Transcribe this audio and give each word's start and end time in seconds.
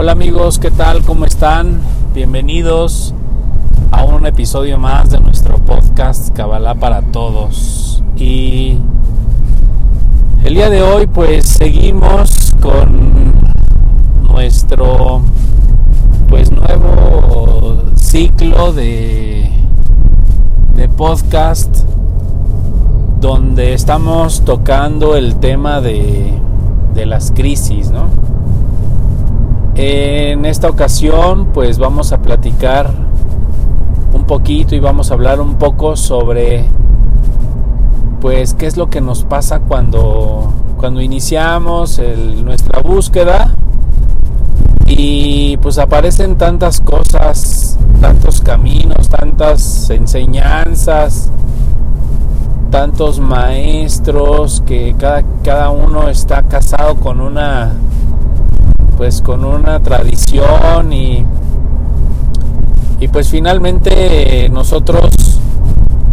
Hola 0.00 0.12
amigos, 0.12 0.60
¿qué 0.60 0.70
tal? 0.70 1.02
¿Cómo 1.02 1.24
están? 1.24 1.80
Bienvenidos 2.14 3.16
a 3.90 4.04
un 4.04 4.26
episodio 4.26 4.78
más 4.78 5.10
de 5.10 5.18
nuestro 5.18 5.58
podcast 5.58 6.32
Kabbalah 6.36 6.76
para 6.76 7.02
Todos. 7.02 8.04
Y 8.14 8.78
el 10.44 10.54
día 10.54 10.70
de 10.70 10.82
hoy 10.82 11.08
pues 11.08 11.48
seguimos 11.48 12.54
con 12.62 13.32
nuestro 14.22 15.20
pues 16.28 16.52
nuevo 16.52 17.82
ciclo 17.96 18.72
de, 18.72 19.50
de 20.76 20.88
podcast 20.90 21.76
donde 23.18 23.72
estamos 23.74 24.44
tocando 24.44 25.16
el 25.16 25.40
tema 25.40 25.80
de, 25.80 26.38
de 26.94 27.04
las 27.04 27.32
crisis, 27.32 27.90
¿no? 27.90 28.27
En 29.80 30.44
esta 30.44 30.68
ocasión 30.68 31.52
pues 31.54 31.78
vamos 31.78 32.10
a 32.10 32.20
platicar 32.20 32.90
un 34.12 34.24
poquito 34.24 34.74
y 34.74 34.80
vamos 34.80 35.12
a 35.12 35.14
hablar 35.14 35.40
un 35.40 35.54
poco 35.54 35.94
sobre 35.94 36.64
pues 38.20 38.54
qué 38.54 38.66
es 38.66 38.76
lo 38.76 38.90
que 38.90 39.00
nos 39.00 39.22
pasa 39.22 39.60
cuando, 39.60 40.52
cuando 40.78 41.00
iniciamos 41.00 42.02
nuestra 42.42 42.82
búsqueda. 42.82 43.54
Y 44.84 45.58
pues 45.58 45.78
aparecen 45.78 46.36
tantas 46.36 46.80
cosas, 46.80 47.78
tantos 48.00 48.40
caminos, 48.40 49.08
tantas 49.08 49.90
enseñanzas, 49.90 51.30
tantos 52.72 53.20
maestros 53.20 54.60
que 54.66 54.96
cada, 54.98 55.22
cada 55.44 55.70
uno 55.70 56.08
está 56.08 56.42
casado 56.42 56.96
con 56.96 57.20
una 57.20 57.74
pues 58.98 59.22
con 59.22 59.44
una 59.44 59.78
tradición 59.78 60.92
y, 60.92 61.24
y 62.98 63.06
pues 63.06 63.28
finalmente 63.28 64.48
nosotros 64.50 65.08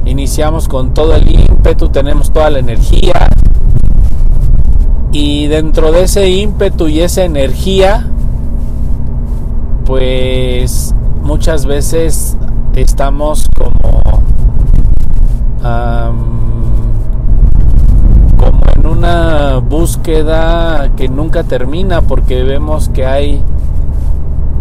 iniciamos 0.05 0.67
con 0.67 0.93
todo 0.93 1.15
el 1.15 1.27
ímpetu, 1.27 1.89
tenemos 1.89 2.31
toda 2.31 2.51
la 2.51 2.59
energía 2.59 3.27
y 5.11 5.47
dentro 5.47 5.91
de 5.91 6.03
ese 6.03 6.29
ímpetu 6.29 6.87
y 6.87 7.01
esa 7.01 7.23
energía 7.23 8.07
pues 9.83 10.93
muchas 11.23 11.65
veces 11.65 12.37
estamos 12.75 13.47
como 13.57 14.01
una 19.05 19.57
búsqueda 19.59 20.91
que 20.95 21.07
nunca 21.07 21.43
termina 21.43 22.01
porque 22.01 22.43
vemos 22.43 22.89
que 22.89 23.05
hay 23.05 23.41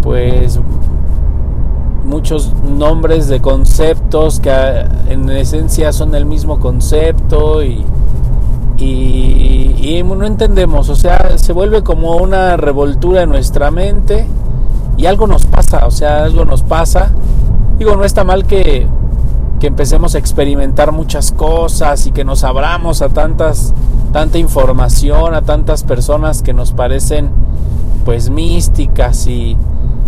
pues 0.02 0.60
muchos 2.04 2.52
nombres 2.62 3.28
de 3.28 3.40
conceptos 3.40 4.40
que 4.40 4.50
en 5.08 5.30
esencia 5.30 5.92
son 5.92 6.14
el 6.14 6.26
mismo 6.26 6.60
concepto 6.60 7.62
y, 7.62 7.84
y, 8.78 10.02
no 10.04 10.26
entendemos, 10.26 10.90
o 10.90 10.96
sea, 10.96 11.38
se 11.38 11.52
vuelve 11.52 11.82
como 11.82 12.16
una 12.16 12.56
revoltura 12.56 13.22
en 13.22 13.30
nuestra 13.30 13.70
mente 13.70 14.26
y 14.96 15.06
algo 15.06 15.26
nos 15.26 15.46
pasa, 15.46 15.86
o 15.86 15.90
sea, 15.90 16.24
algo 16.24 16.44
nos 16.44 16.62
pasa. 16.62 17.10
Digo, 17.78 17.96
no 17.96 18.04
está 18.04 18.22
mal 18.22 18.46
que, 18.46 18.86
que 19.60 19.66
empecemos 19.66 20.14
a 20.14 20.18
experimentar 20.18 20.92
muchas 20.92 21.32
cosas 21.32 22.06
y 22.06 22.12
que 22.12 22.24
nos 22.24 22.44
abramos 22.44 23.02
a 23.02 23.08
tantas 23.08 23.74
tanta 24.14 24.38
información, 24.38 25.34
a 25.34 25.42
tantas 25.42 25.82
personas 25.82 26.42
que 26.44 26.52
nos 26.52 26.70
parecen 26.70 27.30
pues 28.04 28.30
místicas 28.30 29.26
y, 29.26 29.56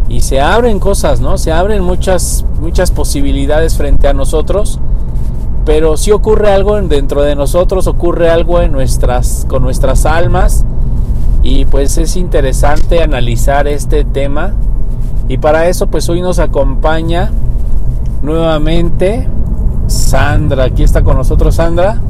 y 0.09 0.21
se 0.21 0.41
abren 0.41 0.79
cosas, 0.79 1.21
¿no? 1.21 1.39
Se 1.39 1.51
abren 1.51 1.83
muchas, 1.83 2.45
muchas 2.61 2.93
posibilidades 2.93 3.77
frente 3.77 4.07
a 4.07 4.13
nosotros, 4.13 4.79
pero 5.65 5.97
si 5.97 6.13
ocurre 6.13 6.53
algo 6.53 6.81
dentro 6.83 7.23
de 7.23 7.35
nosotros, 7.35 7.89
ocurre 7.89 8.31
algo 8.31 8.61
en 8.61 8.71
nuestras, 8.71 9.45
con 9.49 9.65
nuestras 9.65 10.07
almas 10.07 10.65
y 11.43 11.65
pues 11.65 11.99
es 11.99 12.15
interesante 12.15 13.03
analizar 13.03 13.67
este 13.67 14.05
tema 14.05 14.53
y 15.27 15.39
para 15.39 15.67
eso 15.67 15.89
pues 15.89 16.09
hoy 16.09 16.21
nos 16.21 16.39
acompaña 16.39 17.33
nuevamente 18.23 19.27
Sandra, 19.89 20.63
aquí 20.63 20.85
está 20.85 21.03
con 21.03 21.17
nosotros 21.17 21.57
Sandra 21.57 22.01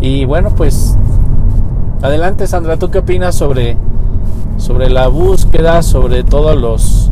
y 0.00 0.24
bueno 0.24 0.48
pues 0.56 0.96
Adelante 2.02 2.46
Sandra, 2.46 2.78
¿tú 2.78 2.90
qué 2.90 3.00
opinas 3.00 3.34
sobre, 3.34 3.76
sobre 4.56 4.88
la 4.88 5.08
búsqueda, 5.08 5.82
sobre 5.82 6.24
todos 6.24 6.58
los, 6.58 7.10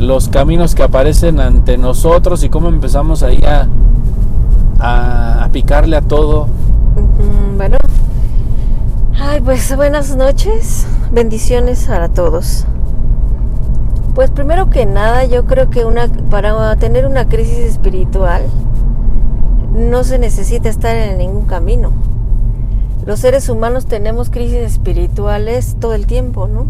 los 0.00 0.28
caminos 0.28 0.74
que 0.74 0.82
aparecen 0.82 1.38
ante 1.38 1.78
nosotros 1.78 2.42
y 2.42 2.48
cómo 2.48 2.68
empezamos 2.68 3.22
ahí 3.22 3.40
a, 3.46 3.68
a, 4.80 5.48
picarle 5.52 5.94
a 5.94 6.00
todo? 6.02 6.48
Bueno, 7.56 7.76
ay, 9.20 9.40
pues 9.40 9.74
buenas 9.76 10.16
noches, 10.16 10.84
bendiciones 11.12 11.88
a 11.88 12.08
todos. 12.08 12.66
Pues 14.16 14.32
primero 14.32 14.68
que 14.68 14.84
nada, 14.84 15.26
yo 15.26 15.44
creo 15.44 15.70
que 15.70 15.84
una, 15.84 16.08
para 16.28 16.74
tener 16.74 17.06
una 17.06 17.28
crisis 17.28 17.58
espiritual 17.58 18.42
no 19.72 20.02
se 20.02 20.18
necesita 20.18 20.68
estar 20.68 20.96
en 20.96 21.18
ningún 21.18 21.46
camino 21.46 21.92
los 23.04 23.20
seres 23.20 23.48
humanos 23.48 23.86
tenemos 23.86 24.30
crisis 24.30 24.58
espirituales 24.58 25.76
todo 25.80 25.94
el 25.94 26.06
tiempo, 26.06 26.46
¿no? 26.46 26.66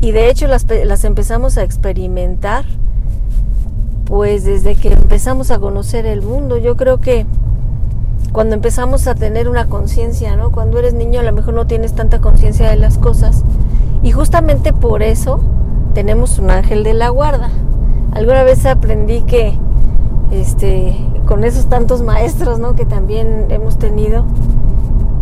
Y 0.00 0.12
de 0.12 0.28
hecho 0.28 0.46
las, 0.46 0.66
empezamos 1.04 1.56
a 1.56 1.62
experimentar 1.62 2.64
pues 4.04 4.44
desde 4.44 4.74
que 4.74 4.92
empezamos 4.92 5.50
a 5.50 5.58
conocer 5.58 6.06
el 6.06 6.22
mundo. 6.22 6.58
Yo 6.58 6.76
creo 6.76 7.00
que 7.00 7.24
cuando 8.32 8.54
empezamos 8.54 9.06
a 9.06 9.14
tener 9.14 9.48
una 9.48 9.66
conciencia, 9.66 10.36
¿no? 10.36 10.50
Cuando 10.50 10.78
eres 10.78 10.92
niño 10.92 11.20
a 11.20 11.22
lo 11.22 11.32
mejor 11.32 11.54
no 11.54 11.66
tienes 11.66 11.94
tanta 11.94 12.20
conciencia 12.20 12.68
de 12.68 12.76
las 12.76 12.98
cosas. 12.98 13.44
Y 14.02 14.10
justamente 14.10 14.72
por 14.72 15.02
eso 15.02 15.40
tenemos 15.94 16.38
un 16.38 16.50
ángel 16.50 16.82
de 16.84 16.94
la 16.94 17.08
guarda. 17.08 17.48
Alguna 18.12 18.42
vez 18.42 18.66
aprendí 18.66 19.22
que 19.22 19.56
este 20.30 20.96
con 21.26 21.44
esos 21.44 21.66
tantos 21.66 22.02
maestros, 22.02 22.58
¿no? 22.58 22.74
que 22.74 22.84
también 22.84 23.46
hemos 23.48 23.78
tenido, 23.78 24.26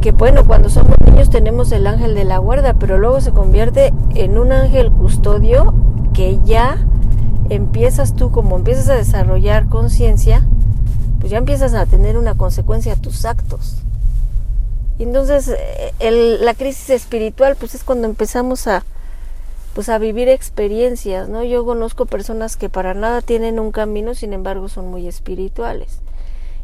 que 0.03 0.11
bueno, 0.13 0.45
cuando 0.45 0.69
somos 0.69 0.97
niños 1.07 1.31
tenemos 1.31 1.71
el 1.71 1.87
ángel 1.87 2.15
de 2.17 2.25
la 2.25 2.39
guarda, 2.39 2.75
pero 2.75 2.99
luego 2.99 3.21
se 3.21 3.31
convierte 3.31 3.95
en 4.17 4.37
un 4.37 4.51
ángel 4.51 4.91
custodio 4.91 5.73
que 6.13 6.41
ya 6.45 6.85
empiezas 7.49 8.17
tú, 8.17 8.33
como 8.33 8.57
empiezas 8.57 8.89
a 8.89 8.95
desarrollar 8.95 9.69
conciencia, 9.69 10.45
pues 11.21 11.31
ya 11.31 11.39
empiezas 11.39 11.73
a 11.75 11.87
tener 11.87 12.19
una 12.19 12.35
consecuencia 12.35 12.95
a 12.95 12.97
tus 12.97 13.25
actos. 13.25 13.77
Y 14.99 15.05
entonces 15.05 15.49
eh, 16.01 16.39
la 16.41 16.55
crisis 16.55 16.91
espiritual 16.91 17.55
pues 17.55 17.77
es 17.77 17.85
cuando 17.85 18.07
empezamos 18.07 18.67
a 18.67 18.85
pues 19.75 19.89
a 19.89 19.99
vivir 19.99 20.29
experiencias, 20.29 21.29
¿no? 21.29 21.45
Yo 21.45 21.65
conozco 21.65 22.07
personas 22.07 22.57
que 22.57 22.69
para 22.69 22.93
nada 22.93 23.23
tienen 23.23 23.59
un 23.59 23.71
camino, 23.71 24.15
sin 24.15 24.33
embargo 24.33 24.69
son 24.69 24.89
muy 24.89 25.07
espirituales. 25.07 26.01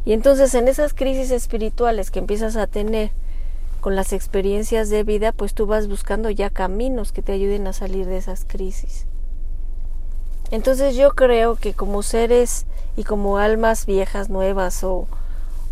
Y 0.04 0.12
entonces 0.12 0.54
en 0.54 0.68
esas 0.68 0.92
crisis 0.92 1.30
espirituales 1.30 2.10
que 2.10 2.18
empiezas 2.18 2.56
a 2.56 2.66
tener, 2.66 3.12
con 3.80 3.96
las 3.96 4.12
experiencias 4.12 4.88
de 4.90 5.04
vida, 5.04 5.32
pues 5.32 5.54
tú 5.54 5.66
vas 5.66 5.88
buscando 5.88 6.30
ya 6.30 6.50
caminos 6.50 7.12
que 7.12 7.22
te 7.22 7.32
ayuden 7.32 7.66
a 7.66 7.72
salir 7.72 8.06
de 8.06 8.16
esas 8.16 8.44
crisis. 8.44 9.06
Entonces 10.50 10.96
yo 10.96 11.10
creo 11.10 11.56
que 11.56 11.74
como 11.74 12.02
seres 12.02 12.66
y 12.96 13.04
como 13.04 13.38
almas 13.38 13.86
viejas, 13.86 14.30
nuevas 14.30 14.82
o, 14.82 15.06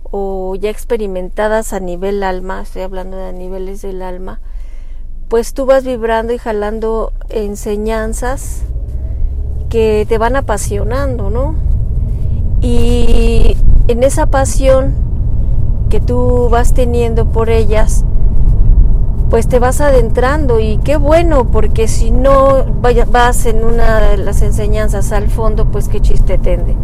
o 0.05 0.55
ya 0.55 0.71
experimentadas 0.71 1.72
a 1.72 1.81
nivel 1.81 2.22
alma, 2.22 2.62
estoy 2.62 2.83
hablando 2.83 3.16
de 3.16 3.33
niveles 3.33 3.83
del 3.83 4.03
alma, 4.03 4.41
pues 5.28 5.55
tú 5.55 5.66
vas 5.66 5.84
vibrando 5.84 6.33
y 6.33 6.39
jalando 6.39 7.12
enseñanzas 7.31 8.63
que 9.71 10.07
te 10.09 10.19
van 10.19 10.36
apasionando, 10.36 11.30
¿no? 11.30 11.57
Y 12.60 13.57
en 13.89 14.03
esa 14.03 14.27
pasión 14.27 14.95
que 15.88 16.00
tú 16.00 16.48
vas 16.50 16.72
teniendo 16.72 17.27
por 17.27 17.50
ellas, 17.50 18.04
pues 19.30 19.48
te 19.48 19.59
vas 19.59 19.80
adentrando 19.80 20.60
y 20.60 20.78
qué 20.78 20.97
bueno, 20.97 21.47
porque 21.47 21.88
si 21.88 22.10
no 22.10 22.65
vas 23.10 23.47
en 23.47 23.65
una 23.65 24.00
de 24.00 24.18
las 24.18 24.42
enseñanzas 24.42 25.12
al 25.12 25.28
fondo, 25.28 25.66
pues 25.66 25.88
qué 25.88 26.00
chiste 26.00 26.38
tende. 26.38 26.77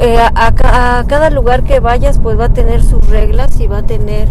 Eh, 0.00 0.18
a, 0.18 1.04
cada 1.06 1.30
lugar 1.30 1.62
que 1.62 1.78
vayas, 1.78 2.18
pues 2.18 2.38
va 2.38 2.46
a 2.46 2.52
tener 2.52 2.82
sus 2.82 3.08
reglas 3.08 3.60
y 3.60 3.68
va 3.68 3.78
a 3.78 3.82
tener 3.84 4.28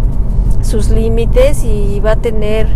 sus 0.61 0.89
límites 0.89 1.63
y 1.63 2.01
va 2.01 2.13
a 2.13 2.15
tener 2.17 2.67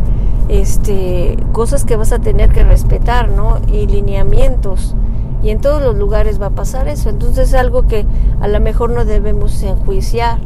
este, 0.48 1.38
cosas 1.52 1.84
que 1.84 1.98
vas 1.98 2.14
a 2.14 2.20
tener 2.20 2.52
que 2.52 2.64
respetar, 2.64 3.30
¿no? 3.30 3.60
Y 3.68 3.88
lineamientos. 3.88 4.96
Y 5.44 5.50
en 5.50 5.60
todos 5.60 5.82
los 5.82 5.96
lugares 5.96 6.42
va 6.42 6.48
a 6.48 6.52
pasar 6.52 6.88
eso. 6.88 7.10
Entonces 7.10 7.50
es 7.50 7.54
algo 7.56 7.88
que 7.88 8.06
a 8.40 8.48
lo 8.48 8.60
mejor 8.62 8.92
no 8.92 9.04
debemos 9.04 9.62
enjuiciar 9.64 10.40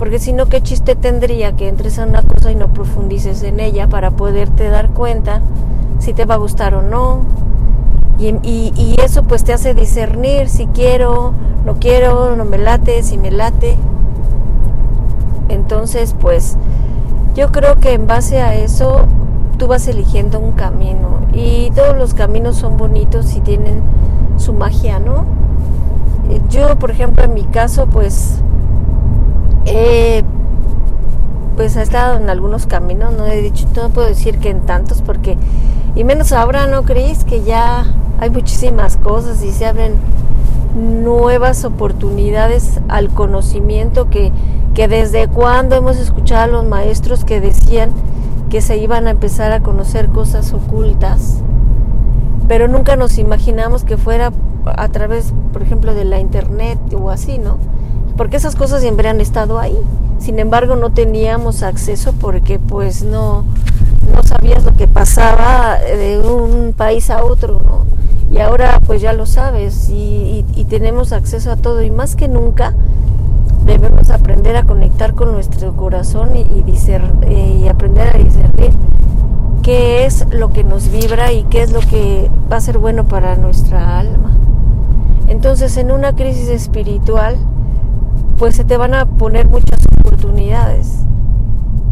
porque 0.00 0.18
si 0.18 0.32
no, 0.32 0.46
¿qué 0.46 0.62
chiste 0.62 0.94
tendría 0.96 1.56
que 1.56 1.68
entres 1.68 1.98
a 1.98 2.06
una 2.06 2.22
cosa 2.22 2.50
y 2.50 2.54
no 2.54 2.68
profundices 2.68 3.42
en 3.42 3.60
ella 3.60 3.86
para 3.86 4.10
poderte 4.10 4.70
dar 4.70 4.88
cuenta 4.88 5.42
si 5.98 6.14
te 6.14 6.24
va 6.24 6.36
a 6.36 6.38
gustar 6.38 6.74
o 6.74 6.80
no. 6.80 7.20
Y, 8.18 8.28
y, 8.42 8.96
eso 9.04 9.24
pues 9.24 9.44
te 9.44 9.52
hace 9.52 9.74
discernir 9.74 10.48
si 10.48 10.68
quiero, 10.68 11.34
no 11.66 11.74
quiero, 11.74 12.34
no 12.34 12.46
me 12.46 12.56
late, 12.56 13.02
si 13.02 13.18
me 13.18 13.30
late. 13.30 13.76
Entonces 15.50 16.16
pues 16.18 16.56
yo 17.34 17.52
creo 17.52 17.76
que 17.76 17.92
en 17.92 18.06
base 18.06 18.40
a 18.40 18.54
eso 18.54 19.02
tú 19.58 19.66
vas 19.66 19.86
eligiendo 19.86 20.40
un 20.40 20.52
camino 20.52 21.20
y 21.34 21.72
todos 21.72 21.94
los 21.94 22.14
caminos 22.14 22.56
son 22.56 22.78
bonitos 22.78 23.36
y 23.36 23.40
tienen 23.40 23.82
su 24.38 24.54
magia, 24.54 24.98
¿no? 24.98 25.26
Yo, 26.48 26.78
por 26.78 26.90
ejemplo, 26.90 27.22
en 27.22 27.34
mi 27.34 27.44
caso, 27.44 27.86
pues, 27.86 28.40
pues 31.56 31.76
he 31.76 31.82
estado 31.82 32.16
en 32.16 32.30
algunos 32.30 32.66
caminos, 32.66 33.12
no 33.12 33.26
he 33.26 33.42
dicho, 33.42 33.66
no 33.76 33.90
puedo 33.90 34.08
decir 34.08 34.38
que 34.38 34.50
en 34.50 34.60
tantos, 34.62 35.02
porque, 35.02 35.36
y 35.94 36.04
menos 36.04 36.32
ahora, 36.32 36.66
¿no 36.66 36.84
crees? 36.84 37.24
Que 37.24 37.42
ya 37.42 37.84
hay 38.18 38.30
muchísimas 38.30 38.96
cosas 38.96 39.42
y 39.42 39.52
se 39.52 39.66
abren 39.66 39.94
nuevas 40.74 41.64
oportunidades 41.64 42.80
al 42.88 43.10
conocimiento 43.10 44.08
que, 44.08 44.32
que 44.74 44.88
desde 44.88 45.28
cuando 45.28 45.76
hemos 45.76 45.98
escuchado 45.98 46.44
a 46.44 46.46
los 46.46 46.66
maestros 46.66 47.24
que 47.24 47.40
decían 47.40 47.90
que 48.48 48.60
se 48.60 48.76
iban 48.78 49.06
a 49.06 49.10
empezar 49.10 49.52
a 49.52 49.60
conocer 49.60 50.08
cosas 50.08 50.52
ocultas, 50.52 51.42
pero 52.48 52.68
nunca 52.68 52.96
nos 52.96 53.18
imaginamos 53.18 53.84
que 53.84 53.96
fuera 53.96 54.32
a 54.64 54.88
través, 54.88 55.32
por 55.52 55.62
ejemplo, 55.62 55.94
de 55.94 56.04
la 56.04 56.20
internet 56.20 56.78
o 56.94 57.10
así, 57.10 57.38
¿no? 57.38 57.58
Porque 58.20 58.36
esas 58.36 58.54
cosas 58.54 58.82
siempre 58.82 59.08
han 59.08 59.18
estado 59.22 59.58
ahí. 59.58 59.78
Sin 60.18 60.38
embargo, 60.40 60.76
no 60.76 60.90
teníamos 60.90 61.62
acceso 61.62 62.12
porque 62.12 62.58
pues 62.58 63.02
no, 63.02 63.46
no 64.12 64.22
sabías 64.24 64.62
lo 64.62 64.76
que 64.76 64.86
pasaba 64.86 65.78
de 65.78 66.18
un 66.18 66.74
país 66.74 67.08
a 67.08 67.24
otro, 67.24 67.62
¿no? 67.64 67.86
Y 68.30 68.40
ahora 68.40 68.78
pues 68.86 69.00
ya 69.00 69.14
lo 69.14 69.24
sabes 69.24 69.88
y, 69.88 70.44
tenemos 70.68 71.12
acceso 71.12 71.50
a 71.50 71.56
todo 71.56 71.80
y 71.80 71.90
más 71.90 72.14
que 72.14 72.28
nunca 72.28 72.74
debemos 73.64 74.10
aprender 74.10 74.54
a 74.54 74.64
conectar 74.64 75.14
con 75.14 75.32
nuestro 75.32 75.74
corazón 75.74 76.36
y, 76.36 76.40
y, 76.40 77.62
y 77.62 77.68
aprender 77.68 78.14
a 78.14 78.18
discernir 78.18 78.72
qué 79.62 80.04
es 80.04 80.26
lo 80.30 80.52
que 80.52 80.62
nos 80.62 80.90
vibra 80.90 81.32
y 81.32 81.44
qué 81.44 81.62
es 81.62 81.72
lo 81.72 81.80
que 81.80 82.30
va 82.52 82.56
a 82.56 82.60
ser 82.60 82.76
bueno 82.76 83.08
para 83.08 83.36
nuestra 83.36 83.98
alma. 83.98 84.36
Entonces 85.26 85.78
en 85.78 85.90
una 85.90 86.14
crisis 86.14 86.50
espiritual 86.50 87.38
pues 88.40 88.56
se 88.56 88.64
te 88.64 88.78
van 88.78 88.94
a 88.94 89.04
poner 89.04 89.48
muchas 89.48 89.80
oportunidades 90.00 91.00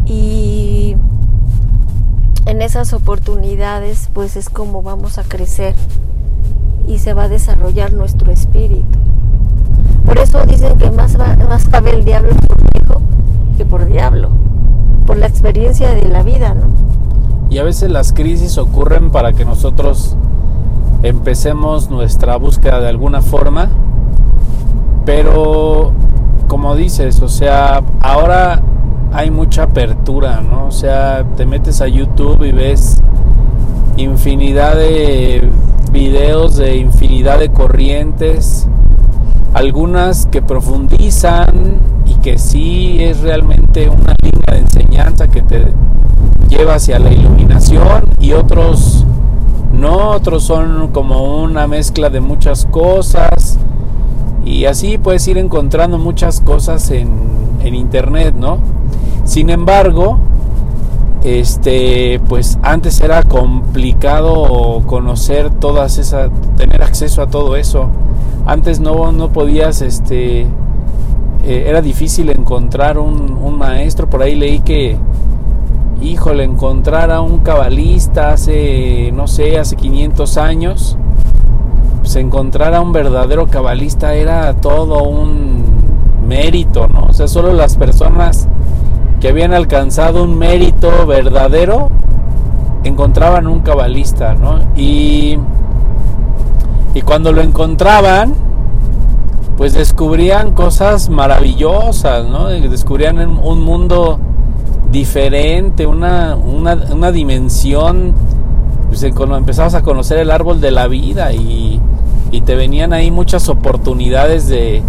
y 0.07 0.95
en 2.47 2.63
esas 2.63 2.91
oportunidades 2.93 4.09
pues 4.13 4.35
es 4.35 4.49
como 4.49 4.81
vamos 4.81 5.19
a 5.19 5.23
crecer 5.23 5.75
y 6.87 6.97
se 6.97 7.13
va 7.13 7.25
a 7.25 7.29
desarrollar 7.29 7.93
nuestro 7.93 8.31
espíritu. 8.31 8.97
Por 10.07 10.17
eso 10.17 10.43
dicen 10.47 10.75
que 10.79 10.89
más, 10.89 11.15
más 11.47 11.67
cabe 11.67 11.91
el 11.91 12.03
diablo 12.03 12.31
por 12.47 12.57
hijo 12.81 13.01
que 13.55 13.65
por 13.65 13.85
diablo, 13.85 14.31
por 15.05 15.17
la 15.17 15.27
experiencia 15.27 15.93
de 15.93 16.09
la 16.09 16.23
vida, 16.23 16.55
¿no? 16.55 16.65
Y 17.51 17.59
a 17.59 17.63
veces 17.63 17.91
las 17.91 18.11
crisis 18.11 18.57
ocurren 18.57 19.11
para 19.11 19.33
que 19.33 19.45
nosotros 19.45 20.17
empecemos 21.03 21.91
nuestra 21.91 22.37
búsqueda 22.37 22.79
de 22.79 22.89
alguna 22.89 23.21
forma, 23.21 23.69
pero 25.05 25.93
como 26.49 26.75
dices, 26.75 27.21
o 27.21 27.29
sea, 27.29 27.83
ahora 28.01 28.59
hay 29.13 29.29
mucha 29.29 29.63
apertura, 29.63 30.41
¿no? 30.41 30.65
O 30.65 30.71
sea, 30.71 31.23
te 31.37 31.45
metes 31.45 31.79
a 31.79 31.87
YouTube 31.87 32.43
y 32.43 32.51
ves 32.51 32.99
infinidad 33.97 34.75
de 34.75 35.47
videos 35.91 36.57
de 36.57 36.77
infinidad 36.77 37.37
de 37.37 37.49
corrientes, 37.49 38.67
algunas 39.53 40.25
que 40.25 40.41
profundizan 40.41 41.81
y 42.07 42.15
que 42.15 42.39
sí 42.39 42.97
es 42.99 43.21
realmente 43.21 43.87
una 43.87 44.15
línea 44.19 44.51
de 44.51 44.57
enseñanza 44.57 45.27
que 45.27 45.43
te 45.43 45.67
lleva 46.49 46.75
hacia 46.75 46.97
la 46.97 47.11
iluminación 47.11 48.05
y 48.19 48.33
otros 48.33 49.05
no, 49.71 50.09
otros 50.09 50.45
son 50.45 50.87
como 50.87 51.43
una 51.43 51.67
mezcla 51.67 52.09
de 52.09 52.21
muchas 52.21 52.65
cosas 52.65 53.59
y 54.49 54.65
así 54.65 54.97
puedes 54.97 55.27
ir 55.27 55.37
encontrando 55.37 55.99
muchas 55.99 56.41
cosas 56.41 56.89
en, 56.89 57.09
en 57.63 57.75
internet, 57.75 58.33
¿no? 58.35 58.57
Sin 59.23 59.51
embargo, 59.51 60.17
este 61.23 62.19
pues 62.27 62.57
antes 62.63 62.99
era 63.01 63.23
complicado 63.23 64.81
conocer 64.87 65.51
todas 65.51 65.97
esas 65.97 66.31
tener 66.55 66.81
acceso 66.81 67.21
a 67.21 67.27
todo 67.27 67.57
eso 67.57 67.89
antes 68.45 68.79
no, 68.79 69.11
no 69.11 69.29
podías 69.29 69.81
este 69.81 70.47
eh, 71.43 71.65
era 71.67 71.81
difícil 71.81 72.29
encontrar 72.29 72.97
un, 72.97 73.37
un, 73.37 73.57
maestro 73.57 74.09
por 74.09 74.23
ahí 74.23 74.35
leí 74.35 74.61
que 74.61 74.97
híjole 76.01 76.45
encontrar 76.45 77.11
a 77.11 77.19
un 77.19 77.39
cabalista 77.39 78.31
hace 78.31 79.11
no 79.13 79.27
sé 79.27 79.59
hace 79.59 79.75
500 79.75 80.37
años 80.37 80.97
pues 82.09 82.15
encontrar 82.15 82.73
a 82.73 82.81
un 82.81 82.91
verdadero 82.91 83.45
cabalista 83.45 84.15
era 84.15 84.55
todo 84.55 85.03
un 85.03 85.63
mérito 86.27 86.87
no 86.87 87.05
o 87.09 87.13
sea 87.13 87.27
solo 87.27 87.53
las 87.53 87.77
personas 87.77 88.47
que 89.21 89.27
habían 89.27 89.53
alcanzado 89.53 90.23
un 90.23 90.35
mérito 90.35 91.05
verdadero 91.05 91.91
encontraban 92.83 93.45
un 93.45 93.59
cabalista, 93.59 94.33
¿no? 94.33 94.59
Y, 94.75 95.37
y 96.93 97.01
cuando 97.01 97.31
lo 97.31 97.41
encontraban, 97.41 98.33
pues 99.57 99.73
descubrían 99.73 100.53
cosas 100.53 101.09
maravillosas, 101.09 102.25
¿no? 102.25 102.47
Descubrían 102.47 103.19
un 103.19 103.61
mundo 103.61 104.19
diferente, 104.91 105.85
una, 105.85 106.35
una, 106.35 106.75
una 106.91 107.11
dimensión, 107.11 108.13
pues 108.87 109.03
empezabas 109.03 109.75
a 109.75 109.83
conocer 109.83 110.17
el 110.19 110.31
árbol 110.31 110.61
de 110.61 110.71
la 110.71 110.87
vida 110.87 111.33
y, 111.33 111.79
y 112.31 112.41
te 112.41 112.55
venían 112.55 112.93
ahí 112.93 113.11
muchas 113.11 113.49
oportunidades 113.49 114.47
de, 114.47 114.81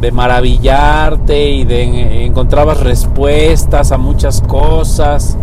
de 0.00 0.12
maravillarte 0.12 1.50
y 1.50 1.64
de 1.64 2.26
encontrabas 2.26 2.80
respuestas 2.80 3.92
a 3.92 3.98
muchas 3.98 4.42
cosas. 4.42 5.36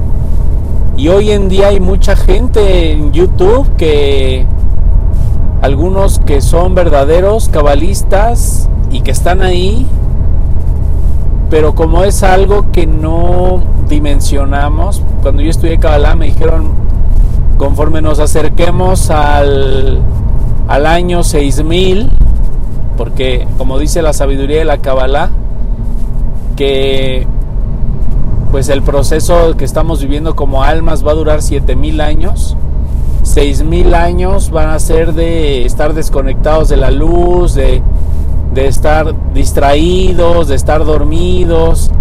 Y 0.98 1.08
hoy 1.08 1.32
en 1.32 1.50
día 1.50 1.70
hay 1.70 1.80
mucha 1.80 2.16
gente 2.16 2.92
en 2.92 3.12
YouTube 3.12 3.68
que 3.78 4.46
algunos 5.62 6.20
que 6.20 6.42
son 6.42 6.76
verdaderos 6.76 7.50
cabalistas 7.50 8.70
y 8.92 9.02
que 9.02 9.12
están 9.12 9.42
ahí, 9.42 9.86
pero 11.50 11.74
como 11.74 12.04
es 12.04 12.24
algo 12.24 12.72
que 12.72 12.86
no 12.86 13.64
dimensionamos, 13.90 15.02
cuando 15.22 15.42
yo 15.42 15.50
estudié 15.50 15.80
Kabbalah 15.80 16.16
me 16.16 16.26
dijeron, 16.26 16.72
conforme 17.58 18.02
nos 18.02 18.20
acerquemos 18.20 19.10
al, 19.10 20.02
al 20.68 20.86
año 20.86 21.24
6000, 21.24 22.10
porque 22.98 23.48
como 23.58 23.80
dice 23.80 24.02
la 24.02 24.14
sabiduría 24.14 24.60
de 24.60 24.66
la 24.66 24.78
Kabbalah, 24.78 25.32
que 26.56 27.28
pues 28.52 28.68
el 28.70 28.82
proceso 28.82 29.56
que 29.58 29.64
estamos 29.64 30.02
viviendo 30.02 30.36
como 30.36 30.64
almas 30.64 31.06
va 31.06 31.12
a 31.12 31.16
durar 31.16 31.42
7000 31.42 32.02
años. 32.02 32.58
6000 33.24 33.94
años 33.96 34.52
van 34.52 34.70
a 34.70 34.80
ser 34.80 35.14
de 35.14 35.66
estar 35.66 35.94
desconectados 35.94 36.68
de 36.68 36.78
la 36.78 36.92
luz, 36.92 37.54
de, 37.54 37.82
de 38.54 38.68
estar 38.68 39.16
distraídos, 39.34 40.50
de 40.50 40.56
estar 40.56 40.84
dormidos. 40.84 41.92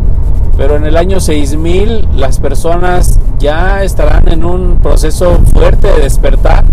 Pero 0.57 0.77
en 0.77 0.87
el 0.87 0.97
año 0.97 1.21
6000 1.21 2.09
las 2.17 2.41
personas 2.41 3.21
ya 3.39 3.85
estarán 3.85 4.29
en 4.29 4.45
un 4.45 4.79
proceso 4.83 5.39
fuerte 5.53 5.87
de 5.87 6.03
despertar 6.03 6.65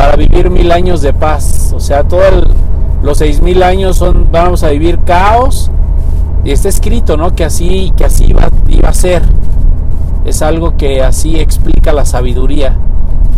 para 0.00 0.16
vivir 0.16 0.48
mil 0.48 0.72
años 0.72 1.02
de 1.02 1.12
paz. 1.12 1.74
O 1.76 1.78
sea, 1.78 2.04
todo 2.04 2.26
el, 2.26 2.46
los 3.02 3.18
seis 3.18 3.42
mil 3.42 3.62
años 3.62 3.98
son, 3.98 4.28
vamos 4.32 4.62
a 4.62 4.70
vivir 4.70 4.98
caos. 5.00 5.70
Y 6.42 6.52
está 6.52 6.70
escrito, 6.70 7.18
¿no? 7.18 7.34
Que 7.34 7.44
así, 7.44 7.92
que 7.94 8.06
así 8.06 8.24
iba, 8.28 8.48
iba 8.70 8.88
a 8.88 8.94
ser. 8.94 9.20
Es 10.24 10.40
algo 10.40 10.78
que 10.78 11.02
así 11.02 11.38
explica 11.38 11.92
la 11.92 12.06
sabiduría. 12.06 12.78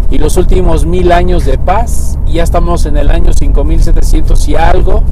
Y 0.09 0.19
los 0.19 0.37
últimos 0.37 0.87
mil 0.87 1.11
años 1.11 1.45
de 1.45 1.59
paz, 1.59 2.16
ya 2.28 2.45
estamos 2.45 2.87
en 2.87 2.97
el 2.97 3.11
año 3.11 3.33
5700 3.33 4.49
y 4.49 4.54
algo, 4.54 5.02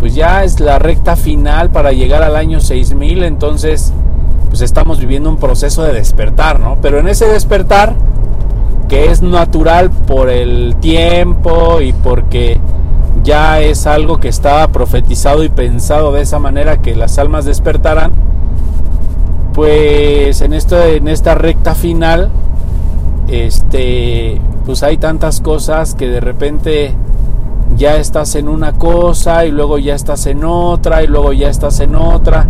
pues 0.00 0.16
ya 0.16 0.42
es 0.42 0.58
la 0.58 0.80
recta 0.80 1.14
final 1.14 1.70
para 1.70 1.92
llegar 1.92 2.24
al 2.24 2.34
año 2.34 2.58
6000, 2.58 3.22
entonces 3.22 3.92
pues 4.48 4.62
estamos 4.62 4.98
viviendo 4.98 5.30
un 5.30 5.36
proceso 5.36 5.84
de 5.84 5.92
despertar, 5.92 6.58
¿no? 6.58 6.78
Pero 6.82 6.98
en 6.98 7.06
ese 7.06 7.26
despertar, 7.28 7.94
que 8.92 9.10
es 9.10 9.22
natural 9.22 9.90
por 9.90 10.28
el 10.28 10.76
tiempo 10.76 11.80
y 11.80 11.94
porque 11.94 12.60
ya 13.24 13.58
es 13.62 13.86
algo 13.86 14.20
que 14.20 14.28
estaba 14.28 14.68
profetizado 14.68 15.44
y 15.44 15.48
pensado 15.48 16.12
de 16.12 16.20
esa 16.20 16.38
manera 16.38 16.82
que 16.82 16.94
las 16.94 17.16
almas 17.16 17.46
despertaran, 17.46 18.12
pues 19.54 20.42
en, 20.42 20.52
esto, 20.52 20.78
en 20.78 21.08
esta 21.08 21.34
recta 21.34 21.74
final 21.74 22.28
este, 23.28 24.38
pues 24.66 24.82
hay 24.82 24.98
tantas 24.98 25.40
cosas 25.40 25.94
que 25.94 26.10
de 26.10 26.20
repente 26.20 26.94
ya 27.78 27.96
estás 27.96 28.34
en 28.34 28.46
una 28.46 28.72
cosa 28.74 29.46
y 29.46 29.52
luego 29.52 29.78
ya 29.78 29.94
estás 29.94 30.26
en 30.26 30.44
otra 30.44 31.02
y 31.02 31.06
luego 31.06 31.32
ya 31.32 31.48
estás 31.48 31.80
en 31.80 31.94
otra 31.94 32.46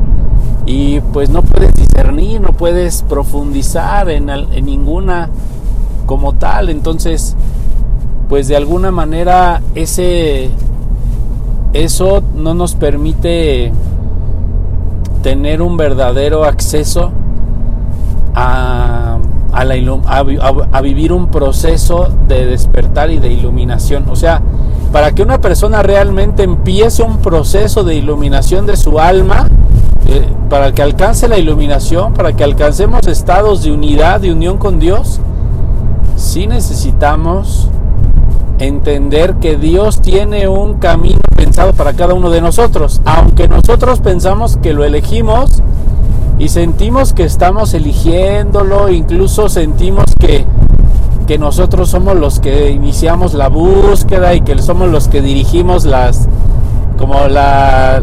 y 0.67 0.99
pues 1.13 1.31
no 1.31 1.43
puedes 1.43 1.73
discernir, 1.75 2.41
no 2.41 2.53
puedes 2.53 3.03
profundizar 3.03 4.11
en 4.11 4.27
ninguna 4.65 5.31
como 6.13 6.35
tal, 6.35 6.69
entonces 6.69 7.35
pues 8.29 8.47
de 8.47 8.55
alguna 8.55 8.91
manera 8.91 9.63
ese 9.75 10.51
eso 11.73 12.23
no 12.37 12.53
nos 12.53 12.75
permite 12.75 13.73
tener 15.23 15.63
un 15.63 15.79
verdadero 15.79 16.45
acceso 16.45 17.13
a, 18.35 19.17
a, 19.53 19.65
la, 19.65 19.75
a, 20.71 20.81
vivir 20.83 21.15
un 21.15 21.29
proceso 21.29 22.11
de 22.29 22.45
despertar 22.45 23.11
y 23.11 23.19
de 23.19 23.33
iluminación. 23.33 24.05
O 24.11 24.17
sea, 24.17 24.43
para 24.93 25.13
que 25.13 25.23
una 25.23 25.41
persona 25.41 25.83
realmente 25.83 26.43
empiece 26.43 27.03
un 27.03 27.23
proceso 27.23 27.85
de 27.85 27.95
iluminación 27.95 28.67
de 28.67 28.77
su 28.77 29.01
alma, 29.01 29.49
eh, 30.09 30.27
para 30.51 30.73
que 30.73 30.83
alcance 30.83 31.27
la 31.27 31.39
iluminación, 31.39 32.13
para 32.13 32.35
que 32.35 32.45
alcancemos 32.45 33.07
estados 33.07 33.63
de 33.63 33.73
unidad, 33.73 34.21
de 34.21 34.31
unión 34.31 34.59
con 34.59 34.79
Dios, 34.79 35.19
sí 36.17 36.47
necesitamos 36.47 37.69
entender 38.59 39.35
que 39.35 39.57
Dios 39.57 40.01
tiene 40.01 40.49
un 40.49 40.75
camino 40.75 41.21
pensado 41.37 41.73
para 41.73 41.95
cada 41.95 42.15
uno 42.15 42.31
de 42.31 42.41
nosotros, 42.41 43.01
aunque 43.05 43.49
nosotros 43.49 44.01
pensamos 44.01 44.57
que 44.57 44.73
lo 44.73 44.85
elegimos 44.85 45.63
y 46.39 46.49
sentimos 46.49 47.13
que 47.13 47.25
estamos 47.25 47.75
eligiéndolo, 47.75 48.89
incluso 48.91 49.49
sentimos 49.49 50.05
que, 50.19 50.45
que 51.27 51.39
nosotros 51.39 51.91
somos 51.91 52.17
los 52.17 52.41
que 52.41 52.71
iniciamos 52.71 53.35
la 53.35 53.49
búsqueda 53.49 54.35
y 54.35 54.41
que 54.43 54.61
somos 54.63 54.91
los 54.91 55.09
que 55.09 55.23
dirigimos 55.23 55.85
las 55.85 56.29
como 56.99 57.27
la, 57.27 58.01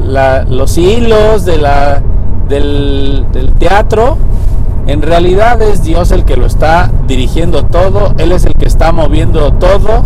los 0.49 0.77
hilos 0.77 1.45
de 1.45 1.57
la, 1.57 2.01
del, 2.49 3.25
del 3.31 3.53
teatro, 3.53 4.17
en 4.87 5.01
realidad 5.01 5.61
es 5.61 5.83
Dios 5.83 6.11
el 6.11 6.25
que 6.25 6.35
lo 6.35 6.45
está 6.45 6.91
dirigiendo 7.07 7.65
todo, 7.65 8.13
Él 8.17 8.31
es 8.31 8.45
el 8.45 8.53
que 8.53 8.65
está 8.65 8.91
moviendo 8.91 9.53
todo 9.53 10.03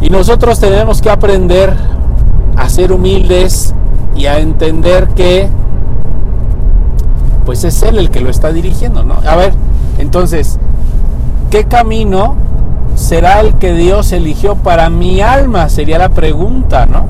y 0.00 0.10
nosotros 0.10 0.58
tenemos 0.58 1.00
que 1.00 1.10
aprender 1.10 1.74
a 2.56 2.68
ser 2.68 2.92
humildes 2.92 3.74
y 4.16 4.26
a 4.26 4.38
entender 4.38 5.08
que 5.08 5.48
pues 7.44 7.64
es 7.64 7.82
Él 7.82 7.98
el 7.98 8.10
que 8.10 8.20
lo 8.20 8.30
está 8.30 8.52
dirigiendo, 8.52 9.04
¿no? 9.04 9.16
A 9.26 9.36
ver, 9.36 9.52
entonces, 9.98 10.58
¿qué 11.50 11.64
camino 11.64 12.36
será 12.94 13.40
el 13.40 13.54
que 13.54 13.72
Dios 13.72 14.12
eligió 14.12 14.56
para 14.56 14.90
mi 14.90 15.20
alma? 15.20 15.68
Sería 15.68 15.98
la 15.98 16.08
pregunta, 16.08 16.86
¿no? 16.86 17.06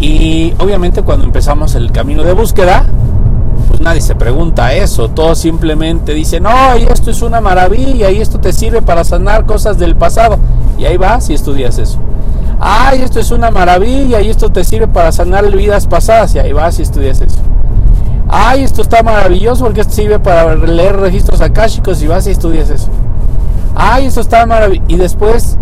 Y 0.00 0.54
obviamente 0.58 1.02
cuando 1.02 1.26
empezamos 1.26 1.74
el 1.74 1.92
camino 1.92 2.22
de 2.22 2.32
búsqueda, 2.32 2.84
nadie 3.80 4.00
se 4.00 4.14
pregunta 4.14 4.72
eso, 4.74 5.08
todos 5.08 5.38
simplemente 5.38 6.14
dicen, 6.14 6.44
no, 6.44 6.76
y 6.78 6.84
esto 6.84 7.10
es 7.10 7.22
una 7.22 7.40
maravilla, 7.40 8.10
y 8.10 8.20
esto 8.20 8.38
te 8.38 8.52
sirve 8.52 8.82
para 8.82 9.04
sanar 9.04 9.46
cosas 9.46 9.78
del 9.78 9.96
pasado. 9.96 10.38
Y 10.78 10.84
ahí 10.84 10.96
vas 10.96 11.28
y 11.30 11.34
estudias 11.34 11.78
eso. 11.78 11.98
Ay, 12.60 13.00
esto 13.00 13.20
es 13.20 13.30
una 13.30 13.50
maravilla 13.50 14.20
y 14.20 14.28
esto 14.28 14.50
te 14.50 14.64
sirve 14.64 14.86
para 14.86 15.12
sanar 15.12 15.50
vidas 15.50 15.86
pasadas. 15.86 16.34
Y 16.34 16.38
ahí 16.38 16.52
vas 16.52 16.78
y 16.78 16.82
estudias 16.82 17.20
eso. 17.20 17.40
Ay, 18.28 18.62
esto 18.62 18.82
está 18.82 19.02
maravilloso 19.02 19.64
porque 19.64 19.80
esto 19.80 19.94
sirve 19.94 20.18
para 20.18 20.54
leer 20.54 20.96
registros 20.96 21.40
akáshicos 21.40 22.02
y 22.02 22.06
vas 22.06 22.26
y 22.26 22.30
estudias 22.30 22.68
eso. 22.68 22.88
Ay, 23.74 24.06
esto 24.06 24.20
está 24.20 24.44
maravilloso. 24.44 24.86
Y 24.88 24.96
después, 24.96 25.56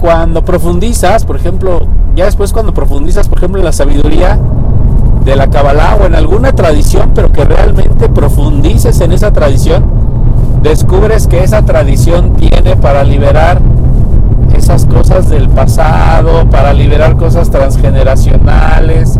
cuando 0.00 0.44
profundizas, 0.44 1.26
por 1.26 1.36
ejemplo, 1.36 1.80
ya 2.16 2.24
después 2.24 2.54
cuando 2.54 2.72
profundizas, 2.72 3.28
por 3.28 3.38
ejemplo, 3.38 3.60
en 3.60 3.66
la 3.66 3.72
sabiduría 3.72 4.38
de 5.24 5.36
la 5.36 5.48
Kabbalah 5.48 5.96
o 6.00 6.06
en 6.06 6.14
alguna 6.14 6.52
tradición, 6.52 7.12
pero 7.14 7.32
que 7.32 7.44
realmente 7.44 8.08
profundices 8.08 9.00
en 9.00 9.12
esa 9.12 9.32
tradición, 9.32 9.84
descubres 10.62 11.26
que 11.26 11.42
esa 11.42 11.62
tradición 11.62 12.34
tiene 12.34 12.76
para 12.76 13.04
liberar 13.04 13.60
esas 14.56 14.86
cosas 14.86 15.28
del 15.28 15.48
pasado, 15.48 16.48
para 16.50 16.72
liberar 16.72 17.16
cosas 17.16 17.50
transgeneracionales. 17.50 19.18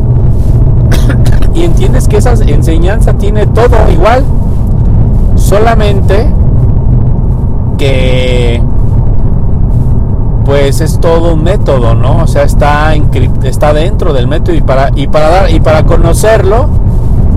y 1.55 1.65
entiendes 1.65 2.09
que 2.09 2.19
esa 2.19 2.33
enseñanza 2.33 3.15
tiene 3.15 3.47
todo 3.47 3.77
igual, 3.91 4.25
solamente 5.37 6.27
que 7.79 8.63
pues 10.49 10.81
es 10.81 10.99
todo 10.99 11.35
un 11.35 11.43
método, 11.43 11.95
¿no? 11.95 12.23
O 12.23 12.27
sea, 12.27 12.45
está 12.45 12.95
está 13.45 13.75
dentro 13.75 14.15
del 14.15 14.27
método 14.27 14.57
y 14.57 14.63
para 14.63 14.91
y 14.97 15.07
para 15.07 15.29
dar 15.29 15.51
y 15.51 15.61
para 15.61 15.85
conocerlo 15.85 16.71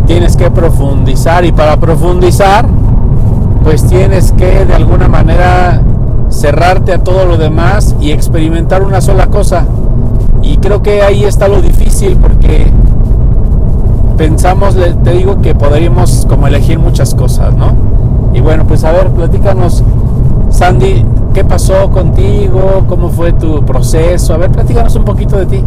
tienes 0.08 0.38
que 0.38 0.50
profundizar 0.50 1.44
y 1.44 1.52
para 1.52 1.76
profundizar 1.76 2.66
pues 3.66 3.86
tienes 3.86 4.32
que 4.32 4.64
de 4.64 4.74
alguna 4.74 5.10
manera 5.10 5.82
cerrarte 6.30 6.94
a 6.94 7.04
todo 7.04 7.26
lo 7.26 7.36
demás 7.36 7.98
y 8.00 8.12
experimentar 8.12 8.82
una 8.82 9.02
sola 9.02 9.28
cosa. 9.28 9.66
Y 10.42 10.56
creo 10.60 10.82
que 10.82 11.02
ahí 11.02 11.26
está 11.26 11.50
lo 11.50 11.62
difícil 11.62 12.16
porque 12.16 12.72
pensamos, 14.16 14.78
te 15.04 15.12
digo 15.12 15.42
que 15.42 15.54
podríamos 15.54 16.26
como 16.30 16.48
elegir 16.48 16.80
muchas 16.80 17.14
cosas, 17.14 17.54
¿no? 17.58 17.76
Y 18.34 18.40
bueno, 18.40 18.66
pues 18.66 18.86
a 18.86 18.94
ver, 18.94 19.10
platícanos, 19.10 19.84
Sandy, 20.50 21.06
¿qué 21.34 21.44
pasó 21.44 21.90
contigo? 21.92 22.84
¿Cómo 22.88 23.10
fue 23.10 23.34
tu 23.34 23.64
proceso? 23.66 24.34
A 24.34 24.38
ver, 24.38 24.52
platícanos 24.52 24.96
un 24.96 25.06
poquito 25.06 25.38
de 25.38 25.46
ti. 25.46 25.64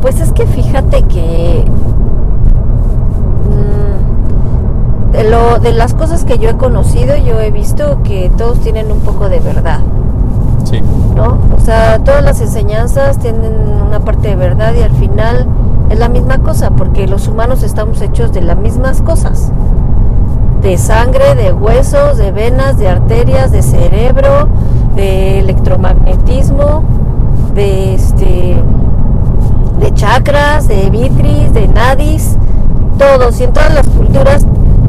Pues 0.00 0.20
es 0.20 0.32
que 0.32 0.46
fíjate 0.46 1.02
que 1.02 1.64
de, 5.12 5.24
lo, 5.30 5.60
de 5.60 5.72
las 5.72 5.94
cosas 5.94 6.24
que 6.24 6.38
yo 6.38 6.50
he 6.50 6.56
conocido, 6.56 7.16
yo 7.16 7.40
he 7.40 7.50
visto 7.50 8.02
que 8.02 8.30
todos 8.36 8.58
tienen 8.60 8.90
un 8.90 9.00
poco 9.00 9.28
de 9.28 9.40
verdad. 9.40 9.80
Sí. 10.64 10.80
¿No? 11.14 11.38
O 11.56 11.60
sea, 11.60 12.00
todas 12.00 12.22
las 12.24 12.40
enseñanzas 12.40 13.18
tienen 13.18 13.52
una 13.86 14.00
parte 14.00 14.28
de 14.28 14.36
verdad 14.36 14.74
y 14.74 14.82
al 14.82 14.90
final 14.92 15.46
es 15.90 15.98
la 15.98 16.08
misma 16.08 16.38
cosa, 16.38 16.70
porque 16.70 17.06
los 17.06 17.28
humanos 17.28 17.62
estamos 17.62 18.00
hechos 18.02 18.32
de 18.32 18.40
las 18.40 18.58
mismas 18.58 19.02
cosas. 19.02 19.52
De 20.62 20.76
sangre, 20.78 21.34
de 21.34 21.52
huesos, 21.52 22.16
de 22.16 22.32
venas, 22.32 22.78
de 22.78 22.88
arterias, 22.88 23.52
de 23.52 23.62
cerebro, 23.62 24.48
de 24.94 25.40
electromagnetismo, 25.40 26.82
de 27.54 27.94
este 27.94 28.56
de 29.80 29.94
chakras, 29.94 30.68
de 30.68 30.88
vitris, 30.90 31.52
de 31.52 31.68
nadis, 31.68 32.36
todos 32.98 33.40
y 33.40 33.44
en 33.44 33.52
todas 33.52 33.74
las 33.74 33.86
culturas 33.88 34.46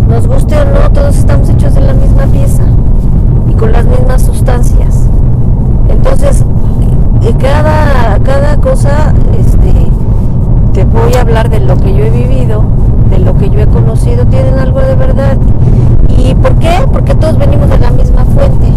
nos 0.08 0.28
guste 0.28 0.56
o 0.58 0.66
no, 0.66 0.92
todos 0.92 1.18
estamos 1.18 1.50
hechos 1.50 1.74
de 1.74 1.82
la 1.82 1.94
misma 1.94 2.26
pieza 2.28 2.64
y 3.50 3.54
con 3.54 3.72
las 3.72 3.86
mismas 3.86 4.22
sustancias. 4.22 5.08
Entonces, 5.90 6.46
cada, 7.40 8.20
cada 8.24 8.58
cosa, 8.58 9.14
este, 9.38 9.72
te 10.74 10.84
voy 10.86 11.14
a 11.16 11.22
hablar 11.22 11.50
de 11.50 11.60
lo 11.60 11.78
que 11.78 11.96
yo 11.96 12.06
he 12.06 12.10
vivido, 12.10 12.64
de 13.10 13.20
lo 13.20 13.38
que 13.38 13.50
yo 13.50 13.60
he 13.60 13.68
conocido, 13.68 14.26
tienen 14.26 14.58
algo 14.60 14.80
de 14.82 14.96
verdad. 14.96 15.38
¿Y 16.18 16.34
por 16.36 16.56
qué? 16.56 16.72
Porque 16.92 17.16
todos 17.16 17.38
venimos 17.38 17.70
de 17.70 17.80
la 17.80 17.92
misma 17.92 18.26
fuente. 18.26 18.68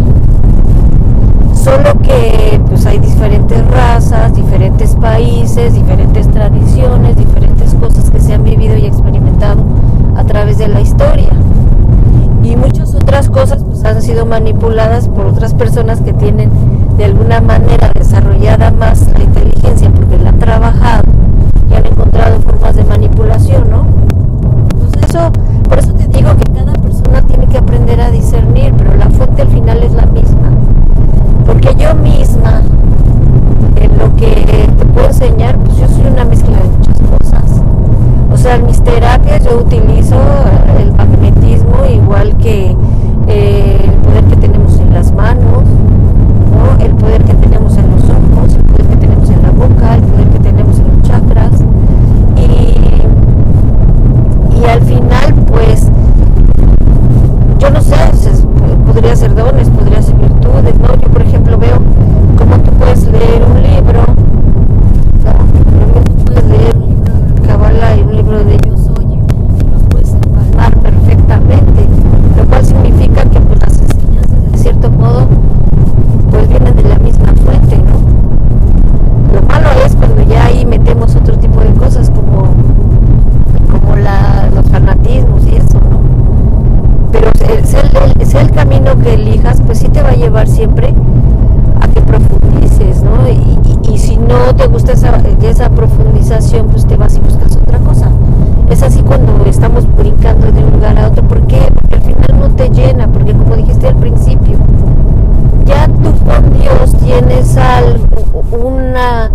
Solo 1.63 1.93
que 2.03 2.61
pues 2.69 2.87
hay 2.87 2.99
diferentes 2.99 3.67
razas, 3.67 4.35
diferentes 4.35 4.95
países, 4.95 5.75
diferentes 5.75 6.31
tradiciones, 6.31 7.17
diferentes 7.17 7.75
cosas 7.75 8.11
que 8.11 8.21
se 8.21 8.33
han 8.33 8.45
vivido 8.45 8.77
y 8.77 8.87
experimentado 8.87 9.63
a 10.17 10.23
través 10.23 10.59
de 10.59 10.69
la 10.69 10.81
historia. 10.81 11.31
Y 12.45 12.55
muchas 12.55 12.95
otras 12.95 13.29
cosas 13.29 13.65
pues, 13.65 13.85
han 13.85 14.01
sido 14.01 14.25
manipuladas 14.25 15.09
por 15.09 15.27
otras 15.27 15.53
personas 15.53 16.01
que 16.01 16.13
tienen 16.13 16.51
de 16.97 17.05
alguna 17.05 17.41
manera 17.41 17.91
desarrollada 17.93 18.71
más 18.71 19.09
la 19.13 19.25
inteligencia 19.25 19.91
porque 19.91 20.17
la 20.17 20.31
han 20.31 20.39
trabajado 20.39 21.03
y 21.71 21.75
han 21.75 21.87
encontrado 21.87 22.41
formas 22.41 22.77
de 22.77 22.85
manipulación, 22.85 23.69
¿no? 23.69 23.85
Pues 24.79 25.11
eso, 25.11 25.33
por 25.69 25.79
eso 25.81 25.93
te 25.93 26.07
digo 26.07 26.31
que 26.37 26.53
cada 26.53 26.73
persona 26.75 27.21
tiene 27.23 27.47
que 27.47 27.59
aprender 27.59 28.01
a 28.01 28.11
discernir, 28.11 28.73
pero 28.79 28.95
la 28.95 29.11
fuente 29.11 29.43
al 29.43 29.49
final 29.49 29.83
es 29.83 29.93
la 29.93 30.07
misma. 30.07 30.53
Porque 31.49 31.75
yo 31.77 31.95
misma, 31.95 32.61
en 33.77 33.99
lo 33.99 34.15
que 34.17 34.69
te 34.79 34.85
puedo 34.85 35.07
enseñar, 35.07 35.57
pues 35.61 35.79
yo 35.79 35.89
soy 35.89 36.05
una 36.13 36.27
mezcla 36.27 36.59
de 36.59 36.69
muchas 36.69 36.99
cosas. 37.09 37.63
O 38.31 38.37
sea, 38.37 38.57
en 38.57 38.67
mis 38.67 38.83
terapias 38.83 39.43
yo 39.45 39.57
utilizo 39.57 40.17
el 40.79 40.93
magnetismo 40.93 41.87
igual 41.91 42.37
que 42.37 42.77
eh, 43.29 43.81
el 43.83 43.93
poder 44.03 44.25
que 44.25 44.37
tenemos 44.37 44.79
en 44.79 44.93
las 44.93 45.11
manos, 45.13 45.65
el 46.81 46.91
poder 46.97 47.25
que 47.25 47.33
tenemos 47.33 47.79
en 47.79 47.91
los 47.93 48.03
ojos, 48.05 48.55
el 48.55 48.65
poder 48.65 48.87
que 48.87 48.97
tenemos 48.97 49.31
en 49.31 49.43
la 49.43 49.51
boca, 49.51 49.95
el 49.95 50.03
poder 50.03 50.29
que 50.29 50.39
tenemos 50.41 50.79
en 50.79 50.89
los 50.93 51.03
chakras. 51.03 51.53
Y, 52.37 53.01
y 54.55 54.65
al 54.67 54.83
final, 54.83 55.35
pues, 55.47 55.89
yo 57.59 57.71
no 57.71 57.81
sé, 57.81 57.97
podría 58.85 59.17
ser 59.17 59.35
dones 59.35 59.69
llevar 90.19 90.49
siempre 90.49 90.93
a 91.81 91.89
que 91.89 92.01
profundices, 92.03 93.03
¿no? 93.03 93.29
Y, 93.29 93.99
si 93.99 94.17
no 94.17 94.55
te 94.55 94.67
gusta 94.69 94.93
esa, 94.93 95.21
esa 95.43 95.71
profundización, 95.71 96.69
pues 96.69 96.87
te 96.87 96.97
vas 96.97 97.17
y 97.17 97.21
buscas 97.21 97.57
otra 97.57 97.79
cosa. 97.79 98.11
Es 98.71 98.83
así 98.83 99.01
cuando 99.03 99.45
estamos 99.47 99.85
brincando 99.97 100.53
de 100.53 100.63
un 100.63 100.73
lugar 100.73 100.99
a 100.99 101.09
otro. 101.09 101.25
¿Por 101.25 101.41
qué? 101.47 101.61
Porque 101.75 101.95
al 101.97 102.03
final 102.03 102.41
no 102.41 102.51
te 102.55 102.69
llena, 102.69 103.09
porque 103.09 103.33
como 103.33 103.57
dijiste 103.57 103.89
al 103.89 103.97
principio, 103.97 104.59
ya 105.65 105.89
tú 105.89 106.13
con 106.25 106.53
Dios 106.61 106.95
tienes 107.03 107.57
algo, 107.57 108.07
una, 108.53 109.33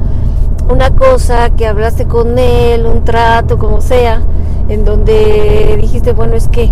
una 0.69 0.89
cosa 0.91 1.49
que 1.49 1.62
hablaste 1.73 2.05
con 2.05 2.37
Él, 2.37 2.85
un 2.85 3.03
trato, 3.03 3.57
como 3.57 3.81
sea, 3.81 4.21
en 4.69 4.85
donde 4.85 5.77
dijiste, 5.81 6.13
bueno, 6.13 6.35
es 6.35 6.47
que 6.47 6.71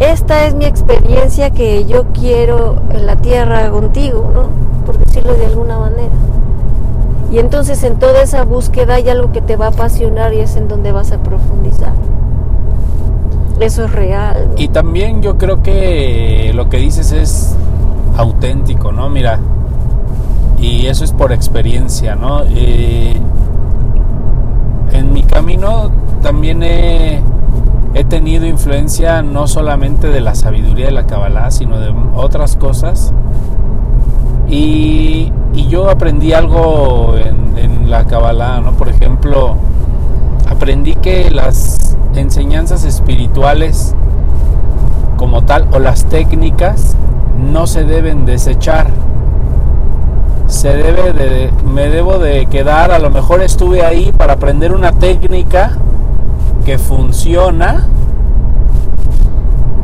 esta 0.00 0.46
es 0.46 0.54
mi 0.54 0.64
experiencia 0.64 1.50
que 1.50 1.84
yo 1.86 2.06
quiero 2.12 2.76
en 2.90 3.06
la 3.06 3.16
tierra 3.16 3.70
contigo, 3.70 4.30
¿no? 4.34 4.48
Por 4.84 4.98
decirlo 4.98 5.34
de 5.34 5.46
alguna 5.46 5.78
manera. 5.78 6.12
Y 7.32 7.38
entonces 7.38 7.82
en 7.84 7.98
toda 7.98 8.22
esa 8.22 8.44
búsqueda 8.44 8.94
hay 8.94 9.08
algo 9.08 9.30
que 9.30 9.40
te 9.40 9.56
va 9.56 9.66
a 9.66 9.68
apasionar 9.68 10.34
y 10.34 10.40
es 10.40 10.56
en 10.56 10.68
donde 10.68 10.90
vas 10.90 11.12
a 11.12 11.18
profundizar. 11.18 11.92
Eso 13.60 13.84
es 13.84 13.92
real. 13.92 14.50
Y 14.56 14.68
también 14.68 15.22
yo 15.22 15.38
creo 15.38 15.62
que 15.62 16.50
lo 16.54 16.68
que 16.68 16.78
dices 16.78 17.12
es 17.12 17.56
auténtico, 18.16 18.90
¿no? 18.90 19.08
Mira, 19.08 19.38
y 20.58 20.86
eso 20.86 21.04
es 21.04 21.12
por 21.12 21.32
experiencia, 21.32 22.16
¿no? 22.16 22.42
Eh, 22.48 23.14
también 26.22 26.62
he, 26.62 27.22
tenido 28.08 28.46
influencia 28.46 29.22
no 29.22 29.46
solamente 29.46 30.08
de 30.08 30.20
la 30.20 30.34
sabiduría 30.34 30.86
de 30.86 30.92
la 30.92 31.06
Kabbalah, 31.06 31.50
sino 31.50 31.80
de 31.80 31.92
otras 32.14 32.56
cosas. 32.56 33.12
Y, 34.48 35.32
yo 35.68 35.90
aprendí 35.90 36.32
algo 36.32 37.14
en, 37.16 37.58
en 37.58 37.90
la 37.90 38.04
Kabbalah, 38.04 38.60
¿no? 38.60 38.72
Por 38.72 38.88
ejemplo, 38.88 39.56
aprendí 40.48 40.94
que 40.94 41.30
las 41.30 41.96
enseñanzas 42.14 42.84
espirituales 42.84 43.94
como 45.16 45.42
tal 45.42 45.66
o 45.72 45.78
las 45.78 46.04
técnicas 46.04 46.94
no 47.38 47.66
se 47.66 47.84
deben 47.84 48.26
desechar. 48.26 48.88
Se 50.46 50.68
debe 50.68 51.12
de, 51.12 51.50
me 51.64 51.88
debo 51.88 52.18
de 52.18 52.46
quedar, 52.46 52.92
a 52.92 52.98
lo 52.98 53.10
mejor 53.10 53.42
estuve 53.42 53.84
ahí 53.84 54.12
para 54.12 54.34
aprender 54.34 54.72
una 54.72 54.92
técnica 54.92 55.76
que 56.64 56.78
funciona 56.78 57.86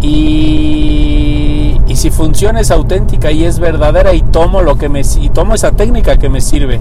y, 0.00 1.80
y 1.86 1.96
si 1.96 2.10
funciona 2.10 2.60
es 2.60 2.70
auténtica 2.70 3.30
y 3.30 3.44
es 3.44 3.58
verdadera 3.58 4.14
y 4.14 4.22
tomo 4.22 4.62
lo 4.62 4.76
que 4.76 4.88
me 4.88 5.02
y 5.20 5.28
tomo 5.30 5.54
esa 5.54 5.72
técnica 5.72 6.16
que 6.16 6.28
me 6.28 6.40
sirve 6.40 6.80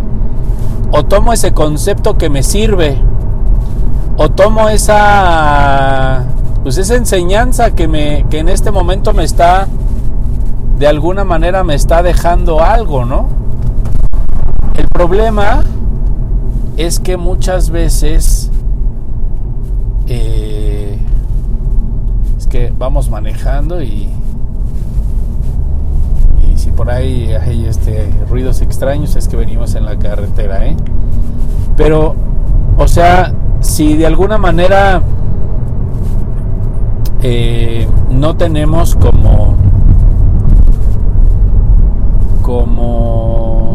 o 0.92 1.04
tomo 1.04 1.34
ese 1.34 1.54
concepto 1.54 2.18
que 2.18 2.30
me 2.30 2.44
sirve 2.44 2.98
o 4.18 4.30
tomo 4.30 4.70
esa 4.70 6.26
pues 6.64 6.78
esa 6.78 6.96
enseñanza 6.96 7.72
que 7.72 7.88
me 7.88 8.26
que 8.30 8.40
en 8.40 8.50
este 8.50 8.72
momento 8.72 9.14
me 9.14 9.24
está 9.24 9.68
de 10.78 10.88
alguna 10.88 11.24
manera 11.24 11.64
me 11.64 11.76
está 11.76 12.02
dejando 12.02 12.64
algo, 12.64 13.06
¿no? 13.06 13.41
El 14.76 14.88
problema 14.88 15.64
es 16.78 17.00
que 17.00 17.18
muchas 17.18 17.70
veces 17.70 18.52
eh, 20.08 20.98
es 22.38 22.48
que 22.48 22.74
vamos 22.78 23.10
manejando 23.10 23.82
y, 23.82 24.10
y 26.48 26.58
si 26.58 26.72
por 26.72 26.90
ahí 26.90 27.34
hay 27.34 27.66
este, 27.66 28.10
ruidos 28.30 28.62
extraños 28.62 29.16
es 29.16 29.28
que 29.28 29.38
venimos 29.38 29.76
en 29.76 29.86
la 29.86 29.98
carretera, 29.98 30.66
¿eh? 30.66 30.76
Pero, 31.78 32.16
o 32.78 32.88
sea, 32.88 33.34
si 33.62 33.96
de 33.96 34.06
alguna 34.06 34.38
manera 34.38 35.02
eh, 37.22 37.88
no 38.10 38.36
tenemos 38.36 38.96
como 38.96 39.56
como 42.42 43.71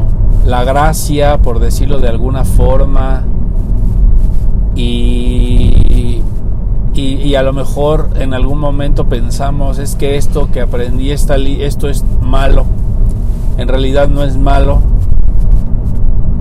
la 0.47 0.63
gracia, 0.63 1.39
por 1.39 1.59
decirlo 1.59 1.99
de 1.99 2.09
alguna 2.09 2.45
forma, 2.45 3.25
y, 4.77 6.23
y, 6.95 7.35
a 7.35 7.43
lo 7.43 7.53
mejor 7.53 8.11
en 8.19 8.33
algún 8.33 8.59
momento 8.59 9.07
pensamos, 9.07 9.79
es 9.79 9.97
que 9.97 10.17
esto 10.17 10.49
que 10.51 10.61
aprendí, 10.61 11.11
esto 11.11 11.89
es 11.89 12.05
malo. 12.23 12.65
En 13.59 13.69
realidad 13.69 14.09
no 14.09 14.23
es 14.23 14.37
malo, 14.37 14.81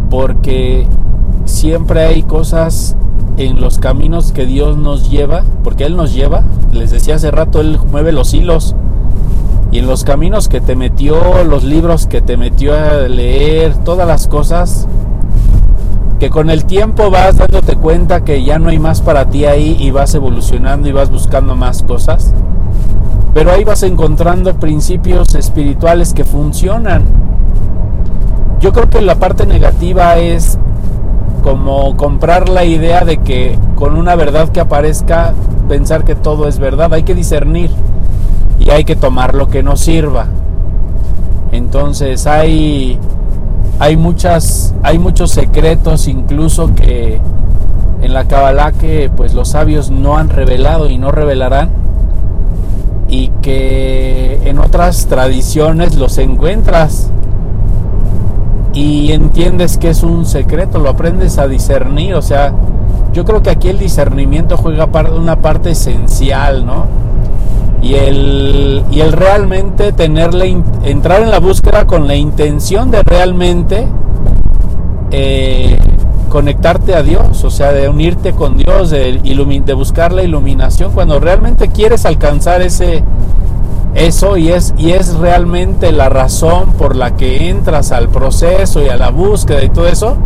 porque 0.09 0.87
siempre 1.45 2.05
hay 2.05 2.23
cosas 2.23 2.95
en 3.37 3.59
los 3.59 3.79
caminos 3.79 4.31
que 4.31 4.45
Dios 4.45 4.77
nos 4.77 5.09
lleva, 5.09 5.43
porque 5.63 5.85
Él 5.85 5.97
nos 5.97 6.13
lleva, 6.13 6.43
les 6.71 6.91
decía 6.91 7.15
hace 7.15 7.31
rato, 7.31 7.59
Él 7.59 7.79
mueve 7.91 8.11
los 8.11 8.33
hilos 8.33 8.75
y 9.71 9.79
en 9.79 9.87
los 9.87 10.03
caminos 10.03 10.47
que 10.47 10.61
te 10.61 10.75
metió, 10.75 11.43
los 11.43 11.63
libros 11.63 12.07
que 12.07 12.21
te 12.21 12.37
metió 12.37 12.73
a 12.73 13.07
leer, 13.09 13.75
todas 13.83 14.07
las 14.07 14.27
cosas, 14.27 14.87
que 16.19 16.29
con 16.29 16.49
el 16.49 16.65
tiempo 16.65 17.09
vas 17.09 17.37
dándote 17.37 17.75
cuenta 17.75 18.23
que 18.23 18.43
ya 18.43 18.57
no 18.57 18.69
hay 18.69 18.79
más 18.79 19.01
para 19.01 19.25
ti 19.25 19.45
ahí 19.45 19.75
y 19.79 19.91
vas 19.91 20.15
evolucionando 20.15 20.87
y 20.87 20.93
vas 20.93 21.09
buscando 21.09 21.55
más 21.55 21.83
cosas. 21.83 22.33
Pero 23.33 23.51
ahí 23.51 23.65
vas 23.65 23.83
encontrando 23.83 24.53
principios 24.53 25.35
espirituales 25.35 26.13
que 26.13 26.23
funcionan. 26.23 27.03
Yo 28.61 28.71
creo 28.71 28.89
que 28.89 29.01
la 29.01 29.15
parte 29.15 29.45
negativa 29.45 30.17
es 30.17 30.57
como 31.43 31.97
comprar 31.97 32.47
la 32.47 32.63
idea 32.63 33.03
de 33.03 33.17
que 33.17 33.59
con 33.75 33.97
una 33.97 34.15
verdad 34.15 34.49
que 34.49 34.61
aparezca, 34.61 35.33
pensar 35.67 36.05
que 36.05 36.15
todo 36.15 36.47
es 36.47 36.59
verdad. 36.59 36.93
Hay 36.93 37.03
que 37.03 37.13
discernir 37.13 37.71
y 38.65 38.71
hay 38.71 38.83
que 38.83 38.95
tomar 38.95 39.35
lo 39.35 39.47
que 39.47 39.63
nos 39.63 39.79
sirva. 39.79 40.25
Entonces 41.51 42.27
hay, 42.27 42.99
hay, 43.79 43.95
muchas, 43.95 44.73
hay 44.83 44.99
muchos 44.99 45.31
secretos 45.31 46.07
incluso 46.07 46.73
que 46.73 47.21
en 48.01 48.13
la 48.13 48.25
Kabbalah 48.25 48.71
que 48.73 49.09
pues 49.15 49.33
los 49.33 49.49
sabios 49.49 49.91
no 49.91 50.17
han 50.17 50.29
revelado 50.29 50.89
y 50.89 50.97
no 50.97 51.11
revelarán 51.11 51.69
y 53.07 53.29
que 53.41 54.41
en 54.45 54.57
otras 54.57 55.05
tradiciones 55.05 55.95
los 55.95 56.17
encuentras 56.17 57.09
y 58.73 59.11
entiendes 59.11 59.77
que 59.77 59.89
es 59.89 60.03
un 60.03 60.25
secreto, 60.25 60.79
lo 60.79 60.89
aprendes 60.89 61.37
a 61.37 61.47
discernir, 61.47 62.15
o 62.15 62.21
sea, 62.21 62.53
yo 63.13 63.23
creo 63.23 63.41
que 63.41 63.51
aquí 63.51 63.69
el 63.69 63.79
discernimiento 63.79 64.57
juega 64.57 64.89
una 65.15 65.37
parte 65.37 65.71
esencial, 65.71 66.65
¿no? 66.65 66.85
Y 67.85 67.93
el, 67.93 68.83
y 68.89 69.01
el 69.01 69.11
realmente 69.11 69.91
tenerle, 69.91 70.57
entrar 70.83 71.21
en 71.21 71.29
la 71.29 71.39
búsqueda 71.39 71.85
con 71.85 72.07
la 72.07 72.15
intención 72.15 72.89
de 72.89 73.03
realmente 73.03 73.85
eh, 75.11 75.77
conectarte 76.29 76.95
a 76.95 77.03
Dios, 77.03 77.43
o 77.43 77.51
sea, 77.51 77.71
de 77.73 77.87
unirte 77.87 78.33
con 78.33 78.57
Dios, 78.57 78.89
de, 78.89 79.73
buscar 79.75 80.13
la 80.13 80.23
iluminación, 80.23 80.93
cuando 80.93 81.19
realmente 81.19 81.67
quieres 81.67 82.07
alcanzar 82.07 82.63
ese, 82.63 83.03
eso 83.93 84.35
y 84.35 84.49
es, 84.49 84.73
y 84.79 84.93
es 84.93 85.13
realmente 85.17 85.91
la 85.91 86.09
razón 86.09 86.73
por 86.73 86.95
la 86.95 87.15
que 87.15 87.49
entras 87.49 87.91
al 87.91 88.09
proceso 88.09 88.81
y 88.81 88.89
a 88.89 88.97
la 88.97 89.11
búsqueda 89.11 89.63
y 89.63 89.69
todo 89.69 89.87
eso, 89.87 90.17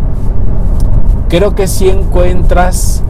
creo 1.28 1.54
que 1.54 1.68
si 1.68 1.90
encuentras 1.90 3.02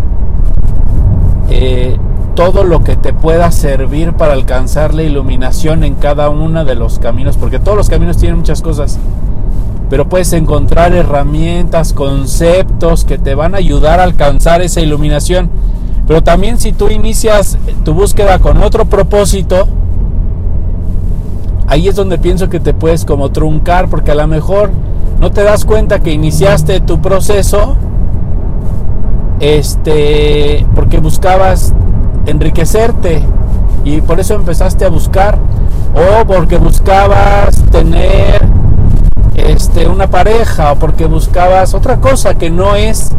eh, 1.51 1.97
todo 2.35 2.65
lo 2.65 2.83
que 2.83 2.97
te 2.97 3.13
pueda 3.13 3.51
servir 3.51 4.13
para 4.15 4.33
alcanzar 4.33 4.95
la 4.95 5.03
iluminación 5.03 5.85
en 5.85 5.95
cada 5.95 6.31
uno 6.31 6.65
de 6.65 6.75
los 6.75 6.99
caminos, 6.99 7.37
porque 7.37 7.59
todos 7.59 7.77
los 7.77 7.89
caminos 7.89 8.17
tienen 8.17 8.39
muchas 8.39 8.63
cosas, 8.63 8.99
pero 9.89 10.09
puedes 10.09 10.33
encontrar 10.33 10.93
herramientas, 10.95 11.93
conceptos 11.93 13.05
que 13.05 13.19
te 13.19 13.35
van 13.35 13.55
a 13.55 13.59
ayudar 13.59 14.01
a 14.01 14.05
alcanzar 14.05 14.63
esa 14.63 14.81
iluminación. 14.81 15.51
Pero 16.07 16.23
también 16.23 16.59
si 16.59 16.73
tú 16.73 16.89
inicias 16.89 17.59
tu 17.85 17.95
búsqueda 17.95 18.39
con 18.39 18.63
otro 18.63 18.85
propósito, 18.85 19.69
ahí 21.67 21.89
es 21.89 21.97
donde 21.97 22.19
pienso 22.19 22.49
que 22.49 22.61
te 22.61 22.75
puedes 22.75 23.05
como 23.05 23.31
truncar, 23.31 23.89
porque 23.89 24.13
a 24.13 24.17
lo 24.17 24.27
mejor 24.27 24.71
no 25.21 25.31
te 25.31 25.43
das 25.43 25.65
cuenta 25.65 26.01
que 26.01 26.13
iniciaste 26.13 26.81
tu 26.81 27.01
proceso 27.01 27.77
este 29.41 30.67
porque 30.75 30.99
buscabas 30.99 31.75
enriquecerte 32.27 33.23
y 33.85 34.01
por 34.01 34.21
eso 34.21 34.35
empezaste 34.35 34.85
a 34.85 34.89
buscar 34.89 35.39
o 35.95 36.27
porque 36.27 36.57
buscabas 36.59 37.63
tener 37.71 38.43
este 39.35 39.89
una 39.89 40.09
pareja 40.09 40.73
o 40.73 40.77
porque 40.77 41.07
buscabas 41.07 41.75
otra 41.75 42.01
cosa 42.01 42.35
que 42.35 42.51
no 42.51 42.77
es 42.77 43.11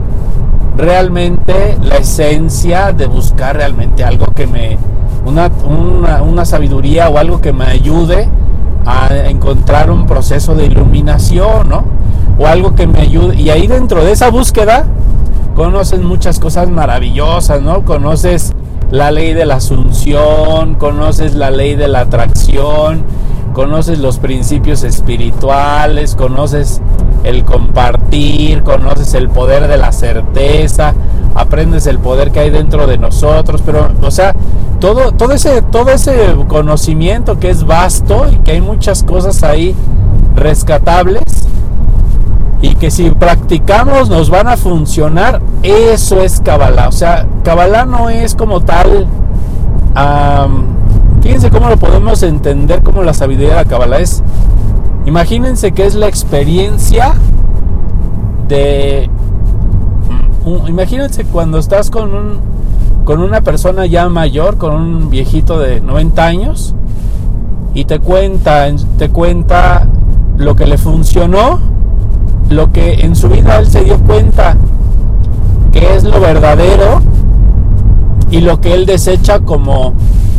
realmente 0.77 1.77
la 1.81 1.97
esencia 1.97 2.93
de 2.93 3.07
buscar 3.07 3.57
realmente 3.57 4.03
algo 4.03 4.27
que 4.27 4.47
me 4.47 4.77
una, 5.25 5.51
una, 5.65 6.21
una 6.23 6.45
sabiduría 6.45 7.09
o 7.09 7.17
algo 7.17 7.41
que 7.41 7.53
me 7.53 7.65
ayude 7.65 8.27
a 8.85 9.09
encontrar 9.27 9.91
un 9.91 10.07
proceso 10.07 10.55
de 10.55 10.65
iluminación, 10.65 11.69
¿no? 11.69 11.83
O 12.39 12.47
algo 12.47 12.73
que 12.73 12.87
me 12.87 13.01
ayude. 13.01 13.35
Y 13.35 13.49
ahí 13.49 13.67
dentro 13.67 14.03
de 14.03 14.11
esa 14.11 14.29
búsqueda 14.29 14.85
conoces 15.55 16.01
muchas 16.01 16.39
cosas 16.39 16.69
maravillosas, 16.69 17.61
¿no? 17.61 17.83
Conoces 17.85 18.53
la 18.91 19.09
ley 19.09 19.33
de 19.33 19.45
la 19.45 19.55
asunción, 19.55 20.75
conoces 20.75 21.33
la 21.33 21.49
ley 21.49 21.75
de 21.75 21.87
la 21.87 22.01
atracción, 22.01 23.03
conoces 23.53 23.99
los 23.99 24.19
principios 24.19 24.83
espirituales, 24.83 26.15
conoces 26.15 26.81
el 27.23 27.45
compartir, 27.45 28.63
conoces 28.63 29.13
el 29.13 29.29
poder 29.29 29.67
de 29.67 29.77
la 29.77 29.91
certeza, 29.93 30.93
aprendes 31.35 31.87
el 31.87 31.99
poder 31.99 32.31
que 32.31 32.41
hay 32.41 32.49
dentro 32.49 32.85
de 32.85 32.97
nosotros, 32.97 33.61
pero 33.65 33.89
o 34.01 34.11
sea, 34.11 34.33
todo 34.79 35.13
todo 35.13 35.33
ese 35.33 35.61
todo 35.61 35.91
ese 35.91 36.35
conocimiento 36.47 37.39
que 37.39 37.49
es 37.49 37.65
vasto 37.65 38.25
y 38.29 38.37
que 38.37 38.51
hay 38.51 38.61
muchas 38.61 39.03
cosas 39.03 39.43
ahí 39.43 39.73
rescatables 40.35 41.23
y 42.61 42.75
que 42.75 42.91
si 42.91 43.09
practicamos 43.09 44.09
nos 44.09 44.29
van 44.29 44.47
a 44.47 44.57
funcionar, 44.57 45.41
eso 45.63 46.21
es 46.21 46.41
Kabbalah. 46.41 46.87
O 46.87 46.91
sea, 46.91 47.27
Kabbalah 47.43 47.85
no 47.85 48.09
es 48.09 48.35
como 48.35 48.61
tal 48.61 49.07
Fíjense 51.21 51.51
cómo 51.51 51.69
lo 51.69 51.77
podemos 51.77 52.23
entender 52.23 52.81
como 52.81 53.03
la 53.03 53.13
sabiduría 53.13 53.49
de 53.49 53.55
la 53.55 53.65
Kabbalah 53.65 53.99
es. 53.99 54.23
Imagínense 55.05 55.71
que 55.71 55.85
es 55.85 55.95
la 55.95 56.07
experiencia 56.07 57.13
de. 58.47 59.09
Mm, 60.45 60.67
imagínense 60.67 61.25
cuando 61.25 61.59
estás 61.59 61.91
con 61.91 62.13
un 62.13 62.39
con 63.05 63.21
una 63.21 63.41
persona 63.41 63.85
ya 63.85 64.09
mayor, 64.09 64.57
con 64.57 64.73
un 64.73 65.09
viejito 65.09 65.59
de 65.59 65.81
90 65.81 66.25
años 66.25 66.75
y 67.73 67.85
te 67.85 67.99
cuenta 67.99 68.67
te 68.97 69.09
cuenta 69.09 69.87
lo 70.37 70.55
que 70.55 70.65
le 70.65 70.77
funcionó, 70.77 71.59
lo 72.51 72.71
que 72.71 73.01
en 73.01 73.15
su 73.15 73.29
vida 73.29 73.57
él 73.59 73.67
se 73.67 73.83
dio 73.83 73.97
cuenta 73.99 74.55
que 75.71 75.95
es 75.95 76.03
lo 76.03 76.19
verdadero 76.19 77.01
y 78.29 78.41
lo 78.41 78.59
que 78.61 78.73
él 78.73 78.85
desecha 78.85 79.39
como 79.39 79.93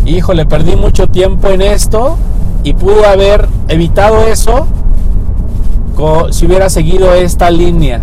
híjole, 0.05 0.46
perdí 0.46 0.77
mucho 0.77 1.07
tiempo 1.07 1.48
en 1.48 1.62
esto 1.62 2.16
y 2.64 2.75
pude 2.75 3.07
haber 3.07 3.48
evitado 3.68 4.22
eso 4.27 4.66
si 6.31 6.46
hubiera 6.46 6.68
seguido 6.68 7.14
esta 7.14 7.51
línea. 7.51 8.03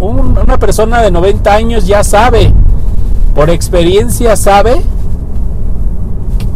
Una 0.00 0.58
persona 0.58 1.00
de 1.00 1.10
90 1.10 1.54
años 1.54 1.86
ya 1.86 2.02
sabe, 2.02 2.52
por 3.34 3.50
experiencia 3.50 4.36
sabe 4.36 4.82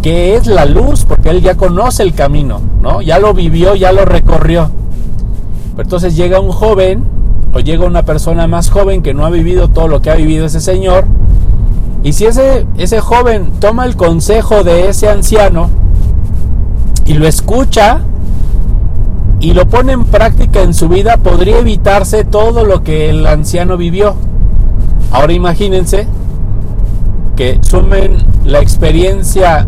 que 0.02 0.35
es 0.35 0.46
la 0.46 0.64
luz, 0.64 1.04
porque 1.04 1.31
él 1.31 1.42
ya 1.42 1.54
conoce 1.54 2.02
el 2.02 2.14
camino, 2.14 2.61
¿no? 2.83 3.02
Ya 3.02 3.18
lo 3.18 3.35
vivió, 3.35 3.74
ya 3.74 3.92
lo 3.92 4.04
recorrió. 4.04 4.70
Entonces 5.78 6.16
llega 6.16 6.40
un 6.40 6.50
joven 6.50 7.04
o 7.54 7.60
llega 7.60 7.86
una 7.86 8.02
persona 8.02 8.46
más 8.46 8.70
joven 8.70 9.02
que 9.02 9.14
no 9.14 9.24
ha 9.24 9.30
vivido 9.30 9.68
todo 9.68 9.88
lo 9.88 10.02
que 10.02 10.10
ha 10.10 10.16
vivido 10.16 10.46
ese 10.46 10.60
señor 10.60 11.06
y 12.02 12.12
si 12.12 12.26
ese, 12.26 12.66
ese 12.76 13.00
joven 13.00 13.50
toma 13.58 13.84
el 13.84 13.96
consejo 13.96 14.62
de 14.62 14.88
ese 14.88 15.08
anciano 15.08 15.70
y 17.04 17.14
lo 17.14 17.26
escucha 17.26 18.00
y 19.40 19.52
lo 19.52 19.66
pone 19.66 19.92
en 19.92 20.04
práctica 20.04 20.62
en 20.62 20.74
su 20.74 20.88
vida, 20.88 21.16
podría 21.16 21.58
evitarse 21.58 22.24
todo 22.24 22.64
lo 22.64 22.82
que 22.82 23.08
el 23.10 23.26
anciano 23.26 23.76
vivió. 23.76 24.14
Ahora 25.12 25.32
imagínense 25.32 26.06
que 27.36 27.58
sumen 27.62 28.18
la 28.44 28.60
experiencia 28.60 29.66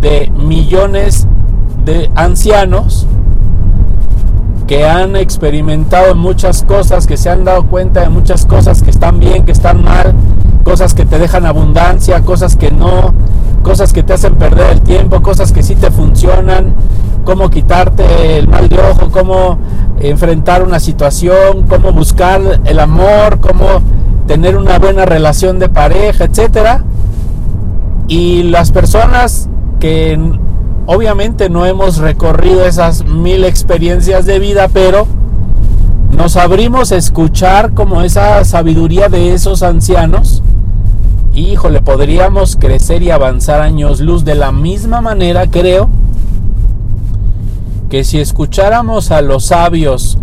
de 0.00 0.30
millones 0.36 1.26
de 1.84 2.10
ancianos 2.14 3.06
que 4.66 4.86
han 4.86 5.16
experimentado 5.16 6.14
muchas 6.14 6.62
cosas, 6.62 7.06
que 7.06 7.16
se 7.16 7.28
han 7.28 7.44
dado 7.44 7.66
cuenta 7.66 8.00
de 8.00 8.08
muchas 8.08 8.46
cosas 8.46 8.82
que 8.82 8.90
están 8.90 9.20
bien, 9.20 9.44
que 9.44 9.52
están 9.52 9.82
mal, 9.82 10.14
cosas 10.64 10.94
que 10.94 11.04
te 11.04 11.18
dejan 11.18 11.44
abundancia, 11.44 12.22
cosas 12.22 12.56
que 12.56 12.70
no, 12.70 13.14
cosas 13.62 13.92
que 13.92 14.02
te 14.02 14.14
hacen 14.14 14.36
perder 14.36 14.72
el 14.72 14.80
tiempo, 14.80 15.22
cosas 15.22 15.52
que 15.52 15.62
sí 15.62 15.74
te 15.74 15.90
funcionan, 15.90 16.74
cómo 17.24 17.50
quitarte 17.50 18.38
el 18.38 18.48
mal 18.48 18.68
de 18.68 18.78
ojo, 18.78 19.10
cómo 19.10 19.58
enfrentar 20.00 20.62
una 20.62 20.80
situación, 20.80 21.66
cómo 21.68 21.92
buscar 21.92 22.60
el 22.64 22.78
amor, 22.80 23.40
cómo 23.40 23.82
tener 24.26 24.56
una 24.56 24.78
buena 24.78 25.04
relación 25.04 25.58
de 25.58 25.68
pareja, 25.68 26.24
etcétera. 26.24 26.84
Y 28.08 28.44
las 28.44 28.70
personas 28.70 29.48
que 29.80 30.18
obviamente 30.86 31.48
no 31.48 31.66
hemos 31.66 31.98
recorrido 31.98 32.64
esas 32.64 33.04
mil 33.04 33.44
experiencias 33.44 34.26
de 34.26 34.38
vida, 34.38 34.68
pero 34.72 35.06
nos 36.16 36.36
abrimos 36.36 36.92
a 36.92 36.96
escuchar 36.96 37.74
como 37.74 38.02
esa 38.02 38.44
sabiduría 38.44 39.08
de 39.08 39.34
esos 39.34 39.62
ancianos. 39.62 40.42
Híjole, 41.34 41.80
podríamos 41.80 42.56
crecer 42.56 43.02
y 43.02 43.10
avanzar 43.10 43.60
años 43.60 44.00
luz 44.00 44.24
de 44.24 44.36
la 44.36 44.52
misma 44.52 45.00
manera, 45.00 45.48
creo, 45.48 45.88
que 47.90 48.04
si 48.04 48.20
escucháramos 48.20 49.10
a 49.10 49.20
los 49.20 49.46
sabios 49.46 50.18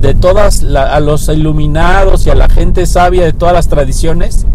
de 0.00 0.14
todas, 0.14 0.62
a 0.62 1.00
los 1.00 1.28
iluminados 1.28 2.26
y 2.26 2.30
a 2.30 2.36
la 2.36 2.48
gente 2.48 2.86
sabia 2.86 3.24
de 3.24 3.32
todas 3.32 3.54
las 3.54 3.68
tradiciones, 3.68 4.46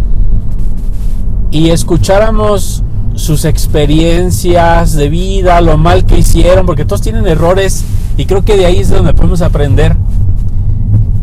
y 1.51 1.69
escucháramos 1.69 2.83
sus 3.15 3.45
experiencias 3.45 4.93
de 4.93 5.09
vida, 5.09 5.61
lo 5.61 5.77
mal 5.77 6.05
que 6.05 6.17
hicieron, 6.17 6.65
porque 6.65 6.85
todos 6.85 7.01
tienen 7.01 7.27
errores 7.27 7.83
y 8.17 8.25
creo 8.25 8.43
que 8.43 8.57
de 8.57 8.65
ahí 8.65 8.79
es 8.79 8.89
donde 8.89 9.13
podemos 9.13 9.41
aprender. 9.41 9.95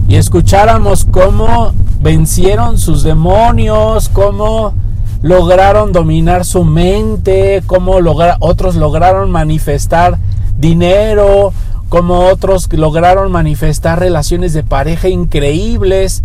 Y 0.09 0.17
escucháramos 0.17 1.05
cómo 1.05 1.73
vencieron 2.01 2.79
sus 2.79 3.03
demonios, 3.03 4.09
cómo 4.09 4.75
lograron 5.23 5.93
dominar 5.93 6.45
su 6.45 6.65
mente, 6.65 7.63
cómo 7.67 7.99
otros 8.41 8.77
lograron 8.77 9.31
manifestar 9.31 10.19
dinero, 10.57 11.53
cómo 11.89 12.27
otros 12.27 12.73
lograron 12.73 13.31
manifestar 13.31 13.99
relaciones 13.99 14.53
de 14.53 14.63
pareja 14.63 15.09
increíbles 15.09 16.23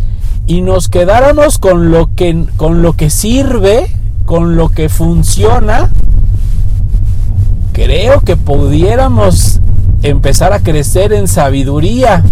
y 0.48 0.62
nos 0.62 0.90
quedáramos 0.90 1.58
con 1.58 1.92
lo 1.92 2.10
que 2.16 2.46
con 2.56 2.82
lo 2.82 2.94
que 2.94 3.10
sirve, 3.10 3.88
con 4.26 4.56
lo 4.56 4.70
que 4.70 4.90
funciona, 4.90 5.92
creo 7.74 8.22
que 8.22 8.38
pudiéramos 8.38 9.60
empezar 10.04 10.54
a 10.54 10.60
crecer 10.60 11.14
en 11.14 11.28
sabiduría. 11.28 12.24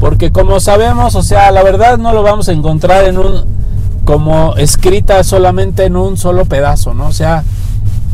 Porque 0.00 0.32
como 0.32 0.60
sabemos, 0.60 1.14
o 1.14 1.22
sea, 1.22 1.50
la 1.50 1.62
verdad 1.62 1.98
no 1.98 2.12
lo 2.12 2.22
vamos 2.22 2.48
a 2.48 2.52
encontrar 2.52 3.04
en 3.04 3.18
un 3.18 3.54
como 4.04 4.54
escrita 4.56 5.24
solamente 5.24 5.84
en 5.86 5.96
un 5.96 6.18
solo 6.18 6.44
pedazo, 6.44 6.92
¿no? 6.92 7.06
O 7.06 7.12
sea, 7.12 7.42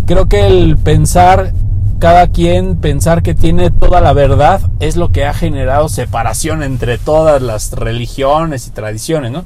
creo 0.07 0.27
que 0.27 0.47
el 0.47 0.77
pensar 0.77 1.53
cada 1.99 2.29
quien 2.29 2.77
pensar 2.77 3.23
que 3.23 3.35
tiene 3.35 3.71
toda 3.71 4.01
la 4.01 4.13
verdad 4.13 4.61
es 4.81 4.97
lo 4.97 5.09
que 5.11 5.27
ha 5.27 5.35
generado 5.35 5.89
separación 5.89 6.63
entre 6.63 6.97
todas 6.97 7.43
las 7.43 7.73
religiones 7.73 8.67
y 8.67 8.71
tradiciones, 8.71 9.33
¿no? 9.33 9.45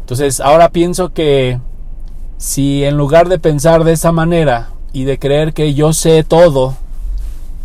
Entonces, 0.00 0.40
ahora 0.40 0.68
pienso 0.68 1.12
que 1.12 1.58
si 2.38 2.84
en 2.84 2.96
lugar 2.96 3.28
de 3.28 3.38
pensar 3.38 3.84
de 3.84 3.92
esa 3.92 4.12
manera 4.12 4.70
y 4.92 5.04
de 5.04 5.18
creer 5.18 5.52
que 5.52 5.74
yo 5.74 5.92
sé 5.92 6.24
todo, 6.24 6.74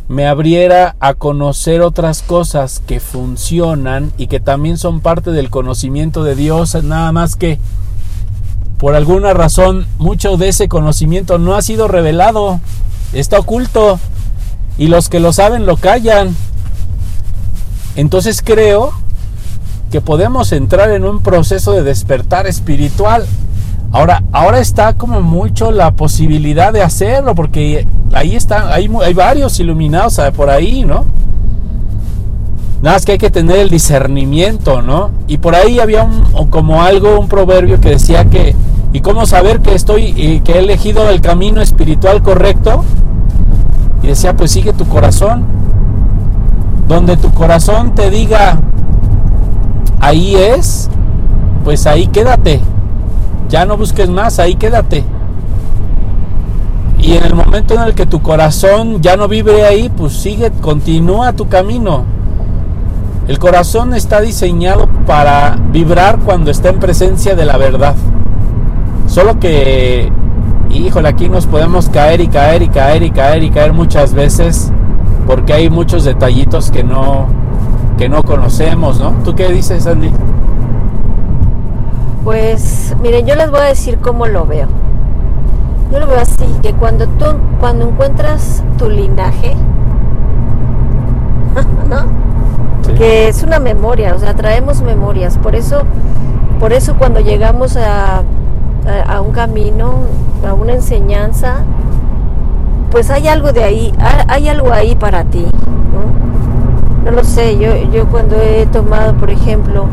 me 0.08 0.28
abriera 0.28 0.96
a 1.00 1.14
conocer 1.14 1.82
otras 1.82 2.22
cosas 2.22 2.82
que 2.86 3.00
funcionan 3.00 4.12
y 4.18 4.28
que 4.28 4.40
también 4.40 4.78
son 4.78 5.00
parte 5.00 5.32
del 5.32 5.50
conocimiento 5.50 6.24
de 6.24 6.36
Dios, 6.36 6.76
nada 6.84 7.12
más 7.12 7.36
que 7.36 7.60
por 8.78 8.96
alguna 8.96 9.34
razón 9.34 9.88
mucho 10.00 10.38
de 10.38 10.50
ese 10.50 10.68
conocimiento 10.68 11.38
no 11.38 11.56
ha 11.56 11.62
sido 11.62 11.88
revelado, 11.88 12.60
está 13.14 13.40
oculto 13.40 14.00
y 14.78 14.88
los 14.88 15.08
que 15.08 15.20
lo 15.20 15.34
saben 15.34 15.66
lo 15.66 15.78
callan. 15.78 16.36
Entonces 17.96 18.42
creo 18.44 18.94
que 19.92 20.02
podemos 20.02 20.52
entrar 20.52 20.92
en 20.92 21.06
un 21.06 21.22
proceso 21.22 21.74
de 21.74 21.84
despertar 21.84 22.48
espiritual 22.48 23.26
Ahora, 23.94 24.24
ahora 24.32 24.60
está 24.60 24.94
como 24.94 25.22
mucho 25.22 25.70
la 25.70 25.92
posibilidad 25.92 26.72
de 26.72 26.82
hacerlo, 26.82 27.36
porque 27.36 27.86
ahí 28.14 28.38
están, 28.38 28.70
hay, 28.72 28.88
varios 29.14 29.60
iluminados 29.60 30.20
por 30.36 30.50
ahí, 30.50 30.86
¿no? 30.86 31.04
Nada 32.82 32.96
más 32.96 33.06
que 33.06 33.14
hay 33.14 33.18
que 33.18 33.30
tener 33.30 33.58
el 33.58 33.70
discernimiento, 33.70 34.82
¿no? 34.82 35.12
Y 35.28 35.40
por 35.40 35.56
ahí 35.56 35.80
había 35.80 36.04
un, 36.04 36.50
como 36.50 36.82
algo, 36.82 37.20
un 37.20 37.28
proverbio 37.28 37.82
que 37.82 37.90
decía 37.90 38.26
que, 38.26 38.56
¿y 38.94 39.02
cómo 39.02 39.26
saber 39.26 39.60
que 39.60 39.76
estoy, 39.76 40.14
y 40.16 40.40
que 40.40 40.54
he 40.54 40.60
elegido 40.60 41.10
el 41.10 41.20
camino 41.20 41.62
espiritual 41.62 42.24
correcto? 42.24 42.86
Y 44.02 44.08
decía, 44.08 44.38
pues 44.38 44.52
sigue 44.52 44.72
tu 44.72 44.86
corazón. 44.86 45.44
Donde 46.88 47.18
tu 47.18 47.32
corazón 47.34 47.94
te 47.94 48.10
diga, 48.10 48.58
ahí 50.00 50.36
es, 50.36 50.90
pues 51.66 51.86
ahí 51.88 52.08
quédate 52.08 52.62
ya 53.52 53.66
no 53.66 53.76
busques 53.76 54.10
más, 54.10 54.40
ahí 54.40 54.56
quédate. 54.56 55.04
Y 57.00 57.18
en 57.18 57.24
el 57.26 57.36
momento 57.36 57.74
en 57.74 57.82
el 57.82 57.94
que 57.94 58.06
tu 58.06 58.22
corazón 58.22 59.02
ya 59.02 59.18
no 59.18 59.28
vibre 59.28 59.66
ahí, 59.66 59.90
pues 59.90 60.14
sigue, 60.14 60.52
continúa 60.62 61.34
tu 61.34 61.50
camino. 61.50 62.06
El 63.28 63.40
corazón 63.40 63.94
está 63.94 64.22
diseñado 64.22 64.88
para 65.06 65.58
vibrar 65.72 66.20
cuando 66.20 66.50
está 66.50 66.70
en 66.70 66.80
presencia 66.80 67.36
de 67.36 67.46
la 67.46 67.58
verdad. 67.58 67.96
Solo 69.08 69.38
que, 69.38 70.10
híjole, 70.70 71.10
aquí 71.10 71.28
nos 71.28 71.46
podemos 71.46 71.90
caer 71.90 72.22
y 72.22 72.28
caer 72.30 72.62
y 72.62 72.70
caer 72.70 73.04
y 73.04 73.12
caer 73.12 73.44
y 73.44 73.50
caer 73.50 73.74
muchas 73.74 74.14
veces 74.14 74.72
porque 75.28 75.52
hay 75.52 75.70
muchos 75.70 76.06
detallitos 76.06 76.72
que 76.72 76.86
no, 76.86 77.28
que 77.98 78.08
no 78.08 78.24
conocemos, 78.24 79.00
¿no? 79.00 79.12
¿Tú 79.26 79.36
qué 79.36 79.50
dices, 79.50 79.86
Andy? 79.88 80.10
Pues, 82.24 82.96
miren, 83.02 83.26
yo 83.26 83.36
les 83.36 83.50
voy 83.50 83.62
a 83.62 83.64
decir 83.64 83.98
cómo 83.98 84.28
lo 84.28 84.46
veo. 84.46 84.68
Yo 85.92 86.00
lo 86.00 86.08
veo 86.08 86.20
así, 86.20 86.46
que 86.62 86.74
cuando 86.74 87.08
tú, 87.08 87.26
cuando 87.60 87.90
encuentras 87.90 88.64
tu 88.78 88.90
linaje, 88.90 89.56
¿no? 91.90 92.06
Que 92.96 93.28
es 93.28 93.42
una 93.42 93.60
memoria, 93.60 94.14
o 94.16 94.20
sea, 94.20 94.36
traemos 94.36 94.82
memorias. 94.82 95.40
Por 95.40 95.56
eso, 95.56 95.82
por 96.60 96.74
eso 96.74 96.96
cuando 96.96 97.22
llegamos 97.22 97.76
a, 97.76 98.22
a, 99.08 99.22
un 99.22 99.32
camino, 99.32 100.02
a 100.48 100.54
una 100.54 100.74
enseñanza, 100.74 101.64
pues 102.92 103.10
hay 103.10 103.28
algo 103.28 103.52
de 103.52 103.64
ahí, 103.64 103.94
hay 104.28 104.48
algo 104.48 104.72
ahí 104.72 104.96
para 104.96 105.24
ti, 105.24 105.46
¿no? 105.46 107.10
No 107.10 107.18
lo 107.18 107.24
sé, 107.24 107.58
yo, 107.58 107.76
yo 107.92 108.06
cuando 108.08 108.36
he 108.36 108.68
tomado, 108.68 109.16
por 109.16 109.32
ejemplo, 109.32 109.88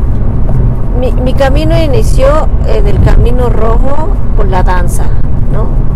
mi, 0.99 1.11
mi 1.11 1.33
camino 1.33 1.77
inició 1.81 2.47
en 2.67 2.87
el 2.87 3.01
camino 3.01 3.49
rojo 3.49 4.09
con 4.35 4.51
la 4.51 4.63
danza, 4.63 5.05
¿no? 5.51 5.89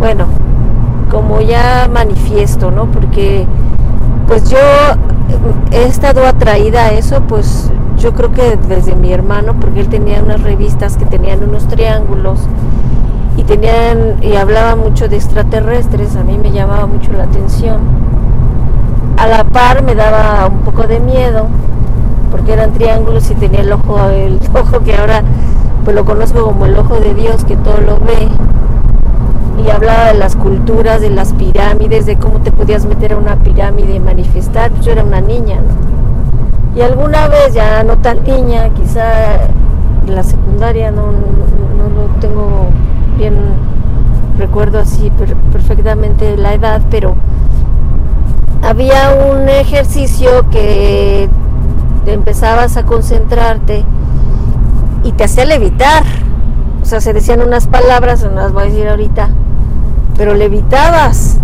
bueno, 0.00 0.24
como 1.10 1.42
ya 1.42 1.88
manifiesto, 1.92 2.70
¿no? 2.70 2.86
Porque 2.86 3.46
pues 4.26 4.48
yo 4.48 4.58
he 5.70 5.84
estado 5.84 6.26
atraída 6.26 6.86
a 6.86 6.92
eso, 6.92 7.20
pues 7.28 7.70
yo 7.98 8.14
creo 8.14 8.32
que 8.32 8.56
desde 8.66 8.96
mi 8.96 9.12
hermano, 9.12 9.54
porque 9.60 9.80
él 9.80 9.88
tenía 9.88 10.22
unas 10.22 10.42
revistas 10.42 10.96
que 10.96 11.04
tenían 11.04 11.44
unos 11.44 11.68
triángulos 11.68 12.40
y 13.36 13.42
tenían 13.42 14.16
y 14.22 14.36
hablaba 14.36 14.74
mucho 14.74 15.06
de 15.06 15.16
extraterrestres, 15.16 16.16
a 16.16 16.24
mí 16.24 16.38
me 16.38 16.50
llamaba 16.50 16.86
mucho 16.86 17.12
la 17.12 17.24
atención. 17.24 17.78
A 19.18 19.26
la 19.26 19.44
par 19.44 19.82
me 19.82 19.94
daba 19.94 20.48
un 20.48 20.60
poco 20.60 20.84
de 20.84 20.98
miedo, 20.98 21.46
porque 22.30 22.52
eran 22.52 22.72
triángulos 22.72 23.30
y 23.30 23.34
tenía 23.34 23.60
el 23.60 23.72
ojo, 23.72 23.98
el 24.10 24.38
ojo 24.54 24.80
que 24.80 24.96
ahora 24.96 25.22
pues 25.84 25.96
lo 25.96 26.04
conozco 26.04 26.44
como 26.44 26.66
el 26.66 26.76
ojo 26.76 26.96
de 27.00 27.14
Dios 27.14 27.44
que 27.44 27.56
todo 27.56 27.78
lo 27.78 27.98
ve 27.98 28.28
y 29.64 29.70
hablaba 29.70 30.06
de 30.06 30.14
las 30.14 30.36
culturas, 30.36 31.00
de 31.00 31.10
las 31.10 31.32
pirámides, 31.34 32.06
de 32.06 32.16
cómo 32.16 32.40
te 32.40 32.50
podías 32.50 32.86
meter 32.86 33.12
a 33.12 33.16
una 33.16 33.36
pirámide 33.36 33.94
y 33.94 34.00
manifestar. 34.00 34.70
Pues 34.70 34.86
yo 34.86 34.92
era 34.92 35.04
una 35.04 35.20
niña, 35.20 35.56
¿no? 35.56 36.78
Y 36.78 36.82
alguna 36.82 37.28
vez, 37.28 37.52
ya 37.52 37.82
no 37.82 37.98
tan 37.98 38.22
niña, 38.22 38.70
quizá 38.70 39.34
en 40.06 40.14
la 40.14 40.22
secundaria, 40.22 40.90
no, 40.90 41.06
lo 41.06 42.20
tengo 42.20 42.68
bien, 43.18 43.34
recuerdo 44.38 44.78
así 44.78 45.10
perfectamente 45.52 46.36
la 46.36 46.54
edad, 46.54 46.80
pero 46.90 47.16
había 48.62 49.10
un 49.32 49.48
ejercicio 49.48 50.48
que 50.50 51.28
empezabas 52.12 52.76
a 52.76 52.84
concentrarte 52.84 53.84
y 55.04 55.12
te 55.12 55.24
hacía 55.24 55.44
levitar. 55.44 56.04
O 56.82 56.84
sea, 56.84 57.00
se 57.00 57.12
decían 57.12 57.40
unas 57.40 57.66
palabras, 57.66 58.22
no 58.22 58.30
las 58.30 58.52
voy 58.52 58.62
a 58.62 58.66
decir 58.66 58.88
ahorita, 58.88 59.30
pero 60.16 60.34
levitabas. 60.34 61.38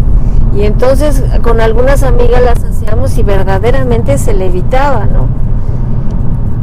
Y 0.55 0.63
entonces 0.63 1.23
con 1.43 1.61
algunas 1.61 2.03
amigas 2.03 2.43
las 2.43 2.65
hacíamos 2.65 3.17
y 3.19 3.23
verdaderamente 3.23 4.17
se 4.19 4.33
levitaba, 4.33 5.05
¿no? 5.05 5.29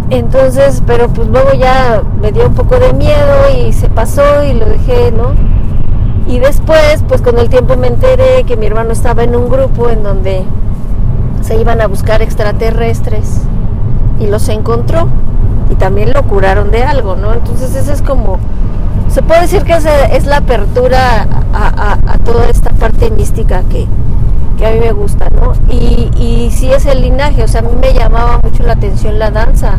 Entonces, 0.09 0.81
pero 0.85 1.07
pues 1.09 1.27
luego 1.27 1.53
ya 1.53 2.01
me 2.21 2.31
dio 2.31 2.47
un 2.47 2.53
poco 2.53 2.77
de 2.77 2.93
miedo 2.93 3.49
y 3.57 3.73
se 3.73 3.89
pasó 3.89 4.43
y 4.43 4.53
lo 4.53 4.65
dejé, 4.65 5.11
¿no? 5.11 5.33
Y 6.27 6.39
después, 6.39 7.03
pues 7.07 7.21
con 7.21 7.37
el 7.37 7.49
tiempo 7.49 7.77
me 7.77 7.87
enteré 7.87 8.43
que 8.45 8.57
mi 8.57 8.65
hermano 8.65 8.91
estaba 8.91 9.23
en 9.23 9.35
un 9.35 9.49
grupo 9.49 9.89
en 9.89 10.03
donde 10.03 10.43
se 11.41 11.59
iban 11.59 11.81
a 11.81 11.87
buscar 11.87 12.21
extraterrestres 12.21 13.41
y 14.19 14.27
los 14.27 14.47
encontró 14.49 15.07
y 15.69 15.75
también 15.75 16.11
lo 16.13 16.23
curaron 16.23 16.71
de 16.71 16.83
algo, 16.83 17.15
¿no? 17.15 17.33
Entonces 17.33 17.75
ese 17.75 17.93
es 17.93 18.01
como 18.01 18.39
se 19.13 19.21
puede 19.21 19.41
decir 19.41 19.61
que 19.63 19.73
es, 19.73 20.25
la 20.25 20.37
apertura 20.37 21.27
a, 21.53 22.17
toda 22.25 22.47
esta 22.49 22.71
parte 22.71 23.11
mística 23.11 23.61
que, 23.69 23.87
a 24.65 24.71
mí 24.71 24.79
me 24.79 24.91
gusta, 24.91 25.29
¿no? 25.29 25.53
Y, 25.69 26.09
y 26.17 26.49
sí 26.51 26.71
es 26.71 26.85
el 26.85 27.01
linaje, 27.01 27.43
o 27.43 27.47
sea, 27.47 27.59
a 27.59 27.63
mí 27.63 27.69
me 27.79 27.93
llamaba 27.93 28.39
mucho 28.41 28.63
la 28.63 28.73
atención 28.73 29.19
la 29.19 29.29
danza. 29.29 29.77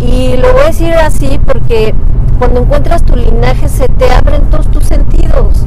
Y 0.00 0.36
lo 0.36 0.52
voy 0.52 0.62
a 0.62 0.66
decir 0.66 0.92
así 0.94 1.40
porque 1.46 1.94
cuando 2.38 2.60
encuentras 2.60 3.02
tu 3.02 3.16
linaje 3.16 3.68
se 3.68 3.86
te 3.88 4.10
abren 4.12 4.42
todos 4.50 4.68
tus 4.70 4.84
sentidos. 4.84 5.64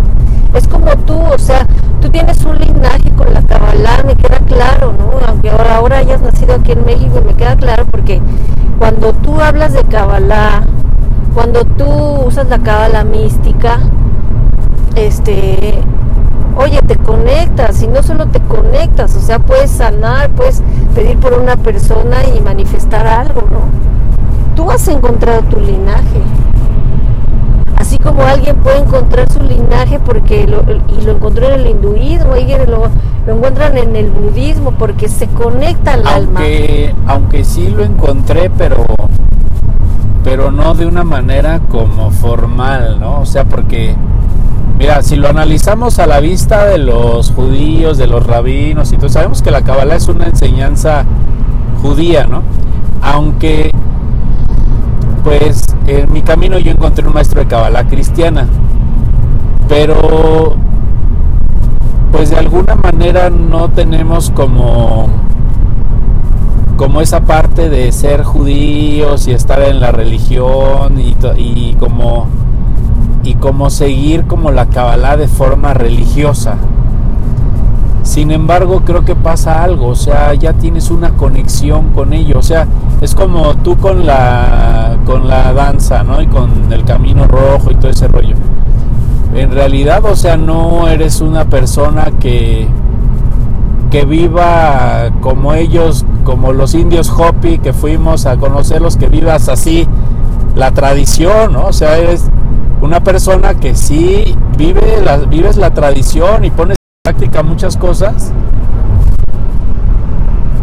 Es 0.53 0.67
como 0.67 0.95
tú, 0.97 1.17
o 1.17 1.39
sea, 1.39 1.65
tú 2.05 2.11
tienes 2.11 2.45
un 2.45 2.59
linaje 2.59 3.09
con 3.17 3.33
la 3.33 3.41
Kabbalah, 3.41 4.03
me 4.05 4.15
queda 4.15 4.37
claro, 4.37 4.93
¿no? 4.93 5.11
Aunque 5.27 5.49
ahora, 5.49 5.77
ahora 5.77 5.97
hayas 5.97 6.21
nacido 6.21 6.53
aquí 6.53 6.73
en 6.73 6.85
México, 6.85 7.19
me 7.25 7.33
queda 7.33 7.55
claro 7.55 7.87
porque 7.89 8.21
cuando 8.77 9.11
tú 9.13 9.41
hablas 9.41 9.73
de 9.73 9.83
Kabbalah, 9.85 10.61
cuando 11.33 11.65
tú 11.65 11.87
usas 12.27 12.47
la 12.47 12.59
cábala 12.59 13.03
mística, 13.03 13.79
este, 14.95 15.79
oye, 16.55 16.79
te 16.85 16.95
conectas 16.97 17.81
y 17.81 17.87
no 17.87 18.03
solo 18.03 18.27
te 18.27 18.39
conectas, 18.41 19.15
o 19.15 19.19
sea, 19.19 19.39
puedes 19.39 19.71
sanar, 19.71 20.29
puedes 20.29 20.61
pedir 20.93 21.17
por 21.17 21.33
una 21.33 21.57
persona 21.57 22.17
y 22.37 22.39
manifestar 22.39 23.07
algo, 23.07 23.41
¿no? 23.49 24.55
Tú 24.55 24.69
has 24.69 24.87
encontrado 24.89 25.41
tu 25.49 25.59
linaje. 25.59 26.21
Así 27.75 27.97
como 27.97 28.23
alguien 28.23 28.55
puede 28.57 28.79
encontrar 28.79 29.31
su 29.31 29.41
linaje 29.41 29.99
porque 29.99 30.47
lo, 30.47 30.63
y 30.87 31.03
lo 31.03 31.11
encontró 31.13 31.47
en 31.47 31.61
el 31.61 31.67
hinduismo, 31.67 32.33
alguien 32.33 32.69
lo, 32.69 32.89
lo 33.27 33.35
encuentran 33.35 33.77
en 33.77 33.95
el 33.95 34.09
budismo 34.09 34.71
porque 34.71 35.07
se 35.07 35.27
conecta 35.27 35.93
al 35.93 36.07
alma. 36.07 36.41
Aunque 37.07 37.43
sí 37.43 37.69
lo 37.69 37.83
encontré, 37.83 38.49
pero 38.49 38.85
pero 40.25 40.51
no 40.51 40.73
de 40.73 40.87
una 40.87 41.03
manera 41.03 41.59
como 41.69 42.09
formal, 42.09 42.99
¿no? 42.99 43.21
O 43.21 43.25
sea, 43.27 43.45
porque, 43.45 43.95
mira, 44.75 45.03
si 45.03 45.15
lo 45.17 45.29
analizamos 45.29 45.99
a 45.99 46.07
la 46.07 46.19
vista 46.19 46.65
de 46.65 46.79
los 46.79 47.31
judíos, 47.31 47.99
de 47.99 48.07
los 48.07 48.25
rabinos 48.25 48.91
y 48.91 48.97
todo, 48.97 49.07
sabemos 49.07 49.43
que 49.43 49.51
la 49.51 49.61
Kabbalah 49.61 49.95
es 49.95 50.07
una 50.07 50.25
enseñanza 50.25 51.05
judía, 51.83 52.25
¿no? 52.25 52.41
Aunque, 53.03 53.69
pues, 55.25 55.65
en 55.87 56.13
mi 56.13 56.21
camino 56.21 56.59
yo 56.59 56.71
encontré 56.71 57.05
un 57.05 57.13
maestro 57.13 57.41
de 57.41 57.47
Kabbalah 57.47 57.87
cristiana, 57.87 58.47
pero, 59.67 60.55
pues 62.11 62.29
de 62.29 62.37
alguna 62.37 62.75
manera 62.75 63.29
no 63.31 63.69
tenemos 63.69 64.29
como 64.29 65.07
como 66.77 66.99
esa 67.01 67.21
parte 67.21 67.69
de 67.69 67.91
ser 67.91 68.23
judíos 68.23 69.27
y 69.27 69.31
estar 69.31 69.61
en 69.61 69.79
la 69.79 69.91
religión 69.91 70.99
y, 70.99 71.73
como 71.75 72.27
y 73.23 73.35
como 73.35 73.69
seguir 73.69 74.27
como 74.27 74.51
la 74.51 74.67
Kabbalah 74.67 75.17
de 75.17 75.27
forma 75.27 75.73
religiosa. 75.73 76.57
Sin 78.03 78.29
embargo, 78.29 78.81
creo 78.85 79.03
que 79.03 79.15
pasa 79.15 79.63
algo, 79.63 79.87
o 79.87 79.95
sea, 79.95 80.33
ya 80.35 80.53
tienes 80.53 80.91
una 80.91 81.11
conexión 81.11 81.89
con 81.93 82.13
ello, 82.13 82.37
o 82.37 82.43
sea, 82.43 82.67
es 83.01 83.15
como 83.15 83.55
tú 83.57 83.77
con 83.77 84.05
la 84.05 84.97
con 85.05 85.27
la 85.27 85.53
danza, 85.53 86.03
¿no? 86.03 86.21
Y 86.21 86.27
con 86.27 86.71
el 86.71 86.83
camino 86.83 87.27
rojo 87.27 87.71
y 87.71 87.75
todo 87.75 87.91
ese 87.91 88.07
rollo. 88.07 88.35
En 89.33 89.51
realidad, 89.51 90.03
o 90.05 90.15
sea, 90.15 90.37
no 90.37 90.87
eres 90.87 91.21
una 91.21 91.45
persona 91.45 92.11
que 92.19 92.67
que 93.91 94.05
viva 94.05 95.09
como 95.21 95.53
ellos, 95.53 96.05
como 96.23 96.51
los 96.51 96.73
indios 96.73 97.09
Hopi 97.09 97.59
que 97.59 97.71
fuimos 97.71 98.25
a 98.25 98.37
conocerlos, 98.37 98.97
que 98.97 99.07
vivas 99.07 99.47
así 99.47 99.87
la 100.55 100.71
tradición, 100.71 101.53
¿no? 101.53 101.67
O 101.67 101.73
sea, 101.73 101.97
eres 101.97 102.25
una 102.81 103.01
persona 103.03 103.53
que 103.55 103.75
sí 103.75 104.35
vive 104.57 105.01
la, 105.03 105.17
vives 105.17 105.57
la 105.57 105.73
tradición 105.73 106.45
y 106.45 106.51
pones 106.51 106.77
en 106.77 107.11
práctica 107.11 107.43
muchas 107.43 107.77
cosas, 107.77 108.31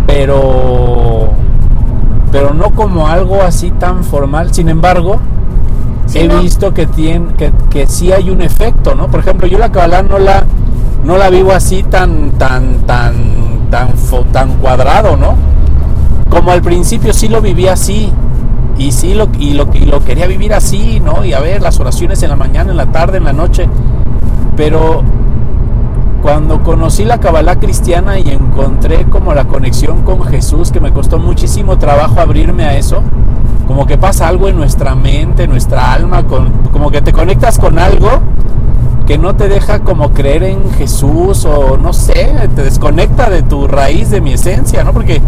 pero 0.07 0.92
pero 2.33 2.55
no 2.55 2.71
como 2.71 3.07
algo 3.07 3.43
así 3.43 3.71
tan 3.71 4.03
formal. 4.03 4.53
Sin 4.53 4.69
embargo, 4.71 5.21
he 6.15 6.27
visto 6.27 6.75
que 6.75 6.87
tiene 6.87 7.35
que, 7.35 7.53
que 7.71 7.87
sí 7.87 8.11
hay 8.11 8.31
un 8.31 8.41
efecto, 8.41 8.95
¿no? 8.95 9.09
Por 9.09 9.21
ejemplo, 9.21 9.47
yo 9.47 9.59
la 9.59 9.71
Kabbalah 9.71 10.03
no 10.03 10.19
la 10.19 10.45
no 11.05 11.19
la 11.19 11.31
vivo 11.31 11.53
así 11.53 11.83
tan, 11.83 12.31
tan, 12.33 12.87
tan, 12.87 13.69
tan, 13.71 13.89
tan 14.33 14.55
cuadrado, 14.55 15.17
¿no? 15.17 15.35
Como 16.31 16.53
al 16.53 16.63
principio 16.63 17.13
sí 17.13 17.29
lo 17.29 17.41
viví 17.41 17.67
así, 17.67 18.13
y 18.79 18.93
sí 18.93 19.15
lo, 19.15 19.29
y 19.39 19.55
lo, 19.55 19.69
y 19.75 19.81
lo 19.81 20.05
quería 20.05 20.27
vivir 20.27 20.55
así, 20.55 21.01
¿no? 21.01 21.25
Y 21.25 21.33
a 21.33 21.41
ver, 21.41 21.61
las 21.61 21.79
oraciones 21.81 22.23
en 22.23 22.31
la 22.31 22.37
mañana, 22.37 22.71
en 22.71 22.77
la 22.77 22.87
tarde, 22.87 23.19
en 23.19 23.25
la 23.25 23.33
noche, 23.33 23.69
pero 24.57 25.03
cuando 26.23 26.63
conocí 26.63 27.05
la 27.05 27.19
Kabbalah 27.19 27.57
cristiana 27.57 28.19
y 28.19 28.31
encontré 28.31 29.05
como 29.07 29.35
la 29.35 29.45
conexión 29.45 30.03
con 30.03 30.23
Jesús, 30.23 30.71
que 30.71 30.79
me 30.79 30.93
costó 30.93 31.19
muchísimo 31.19 31.79
trabajo 31.79 32.21
abrirme 32.21 32.65
a 32.65 32.79
eso, 32.79 33.03
como 33.67 33.87
que 33.87 33.99
pasa 33.99 34.29
algo 34.29 34.49
en 34.49 34.57
nuestra 34.57 34.95
mente, 34.95 35.49
nuestra 35.49 35.93
alma, 35.93 36.25
como 36.25 36.91
que 36.93 37.03
te 37.03 37.13
conectas 37.13 37.59
con 37.59 37.79
algo 37.79 38.09
que 39.07 39.19
no 39.19 39.35
te 39.35 39.49
deja 39.49 39.81
como 39.81 40.13
creer 40.13 40.45
en 40.45 40.71
Jesús 40.73 41.45
o 41.45 41.77
no 41.77 41.93
sé, 41.93 42.33
te 42.55 42.63
desconecta 42.63 43.29
de 43.29 43.43
tu 43.43 43.67
raíz, 43.67 44.11
de 44.11 44.21
mi 44.21 44.35
esencia, 44.35 44.85
¿no? 44.85 44.93
Porque 44.93 45.21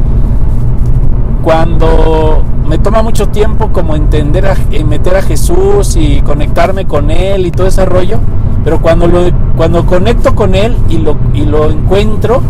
cuando 1.45 2.43
me 2.67 2.79
toma 2.79 3.03
mucho 3.03 3.29
tiempo 3.29 3.71
como 3.71 3.95
entender, 3.95 4.47
a, 4.47 4.57
eh, 4.71 4.83
meter 4.83 5.17
a 5.17 5.23
Jesús 5.23 5.95
y 5.95 6.23
conectarme 6.23 6.87
con 6.87 7.11
Él 7.11 7.45
y 7.45 7.51
todo 7.51 7.67
ese 7.67 7.85
rollo, 7.85 8.19
pero 8.65 8.81
cuando, 8.81 9.07
lo, 9.07 9.31
cuando 9.55 9.85
conecto 9.85 10.35
con 10.35 10.55
Él 10.55 10.75
y 10.89 10.97
lo, 10.97 11.19
y 11.35 11.45
lo 11.45 11.71
encuentro, 11.71 12.41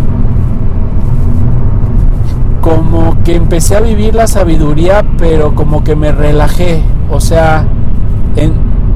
como 2.61 3.22
que 3.24 3.35
empecé 3.35 3.76
a 3.76 3.80
vivir 3.80 4.14
la 4.14 4.28
sabiduría, 4.28 5.04
pero 5.18 5.57
como 5.57 5.83
que 5.83 5.96
me 5.96 6.12
relajé, 6.12 6.80
o 7.11 7.20
sea, 7.20 7.66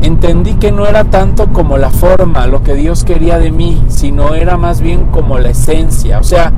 entendí 0.01 0.55
que 0.55 0.71
no 0.71 0.87
era 0.87 1.05
tanto 1.05 1.49
como 1.49 1.77
la 1.77 1.91
forma, 1.91 2.47
lo 2.47 2.63
que 2.63 2.75
Dios 2.75 3.03
quería 3.03 3.39
de 3.39 3.51
mí, 3.51 3.83
sino 3.89 4.35
era 4.35 4.57
más 4.57 4.81
bien 4.81 5.07
como 5.07 5.39
la 5.39 5.51
esencia, 5.51 6.21
o 6.21 6.25
sea, 6.25 6.53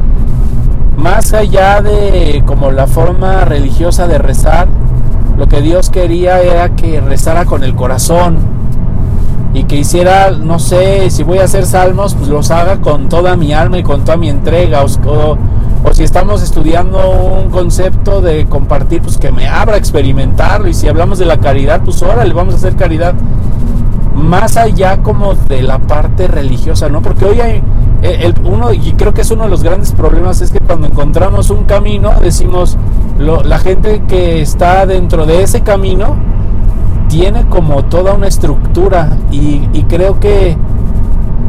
más 1.01 1.33
allá 1.33 1.81
de 1.81 2.43
como 2.45 2.71
la 2.71 2.87
forma 2.87 3.45
religiosa 3.45 4.07
de 4.07 4.19
rezar, 4.19 4.69
lo 5.39 5.49
que 5.49 5.63
Dios 5.63 5.89
quería 5.89 6.41
era 6.41 6.77
que 6.77 7.01
rezara 7.01 7.47
con 7.47 7.65
el 7.65 7.75
corazón 7.75 8.37
y 9.55 9.65
que 9.65 9.77
hiciera, 9.77 10.31
no 10.31 10.59
sé, 10.59 11.11
si 11.11 11.23
voy 11.23 11.39
a 11.39 11.45
hacer 11.45 11.65
salmos, 11.65 12.15
pues 12.15 12.29
los 12.29 12.51
haga 12.51 12.81
con 12.81 13.09
toda 13.09 13.37
mi 13.37 13.53
alma 13.53 13.79
y 13.79 13.83
con 13.83 14.05
toda 14.05 14.17
mi 14.19 14.29
entrega, 14.29 14.85
o, 14.85 15.39
si 15.93 16.05
estamos 16.05 16.43
estudiando 16.43 17.11
un 17.11 17.51
concepto 17.51 18.21
de 18.21 18.47
compartir, 18.47 19.01
pues 19.03 19.17
que 19.17 19.33
me 19.33 19.49
abra 19.49 19.75
a 19.75 19.79
experimentarlo, 19.79 20.69
y 20.69 20.75
si 20.75 20.87
hablamos 20.87 21.19
de 21.19 21.25
la 21.25 21.39
caridad, 21.39 21.81
pues 21.83 22.03
ahora 22.03 22.25
le 22.25 22.35
vamos 22.35 22.55
a 22.55 22.57
hacer 22.59 22.77
caridad. 22.77 23.15
Más 24.15 24.59
allá 24.59 24.99
como 24.99 25.35
de 25.35 25.63
la 25.63 25.79
parte 25.79 26.29
religiosa, 26.29 26.89
¿no? 26.91 27.01
Porque 27.01 27.25
hoy 27.25 27.41
hay 27.41 27.63
el, 28.03 28.35
uno, 28.45 28.73
y 28.73 28.93
creo 28.93 29.13
que 29.13 29.23
es 29.23 29.31
uno 29.31 29.45
de 29.45 29.51
los 29.51 29.63
grandes 29.63 29.93
problemas, 29.93 30.41
es 30.41 30.51
que 30.51 30.61
cuando 30.61 30.87
encontramos 30.87 31.51
un 31.51 31.65
camino, 31.65 32.13
decimos, 32.21 32.77
la 33.19 33.59
gente 33.59 34.03
que 34.09 34.41
está 34.41 34.87
dentro 34.87 35.27
de 35.27 35.43
ese 35.43 35.61
camino 35.63 36.17
tiene 37.09 37.47
como 37.47 37.85
toda 37.85 38.15
una 38.15 38.29
estructura 38.29 39.11
y, 39.31 39.67
creo 39.89 40.21
que 40.21 40.57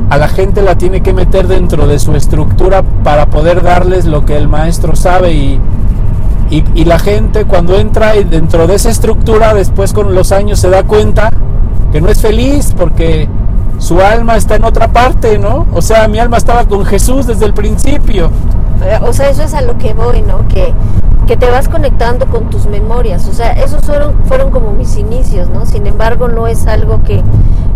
a 0.09 0.17
la 0.17 0.27
gente 0.27 0.61
la 0.61 0.75
tiene 0.77 1.01
que 1.01 1.13
meter 1.13 1.47
dentro 1.47 1.87
de 1.87 1.99
su 1.99 2.13
estructura 2.15 2.81
para 3.03 3.27
poder 3.27 3.61
darles 3.61 4.05
lo 4.05 4.25
que 4.25 4.35
el 4.35 4.47
maestro 4.47 4.95
sabe 4.95 5.33
y, 5.33 5.61
y, 6.49 6.83
la 6.83 6.99
gente 6.99 7.45
cuando 7.45 7.77
entra 7.77 8.13
dentro 8.13 8.67
de 8.67 8.75
esa 8.75 8.89
estructura 8.89 9.53
después 9.53 9.93
con 9.93 10.13
los 10.15 10.31
años 10.31 10.59
se 10.59 10.69
da 10.69 10.83
cuenta 10.83 11.29
que 11.91 12.01
no 12.01 12.09
es 12.09 12.19
feliz 12.19 12.73
porque 12.75 13.29
su 13.81 13.99
alma 13.99 14.37
está 14.37 14.55
en 14.55 14.63
otra 14.63 14.89
parte, 14.89 15.39
¿no? 15.39 15.65
O 15.73 15.81
sea, 15.81 16.07
mi 16.07 16.19
alma 16.19 16.37
estaba 16.37 16.65
con 16.65 16.85
Jesús 16.85 17.25
desde 17.25 17.45
el 17.45 17.53
principio. 17.53 18.29
Eh, 18.83 18.99
o 19.01 19.11
sea, 19.11 19.29
eso 19.29 19.41
es 19.41 19.55
a 19.55 19.61
lo 19.61 19.77
que 19.79 19.95
voy, 19.95 20.21
¿no? 20.21 20.47
Que, 20.47 20.71
que 21.25 21.35
te 21.35 21.49
vas 21.49 21.67
conectando 21.67 22.27
con 22.27 22.51
tus 22.51 22.67
memorias. 22.67 23.27
O 23.27 23.33
sea, 23.33 23.53
esos 23.53 23.83
fueron, 23.83 24.13
fueron 24.25 24.51
como 24.51 24.71
mis 24.71 24.97
inicios, 24.97 25.49
¿no? 25.49 25.65
Sin 25.65 25.87
embargo, 25.87 26.27
no 26.27 26.45
es 26.45 26.67
algo 26.67 27.01
que 27.03 27.23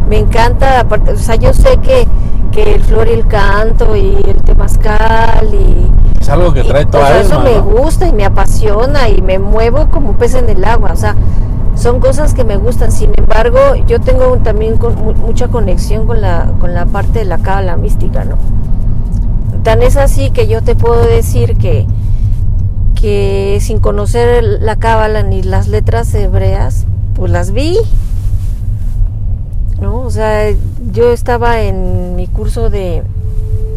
me 0.08 0.20
encanta. 0.20 0.80
Aparte, 0.80 1.12
o 1.12 1.18
sea, 1.18 1.36
yo 1.36 1.54
sé 1.54 1.78
que, 1.78 2.08
que 2.52 2.76
el 2.76 2.84
flor 2.84 3.08
y 3.08 3.14
el 3.14 3.28
canto 3.28 3.96
y 3.96 4.16
el 4.28 4.42
temazcal 4.44 5.50
y... 5.54 5.92
Es 6.22 6.30
algo 6.30 6.54
que 6.54 6.64
trae 6.64 6.86
toda 6.86 7.04
o 7.04 7.08
sea, 7.08 7.20
Eso 7.20 7.40
me 7.40 7.58
gusta 7.60 8.08
y 8.08 8.14
me 8.14 8.26
apasiona 8.26 9.10
y 9.10 9.24
me 9.24 9.40
muevo 9.40 9.88
como 9.90 10.14
pez 10.14 10.36
en 10.36 10.50
el 10.50 10.64
agua. 10.66 10.92
O 10.94 10.96
sea, 10.96 11.16
son 11.76 12.00
cosas 12.00 12.34
que 12.34 12.44
me 12.44 12.58
gustan. 12.58 12.92
Sin 12.92 13.12
embargo, 13.18 13.60
yo 13.88 14.00
tengo 14.02 14.38
también 14.38 14.78
con, 14.78 14.96
mucha 15.20 15.48
conexión 15.48 16.08
con 16.08 16.22
la, 16.22 16.54
con 16.60 16.74
la 16.74 16.86
parte 16.86 17.20
de 17.20 17.26
la 17.26 17.38
cábala 17.38 17.78
mística, 17.78 18.26
¿no? 18.26 18.38
Tan 19.64 19.82
es 19.82 19.98
así 19.98 20.32
que 20.32 20.48
yo 20.48 20.62
te 20.62 20.76
puedo 20.76 21.06
decir 21.06 21.58
que, 21.58 21.88
que 23.00 23.58
sin 23.62 23.80
conocer 23.80 24.44
la 24.44 24.76
cábala 24.76 25.24
ni 25.24 25.44
las 25.44 25.68
letras 25.68 26.14
hebreas, 26.14 26.86
pues 27.14 27.32
las 27.32 27.52
vi. 27.52 27.78
¿No? 29.82 30.02
O 30.02 30.10
sea, 30.10 30.52
yo 30.92 31.12
estaba 31.12 31.62
en 31.62 32.16
mi 32.16 32.28
curso 32.28 32.70
de 32.70 33.04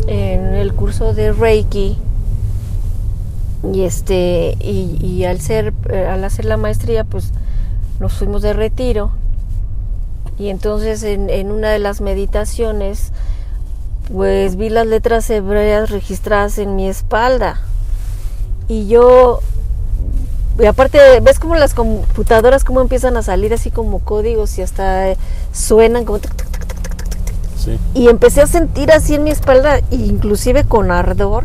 en 0.07 0.55
el 0.55 0.73
curso 0.73 1.13
de 1.13 1.33
Reiki 1.33 1.99
y 3.73 3.83
este 3.83 4.57
y, 4.61 5.25
al 5.25 5.41
ser 5.41 5.75
eh, 5.91 6.07
al 6.07 6.25
hacer 6.25 6.47
la 6.47 6.57
maestría 6.57 7.05
pues 7.05 7.33
nos 8.01 8.13
fuimos 8.13 8.43
de 8.43 8.53
retiro 8.53 9.11
y 10.39 10.49
entonces 10.49 11.03
en, 11.03 11.51
una 11.51 11.71
de 11.71 11.79
las 11.79 12.01
meditaciones 12.01 13.13
pues 14.13 14.57
vi 14.57 14.71
las 14.71 14.87
letras 14.87 15.29
hebreas 15.31 15.91
registradas 15.91 16.59
en 16.59 16.77
mi 16.77 16.89
espalda. 16.89 17.61
Y 18.69 18.87
yo 18.87 19.41
y 20.59 20.67
aparte 20.67 20.99
ves 21.21 21.39
como 21.39 21.55
las 21.57 21.75
computadoras 21.75 22.65
como 22.65 22.81
empiezan 22.81 23.17
a 23.17 23.23
salir 23.23 23.53
así 23.55 23.71
como 23.71 24.01
códigos 24.01 24.59
y 24.59 24.63
hasta 24.63 25.15
suenan 25.53 26.05
como 26.05 26.21
y 27.95 28.09
empecé 28.09 28.41
a 28.41 28.47
sentir 28.47 28.91
así 28.91 29.15
en 29.15 29.25
mi 29.25 29.31
espalda 29.31 29.81
inclusive 29.91 30.65
con 30.65 30.91
ardor 30.91 31.45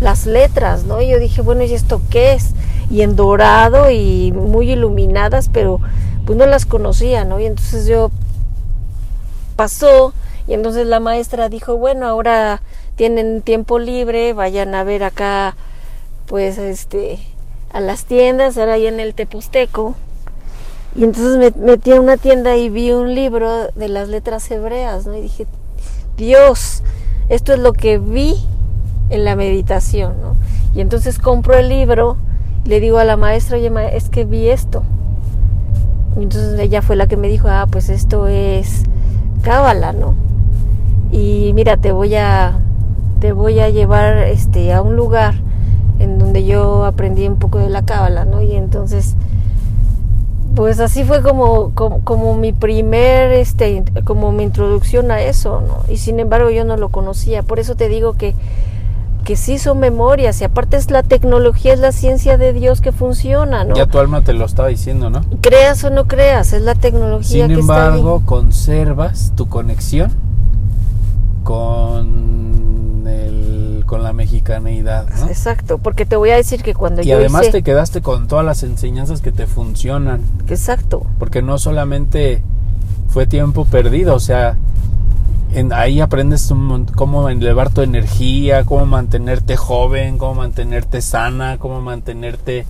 las 0.00 0.26
letras 0.26 0.84
no 0.84 1.00
y 1.00 1.08
yo 1.08 1.18
dije 1.18 1.42
bueno 1.42 1.62
y 1.62 1.72
esto 1.74 2.00
qué 2.10 2.32
es 2.32 2.54
y 2.90 3.02
en 3.02 3.16
dorado 3.16 3.90
y 3.90 4.32
muy 4.32 4.72
iluminadas, 4.72 5.48
pero 5.48 5.80
pues 6.26 6.36
no 6.36 6.46
las 6.46 6.66
conocía, 6.66 7.24
¿no? 7.24 7.38
Y 7.40 7.46
entonces 7.46 7.86
yo 7.86 8.10
pasó 9.56 10.12
y 10.48 10.54
entonces 10.54 10.86
la 10.86 11.00
maestra 11.00 11.48
dijo, 11.48 11.76
bueno, 11.76 12.06
ahora 12.06 12.62
tienen 12.96 13.42
tiempo 13.42 13.78
libre, 13.78 14.32
vayan 14.32 14.74
a 14.74 14.84
ver 14.84 15.04
acá, 15.04 15.56
pues, 16.26 16.58
este, 16.58 17.18
a 17.72 17.80
las 17.80 18.04
tiendas, 18.04 18.58
ahora 18.58 18.74
ahí 18.74 18.86
en 18.86 19.00
el 19.00 19.14
Teposteco. 19.14 19.94
Y 20.96 21.04
entonces 21.04 21.36
me 21.38 21.64
metí 21.64 21.92
a 21.92 22.00
una 22.00 22.16
tienda 22.16 22.56
y 22.56 22.68
vi 22.68 22.90
un 22.90 23.14
libro 23.14 23.68
de 23.76 23.88
las 23.88 24.08
letras 24.08 24.50
hebreas, 24.50 25.06
¿no? 25.06 25.16
Y 25.16 25.20
dije, 25.20 25.46
Dios, 26.16 26.82
esto 27.28 27.52
es 27.52 27.60
lo 27.60 27.72
que 27.72 27.98
vi 27.98 28.44
en 29.10 29.24
la 29.24 29.36
meditación, 29.36 30.14
¿no? 30.22 30.36
Y 30.74 30.80
entonces 30.80 31.18
compro 31.18 31.56
el 31.56 31.68
libro 31.68 32.16
le 32.64 32.80
digo 32.80 32.98
a 32.98 33.04
la 33.04 33.16
maestra, 33.16 33.56
oye, 33.56 33.70
es 33.92 34.08
que 34.08 34.24
vi 34.24 34.48
esto. 34.48 34.82
Y 36.16 36.22
entonces 36.24 36.58
ella 36.58 36.82
fue 36.82 36.96
la 36.96 37.06
que 37.06 37.16
me 37.16 37.28
dijo, 37.28 37.48
ah, 37.48 37.66
pues 37.70 37.88
esto 37.88 38.26
es 38.26 38.84
cábala, 39.42 39.92
¿no? 39.92 40.14
Y 41.10 41.52
mira, 41.54 41.76
te 41.76 41.92
voy 41.92 42.14
a, 42.16 42.58
te 43.20 43.32
voy 43.32 43.60
a 43.60 43.70
llevar 43.70 44.18
este, 44.18 44.72
a 44.72 44.82
un 44.82 44.96
lugar 44.96 45.34
en 45.98 46.18
donde 46.18 46.44
yo 46.44 46.84
aprendí 46.84 47.26
un 47.26 47.36
poco 47.36 47.58
de 47.58 47.70
la 47.70 47.82
cábala, 47.82 48.24
¿no? 48.24 48.42
Y 48.42 48.54
entonces, 48.54 49.16
pues 50.54 50.80
así 50.80 51.04
fue 51.04 51.22
como, 51.22 51.70
como, 51.74 52.04
como, 52.04 52.36
mi 52.36 52.52
primer, 52.52 53.32
este, 53.32 53.82
como 54.04 54.32
mi 54.32 54.42
introducción 54.42 55.10
a 55.10 55.20
eso, 55.20 55.62
¿no? 55.62 55.92
Y 55.92 55.96
sin 55.96 56.20
embargo 56.20 56.50
yo 56.50 56.64
no 56.64 56.76
lo 56.76 56.90
conocía. 56.90 57.42
Por 57.42 57.58
eso 57.58 57.74
te 57.76 57.88
digo 57.88 58.14
que 58.14 58.34
que 59.20 59.36
sí 59.36 59.58
son 59.58 59.78
memorias 59.78 60.40
y 60.40 60.44
aparte 60.44 60.76
es 60.76 60.90
la 60.90 61.02
tecnología, 61.02 61.72
es 61.72 61.80
la 61.80 61.92
ciencia 61.92 62.38
de 62.38 62.52
Dios 62.52 62.80
que 62.80 62.92
funciona, 62.92 63.64
¿no? 63.64 63.74
Ya 63.74 63.86
tu 63.86 63.98
alma 63.98 64.22
te 64.22 64.32
lo 64.32 64.44
estaba 64.44 64.68
diciendo, 64.68 65.10
¿no? 65.10 65.20
Creas 65.40 65.84
o 65.84 65.90
no 65.90 66.06
creas, 66.06 66.52
es 66.52 66.62
la 66.62 66.74
tecnología 66.74 67.46
Sin 67.46 67.58
embargo, 67.58 68.22
conservas 68.24 69.32
tu 69.36 69.48
conexión 69.48 70.12
con 71.44 73.04
el, 73.06 73.84
con 73.86 74.02
la 74.02 74.12
mexicaneidad, 74.12 75.08
¿no? 75.08 75.28
Exacto, 75.28 75.78
porque 75.78 76.06
te 76.06 76.16
voy 76.16 76.30
a 76.30 76.36
decir 76.36 76.62
que 76.62 76.74
cuando 76.74 77.02
y 77.02 77.06
yo 77.06 77.16
además 77.16 77.50
te 77.50 77.62
quedaste 77.62 78.02
con 78.02 78.28
todas 78.28 78.44
las 78.44 78.62
enseñanzas 78.62 79.20
que 79.20 79.32
te 79.32 79.46
funcionan. 79.46 80.22
Exacto. 80.48 81.06
Porque 81.18 81.42
no 81.42 81.58
solamente 81.58 82.42
fue 83.08 83.26
tiempo 83.26 83.64
perdido, 83.64 84.14
o 84.14 84.20
sea, 84.20 84.56
ahí 85.72 86.00
aprendes 86.00 86.52
cómo 86.94 87.28
elevar 87.28 87.72
tu 87.72 87.82
energía, 87.82 88.64
cómo 88.64 88.86
mantenerte 88.86 89.56
joven, 89.56 90.18
cómo 90.18 90.34
mantenerte 90.34 91.02
sana, 91.02 91.58
cómo 91.58 91.80
mantenerte 91.80 92.66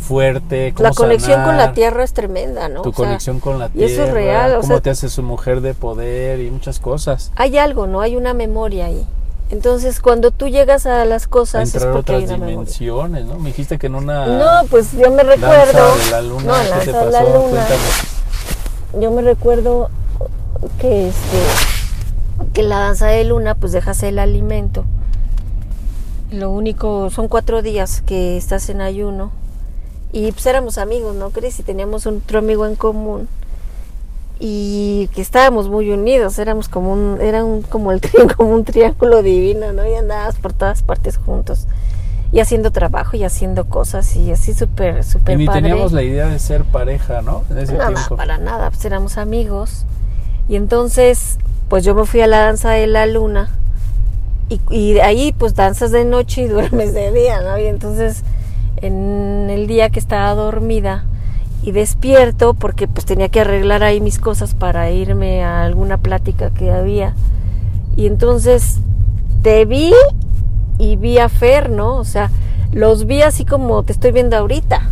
fuerte. 0.00 0.72
Cómo 0.74 0.88
la 0.88 0.94
conexión 0.94 1.42
con 1.44 1.56
la 1.56 1.72
tierra 1.72 2.02
es 2.02 2.12
tremenda, 2.12 2.68
¿no? 2.68 2.82
Tu 2.82 2.92
conexión 2.92 3.40
con 3.40 3.58
la 3.58 3.68
tierra. 3.68 3.88
Y 3.88 3.92
eso 3.92 4.04
es 4.04 4.10
real. 4.12 4.58
cómo 4.60 4.80
te 4.80 4.90
hace 4.90 5.08
su 5.08 5.22
mujer 5.22 5.60
de 5.60 5.74
poder 5.74 6.40
y 6.40 6.50
muchas 6.50 6.80
cosas. 6.80 7.32
Hay 7.36 7.58
algo, 7.58 7.86
¿no? 7.86 8.00
Hay 8.00 8.16
una 8.16 8.34
memoria 8.34 8.86
ahí. 8.86 9.06
Entonces, 9.50 10.00
cuando 10.00 10.30
tú 10.30 10.48
llegas 10.48 10.86
a 10.86 11.04
las 11.04 11.26
cosas 11.26 11.74
es 11.74 11.84
porque 11.84 12.14
hay 12.14 12.24
una 12.24 12.46
dimensiones, 12.46 13.24
¿no? 13.24 13.36
Me 13.36 13.48
dijiste 13.48 13.78
que 13.78 13.88
en 13.88 13.96
una 13.96 14.26
No, 14.26 14.68
pues 14.68 14.92
yo 14.92 15.10
me 15.10 15.24
recuerdo 15.24 15.96
de 15.96 16.10
la 16.10 16.22
luna, 16.22 16.44
no, 16.44 16.78
¿qué 16.78 16.86
te 16.86 16.92
pasó? 16.92 17.10
La 17.10 17.22
luna, 17.24 17.66
yo 19.00 19.10
me 19.10 19.22
recuerdo 19.22 19.90
que 20.78 21.08
este 21.08 21.69
que 22.52 22.62
la 22.62 22.78
danza 22.78 23.06
de 23.08 23.24
luna 23.24 23.54
pues 23.54 23.72
dejas 23.72 24.02
el 24.02 24.18
alimento. 24.18 24.84
Lo 26.30 26.50
único, 26.50 27.10
son 27.10 27.28
cuatro 27.28 27.60
días 27.62 28.02
que 28.02 28.36
estás 28.36 28.68
en 28.70 28.80
ayuno. 28.80 29.32
Y 30.12 30.32
pues 30.32 30.46
éramos 30.46 30.78
amigos, 30.78 31.14
¿no 31.16 31.30
crees? 31.30 31.58
Y 31.60 31.62
teníamos 31.62 32.06
otro 32.06 32.38
amigo 32.38 32.66
en 32.66 32.76
común. 32.76 33.28
Y 34.38 35.08
que 35.14 35.20
estábamos 35.20 35.68
muy 35.68 35.90
unidos, 35.90 36.38
éramos 36.38 36.68
como 36.68 36.92
un, 36.92 37.20
era 37.20 37.44
un, 37.44 37.62
como 37.62 37.92
el 37.92 38.00
como 38.36 38.54
un 38.54 38.64
triángulo 38.64 39.22
divino, 39.22 39.72
¿no? 39.72 39.86
Y 39.86 39.94
andábamos 39.94 40.36
por 40.36 40.52
todas 40.52 40.82
partes 40.82 41.16
juntos. 41.18 41.66
Y 42.32 42.38
haciendo 42.40 42.70
trabajo 42.70 43.16
y 43.16 43.24
haciendo 43.24 43.64
cosas 43.68 44.14
y 44.16 44.30
así 44.30 44.54
súper, 44.54 45.02
súper 45.04 45.34
Y 45.34 45.38
ni 45.38 45.46
padre. 45.46 45.62
teníamos 45.62 45.92
la 45.92 46.02
idea 46.02 46.28
de 46.28 46.38
ser 46.38 46.64
pareja, 46.64 47.22
¿no? 47.22 47.42
En 47.50 47.58
ese 47.58 47.74
No, 47.74 47.90
no, 47.90 47.94
tiempo. 47.96 48.16
para 48.16 48.38
nada, 48.38 48.70
pues 48.70 48.84
éramos 48.84 49.18
amigos. 49.18 49.84
Y 50.48 50.54
entonces, 50.56 51.38
pues 51.70 51.84
yo 51.84 51.94
me 51.94 52.04
fui 52.04 52.20
a 52.20 52.26
la 52.26 52.40
danza 52.40 52.70
de 52.72 52.88
la 52.88 53.06
luna. 53.06 53.48
Y, 54.70 54.98
ahí, 54.98 55.32
pues 55.32 55.54
danzas 55.54 55.92
de 55.92 56.04
noche 56.04 56.42
y 56.42 56.48
duermes 56.48 56.92
de 56.92 57.12
día, 57.12 57.40
¿no? 57.40 57.56
Y 57.58 57.66
entonces, 57.66 58.24
en 58.82 59.48
el 59.48 59.68
día 59.68 59.88
que 59.88 60.00
estaba 60.00 60.34
dormida 60.34 61.04
y 61.62 61.70
despierto, 61.70 62.54
porque 62.54 62.88
pues 62.88 63.06
tenía 63.06 63.28
que 63.28 63.40
arreglar 63.40 63.84
ahí 63.84 64.00
mis 64.00 64.18
cosas 64.18 64.54
para 64.54 64.90
irme 64.90 65.44
a 65.44 65.62
alguna 65.62 65.98
plática 65.98 66.50
que 66.50 66.72
había. 66.72 67.14
Y 67.96 68.06
entonces, 68.06 68.80
te 69.42 69.64
vi 69.64 69.92
y 70.78 70.96
vi 70.96 71.18
a 71.18 71.28
Fer, 71.28 71.70
¿no? 71.70 71.94
O 71.94 72.04
sea, 72.04 72.30
los 72.72 73.06
vi 73.06 73.22
así 73.22 73.44
como 73.44 73.84
te 73.84 73.92
estoy 73.92 74.10
viendo 74.10 74.36
ahorita 74.36 74.88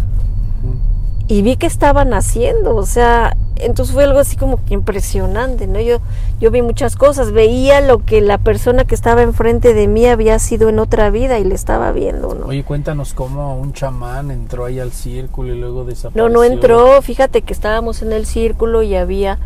y 1.28 1.42
vi 1.42 1.56
que 1.56 1.66
estaban 1.66 2.14
haciendo, 2.14 2.74
o 2.74 2.86
sea, 2.86 3.36
entonces 3.56 3.94
fue 3.94 4.04
algo 4.04 4.18
así 4.18 4.36
como 4.36 4.64
que 4.64 4.74
impresionante, 4.74 5.66
¿no? 5.66 5.78
Yo, 5.80 5.98
yo 6.40 6.50
vi 6.50 6.62
muchas 6.62 6.96
cosas, 6.96 7.32
veía 7.32 7.80
lo 7.82 7.98
que 8.04 8.20
la 8.20 8.38
persona 8.38 8.84
que 8.84 8.94
estaba 8.94 9.22
enfrente 9.22 9.74
de 9.74 9.88
mí 9.88 10.06
había 10.06 10.38
sido 10.38 10.70
en 10.70 10.78
otra 10.78 11.10
vida 11.10 11.38
y 11.38 11.44
le 11.44 11.54
estaba 11.54 11.92
viendo, 11.92 12.34
¿no? 12.34 12.46
Oye, 12.46 12.64
cuéntanos 12.64 13.12
cómo 13.12 13.58
un 13.58 13.74
chamán 13.74 14.30
entró 14.30 14.64
ahí 14.64 14.80
al 14.80 14.92
círculo 14.92 15.54
y 15.54 15.58
luego 15.58 15.84
desapareció. 15.84 16.22
No, 16.22 16.28
no 16.28 16.44
entró, 16.44 17.02
fíjate 17.02 17.42
que 17.42 17.52
estábamos 17.52 18.00
en 18.00 18.12
el 18.12 18.24
círculo 18.24 18.82
y 18.82 18.94
había 18.94 19.38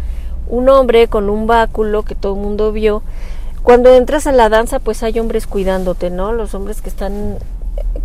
un 0.49 0.69
hombre 0.69 1.09
con 1.09 1.31
un 1.31 1.47
báculo 1.47 2.05
que 2.05 2.15
todo 2.15 2.35
el 2.35 2.41
mundo 2.41 2.71
vio. 2.71 3.03
Cuando 3.63 3.91
entras 3.95 4.27
a 4.27 4.33
la 4.33 4.49
danza, 4.49 4.79
pues 4.79 5.03
hay 5.03 5.19
hombres 5.19 5.47
cuidándote, 5.47 6.11
¿no? 6.11 6.33
Los 6.33 6.55
hombres 6.55 6.83
que 6.83 6.89
están, 6.89 7.39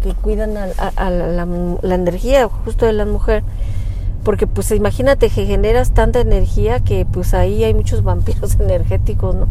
que 0.03 0.13
cuidan 0.13 0.57
a, 0.57 0.67
a- 0.77 0.93
a 0.95 1.09
la, 1.09 1.45
la 1.81 1.95
energía 1.95 2.47
justo 2.65 2.85
de 2.85 2.93
la 2.93 3.05
mujer. 3.05 3.43
Porque 4.23 4.45
pues 4.47 4.71
imagínate 4.71 5.29
que 5.29 5.45
generas 5.45 5.91
tanta 5.91 6.19
energía 6.19 6.79
que 6.81 7.05
pues 7.05 7.33
ahí 7.33 7.63
hay 7.63 7.73
muchos 7.73 8.03
vampiros 8.03 8.55
energéticos, 8.59 9.35
¿no? 9.35 9.47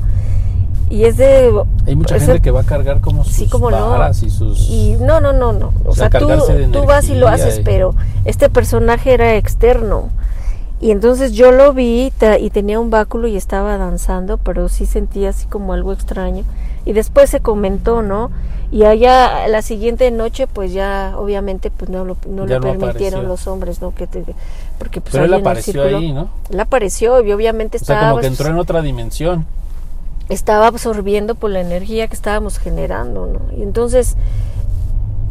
Y 0.89 1.05
es 1.05 1.17
de... 1.17 1.51
Hay 1.87 1.97
mucha 1.97 2.19
gente 2.21 2.41
que 2.41 2.53
va 2.53 2.61
a 2.61 2.65
cargar 2.65 3.01
como 3.01 3.25
sus 3.25 3.33
Sí, 3.35 3.49
como 3.49 3.71
no. 3.73 4.09
y 4.23 4.31
sus... 4.31 4.69
Y 4.71 4.97
no, 5.01 5.21
no, 5.21 5.33
no, 5.33 5.53
no. 5.53 5.73
O 5.85 5.91
O 5.91 5.95
sea, 5.95 6.09
sea, 6.11 6.21
tú, 6.21 6.29
tú 6.71 6.85
vas 6.85 7.09
y 7.09 7.17
lo 7.17 7.27
haces, 7.27 7.59
y- 7.59 7.63
pero 7.63 7.95
este 8.25 8.49
personaje 8.51 9.13
era 9.13 9.35
externo. 9.35 10.11
Y 10.81 10.91
entonces 10.93 11.33
yo 11.33 11.51
lo 11.51 11.73
vi 11.73 12.13
y 12.41 12.51
tenía 12.51 12.79
un 12.79 12.91
báculo 12.91 13.27
y 13.27 13.37
estaba 13.37 13.79
danzando, 13.79 14.37
pero 14.39 14.69
sí 14.69 14.87
sentía 14.87 15.31
así 15.31 15.47
como 15.47 15.73
algo 15.73 15.93
extraño. 15.93 16.45
Y 16.87 16.93
después 16.95 17.29
se 17.29 17.41
comentó, 17.41 18.01
¿no? 18.01 18.31
Y 18.73 18.85
allá 18.85 19.47
la 19.49 19.61
siguiente 19.61 20.11
noche, 20.11 20.47
pues 20.47 20.73
ya 20.73 21.13
obviamente 21.19 21.71
pues 21.71 21.91
no 21.91 22.05
lo, 22.05 22.17
no 22.29 22.47
lo 22.47 22.55
no 22.55 22.61
permitieron 22.61 23.21
apareció. 23.21 23.23
los 23.23 23.47
hombres, 23.47 23.81
¿no? 23.83 23.95
Que 23.95 24.07
te- 24.07 24.25
porque 24.79 25.01
pues 25.01 25.13
Pero 25.13 25.25
él 25.27 25.35
apareció 25.35 25.73
círculo- 25.85 25.99
ahí, 25.99 26.13
¿no? 26.13 26.29
Él 26.51 26.59
apareció 26.61 27.23
y 27.25 27.33
obviamente 27.33 27.77
O 27.77 27.85
sea, 27.85 27.97
estaba, 27.97 28.11
como 28.13 28.21
que 28.23 28.27
entró 28.29 28.49
en 28.49 28.57
otra 28.59 28.81
dimensión. 28.83 29.47
estaba 30.29 30.67
absorbiendo 30.67 31.35
por 31.37 31.51
la 31.51 31.61
energía 31.61 32.09
que 32.09 32.15
estábamos 32.15 32.59
generando, 32.59 33.27
¿no? 33.27 33.57
Y 33.57 33.63
entonces, 33.63 34.17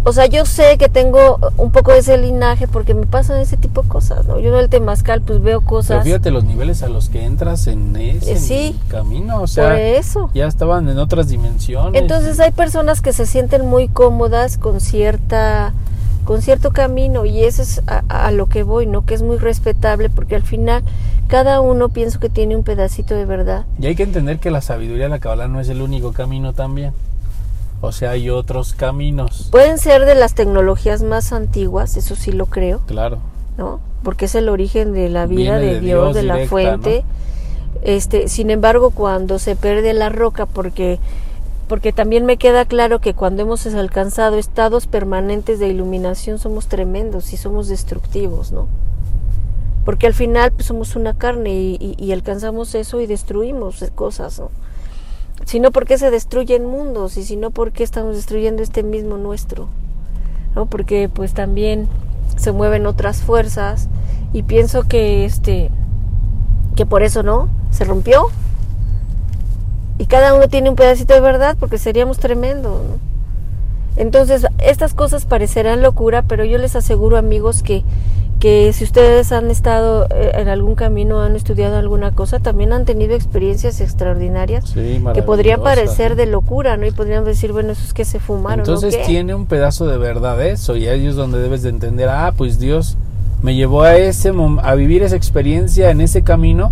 o 0.06 0.14
sea, 0.14 0.28
yo 0.28 0.45
sé 0.45 0.78
que 0.78 0.88
tengo 0.88 1.39
un 1.58 1.72
poco 1.72 1.91
de 1.91 1.99
ese 1.99 2.18
linaje 2.18 2.68
porque 2.68 2.93
me 2.93 3.06
pasan 3.08 3.39
ese 3.41 3.58
tipo 3.58 3.82
de 3.82 3.89
cosas, 3.89 4.26
¿no? 4.26 4.39
Yo 4.39 4.53
en 4.53 4.60
el 4.60 4.70
temazcal 4.70 5.22
pues 5.22 5.41
veo 5.41 5.60
Pero 5.60 5.70
cosas 5.70 6.03
fíjate 6.03 6.32
los 6.32 6.43
niveles 6.43 6.84
a 6.84 6.89
los 6.89 7.10
que 7.10 7.26
entras 7.26 7.68
en 7.68 7.95
ese 7.95 8.34
Eh, 8.34 8.38
sí. 8.38 8.80
camino. 8.88 9.38
O 9.38 9.39
por 9.41 9.49
sea, 9.49 9.80
eso. 9.82 10.30
ya 10.34 10.45
estaban 10.47 10.88
en 10.89 10.99
otras 10.99 11.28
dimensiones. 11.28 11.99
Entonces 12.01 12.39
hay 12.39 12.51
personas 12.51 13.01
que 13.01 13.14
se 13.14 13.26
sienten 13.26 13.66
muy 13.66 13.88
cómodas 13.88 14.58
con 14.58 14.80
cierta 14.80 15.74
con 16.24 16.41
cierto 16.41 16.72
camino 16.72 17.26
y 17.26 17.43
eso 17.43 17.62
es 17.62 17.84
a, 17.86 17.99
a 18.08 18.32
lo 18.32 18.47
que 18.47 18.64
voy, 18.64 18.88
¿no? 18.88 19.06
Que 19.06 19.14
es 19.14 19.22
muy 19.22 19.38
respetable 19.38 20.10
porque 20.10 20.36
al 20.36 20.41
final 20.41 20.84
cada 21.28 21.62
uno 21.62 21.89
pienso 21.89 22.20
que 22.20 22.30
tiene 22.30 22.56
un 22.56 22.64
pedacito 22.64 23.14
de 23.14 23.26
verdad. 23.26 23.66
Y 23.80 23.86
hay 23.86 23.95
que 23.95 24.01
entender 24.03 24.39
que 24.39 24.49
la 24.49 24.62
sabiduría 24.62 25.03
de 25.03 25.10
la 25.10 25.20
Kabbalah 25.20 25.47
no 25.47 25.60
es 25.60 25.70
el 25.70 25.82
único 25.84 26.14
camino 26.14 26.53
también. 26.53 26.93
O 27.86 27.91
sea, 27.91 28.11
hay 28.11 28.29
otros 28.29 28.73
caminos. 28.73 29.47
Pueden 29.51 29.77
ser 29.77 30.05
de 30.05 30.15
las 30.15 30.33
tecnologías 30.36 31.03
más 31.03 31.31
antiguas, 31.33 31.97
eso 31.97 32.15
sí 32.15 32.31
lo 32.31 32.45
creo, 32.47 32.79
Claro. 32.88 33.17
¿no? 33.57 33.79
Porque 34.03 34.25
es 34.25 34.36
el 34.36 34.49
origen 34.49 34.93
de 34.93 35.09
la 35.09 35.25
vida 35.25 35.57
de, 35.59 35.75
de 35.75 35.79
Dios, 35.79 36.13
Dios 36.13 36.15
de 36.15 36.23
la 36.23 36.47
fuente. 36.47 37.03
Este, 37.83 38.27
sin 38.27 38.49
embargo, 38.49 38.91
cuando 38.91 39.38
se 39.39 39.55
pierde 39.55 39.93
la 39.93 40.09
roca, 40.09 40.45
porque 40.45 40.99
porque 41.67 41.91
también 41.91 42.25
me 42.27 42.38
queda 42.38 42.65
claro 42.65 42.99
que 43.01 43.15
cuando 43.15 43.41
hemos 43.41 43.65
alcanzado 43.65 44.38
estados 44.38 44.86
permanentes 44.86 45.57
de 45.57 45.67
iluminación 45.67 46.38
somos 46.38 46.67
tremendos 46.67 47.33
y 47.33 47.38
somos 47.38 47.67
destructivos, 47.67 48.51
¿no? 48.51 48.67
Porque 49.83 50.05
al 50.05 50.13
final 50.13 50.51
pues, 50.51 50.67
somos 50.67 50.95
una 50.95 51.15
carne 51.15 51.53
y, 51.53 51.77
y- 51.79 52.03
y 52.03 52.11
alcanzamos 52.11 52.75
eso 52.75 53.01
y 53.01 53.07
destruimos 53.07 53.83
cosas, 53.95 54.39
¿no? 54.39 54.51
Si 55.43 55.59
no, 55.59 55.71
¿por 55.71 55.86
qué 55.86 55.97
se 55.97 56.09
destruyen 56.09 56.65
mundos? 56.65 57.17
Y 57.17 57.23
si 57.23 57.36
no, 57.36 57.51
¿por 57.51 57.71
qué 57.71 57.83
estamos 57.83 58.15
destruyendo 58.15 58.63
este 58.63 58.83
mismo 58.83 59.17
nuestro? 59.17 59.67
¿No? 60.55 60.65
Porque 60.65 61.09
pues 61.09 61.33
también 61.33 61.88
se 62.38 62.51
mueven 62.51 62.86
otras 62.86 63.21
fuerzas 63.21 63.88
y 64.33 64.43
pienso 64.43 64.83
que 64.83 65.25
este 65.25 65.71
que 66.75 66.86
por 66.86 67.03
eso 67.03 67.23
no 67.23 67.47
se 67.71 67.86
rompió 67.86 68.25
y 69.97 70.07
cada 70.07 70.33
uno 70.33 70.49
tiene 70.49 70.69
un 70.69 70.75
pedacito 70.75 71.13
de 71.13 71.21
verdad 71.21 71.55
porque 71.57 71.77
seríamos 71.77 72.19
tremendos 72.19 72.81
¿no? 72.83 72.99
entonces 73.95 74.45
estas 74.59 74.93
cosas 74.93 75.25
parecerán 75.25 75.81
locura 75.81 76.23
pero 76.23 76.43
yo 76.43 76.57
les 76.57 76.75
aseguro 76.75 77.17
amigos 77.17 77.63
que 77.63 77.83
que 78.39 78.73
si 78.73 78.83
ustedes 78.83 79.31
han 79.31 79.49
estado 79.49 80.07
eh, 80.09 80.31
en 80.36 80.47
algún 80.47 80.75
camino 80.75 81.21
han 81.21 81.36
estudiado 81.36 81.77
alguna 81.77 82.11
cosa 82.11 82.39
también 82.39 82.73
han 82.73 82.86
tenido 82.86 83.15
experiencias 83.15 83.81
extraordinarias 83.81 84.69
Sí, 84.69 85.01
que 85.13 85.23
podrían 85.23 85.61
parecer 85.61 86.15
de 86.15 86.25
locura 86.25 86.77
no 86.77 86.86
y 86.86 86.91
podrían 86.91 87.23
decir 87.23 87.51
bueno 87.51 87.71
eso 87.71 87.83
es 87.83 87.93
que 87.93 88.05
se 88.05 88.19
fumaron 88.19 88.61
¿o 88.61 88.63
Entonces 88.63 89.05
tiene 89.05 89.33
un 89.33 89.45
pedazo 89.45 89.88
de 89.88 89.97
verdad 89.97 90.45
eso 90.45 90.75
y 90.75 90.88
ahí 90.88 91.07
es 91.07 91.15
donde 91.15 91.39
debes 91.39 91.61
de 91.63 91.69
entender, 91.69 92.09
ah, 92.09 92.33
pues 92.36 92.59
Dios 92.59 92.97
me 93.41 93.55
llevó 93.55 93.83
a 93.83 93.95
ese 93.95 94.33
a 94.63 94.75
vivir 94.75 95.03
esa 95.03 95.15
experiencia 95.15 95.89
en 95.91 96.01
ese 96.01 96.23
camino 96.23 96.71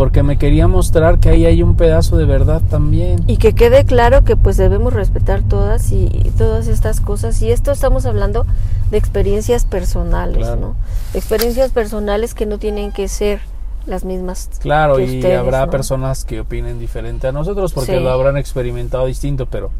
porque 0.00 0.22
me 0.22 0.38
quería 0.38 0.66
mostrar 0.66 1.18
que 1.18 1.28
ahí 1.28 1.44
hay 1.44 1.62
un 1.62 1.76
pedazo 1.76 2.16
de 2.16 2.24
verdad 2.24 2.62
también. 2.70 3.22
Y 3.26 3.36
que 3.36 3.52
quede 3.52 3.84
claro 3.84 4.24
que 4.24 4.34
pues 4.34 4.56
debemos 4.56 4.94
respetar 4.94 5.42
todas 5.42 5.92
y, 5.92 6.06
y 6.06 6.30
todas 6.38 6.68
estas 6.68 7.02
cosas. 7.02 7.42
Y 7.42 7.52
esto 7.52 7.70
estamos 7.70 8.06
hablando 8.06 8.46
de 8.90 8.96
experiencias 8.96 9.66
personales, 9.66 10.38
Claro. 10.38 10.58
¿no? 10.58 10.74
Experiencias 11.12 11.70
personales 11.72 12.32
que 12.32 12.46
no 12.46 12.56
tienen 12.56 12.92
que 12.92 13.08
ser 13.08 13.40
las 13.84 14.06
mismas. 14.06 14.48
Claro, 14.60 14.96
que 14.96 15.04
y 15.04 15.16
ustedes, 15.18 15.38
habrá 15.38 15.66
¿no? 15.66 15.70
personas 15.70 16.24
que 16.24 16.40
opinen 16.40 16.78
diferente 16.78 17.26
a 17.26 17.32
nosotros 17.32 17.74
porque 17.74 17.98
Sí. 17.98 18.02
lo 18.02 18.08
habrán 18.10 18.38
experimentado 18.38 19.04
distinto, 19.04 19.44
pero 19.50 19.70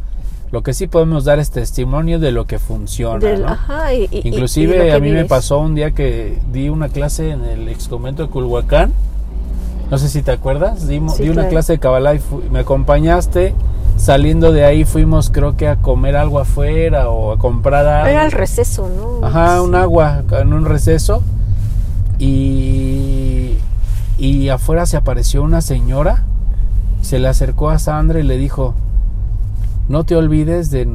lo 0.53 0.63
que 0.63 0.75
sí 0.75 0.87
podemos 0.87 1.25
dar 1.25 1.39
es 1.39 1.51
testimonio 1.51 2.19
de 2.19 2.31
lo 2.31 2.45
que 2.45 2.59
funciona. 2.59 3.21
Del- 3.27 3.41
¿no? 3.41 3.49
ajá, 3.53 3.95
y- 3.95 4.07
Inclusive 4.25 4.93
a 4.93 5.01
mí 5.01 5.13
me 5.13 5.25
pasó 5.25 5.61
un 5.61 5.75
día 5.75 5.93
que 5.93 6.39
di 6.53 6.69
una 6.69 6.91
clase 6.91 7.31
en 7.31 7.43
el 7.47 7.67
ex 7.71 7.89
convento 7.89 8.23
de 8.25 8.29
Culhuacán. 8.29 8.93
No 9.91 9.99
sé 9.99 10.09
si 10.09 10.23
te 10.23 10.31
acuerdas. 10.31 10.81
Sí, 10.81 11.01
di 11.19 11.29
una 11.29 11.35
claro. 11.35 11.49
clase 11.49 11.73
de 11.75 11.79
Kabbalah 11.79 12.15
y 12.15 12.21
me 12.51 12.61
acompañaste. 12.61 13.55
Saliendo 13.97 14.53
de 14.53 14.65
ahí 14.65 14.85
fuimos 14.85 15.29
creo 15.29 15.57
que 15.57 15.69
a 15.69 15.77
comer 15.77 16.17
algo 16.17 16.39
afuera 16.39 17.11
o 17.11 17.33
a 17.33 17.39
comprar 17.39 17.87
algo. 17.87 18.09
Era 18.09 18.25
el 18.25 18.33
receso, 18.33 18.89
¿no? 18.89 19.27
Ajá, 19.27 19.61
un 19.61 19.75
agua 19.75 20.23
en 20.31 20.53
un 20.55 20.65
receso. 20.65 21.23
Y, 22.19 23.57
y 24.17 24.49
afuera 24.49 24.87
se 24.87 24.97
apareció 24.97 25.43
una 25.43 25.61
señora. 25.61 26.25
Se 27.03 27.19
le 27.19 27.29
acercó 27.29 27.69
a 27.71 27.79
Sandra 27.79 28.21
y 28.21 28.23
le 28.23 28.39
dijo, 28.39 28.75
no 29.89 30.05
te 30.05 30.17
olvides 30.17 30.71
de... 30.71 30.89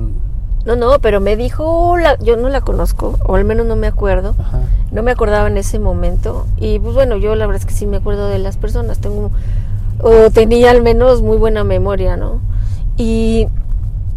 No, 0.66 0.76
no, 0.76 1.00
pero 1.00 1.22
me 1.22 1.36
dijo, 1.36 1.96
la, 1.98 2.18
yo 2.20 2.38
no 2.38 2.50
la 2.50 2.62
conozco, 2.62 3.20
o 3.26 3.36
al 3.36 3.46
menos 3.46 3.68
no 3.68 3.76
me 3.76 3.86
acuerdo. 3.86 4.34
Ajá. 4.40 4.62
No 4.92 5.04
me 5.04 5.12
acordaba 5.12 5.48
en 5.48 5.58
ese 5.58 5.78
momento. 5.78 6.48
Y 6.58 6.80
pues 6.80 6.96
bueno, 6.96 7.18
yo 7.18 7.36
la 7.36 7.46
verdad 7.46 7.62
es 7.62 7.68
que 7.68 7.74
sí 7.74 7.86
me 7.86 7.98
acuerdo 7.98 8.28
de 8.30 8.40
las 8.40 8.58
personas. 8.58 8.98
Tengo, 9.00 9.30
o 10.02 10.30
tenía 10.32 10.72
al 10.72 10.82
menos 10.82 11.22
muy 11.22 11.38
buena 11.38 11.64
memoria, 11.64 12.18
¿no? 12.18 12.40
Y 12.98 13.48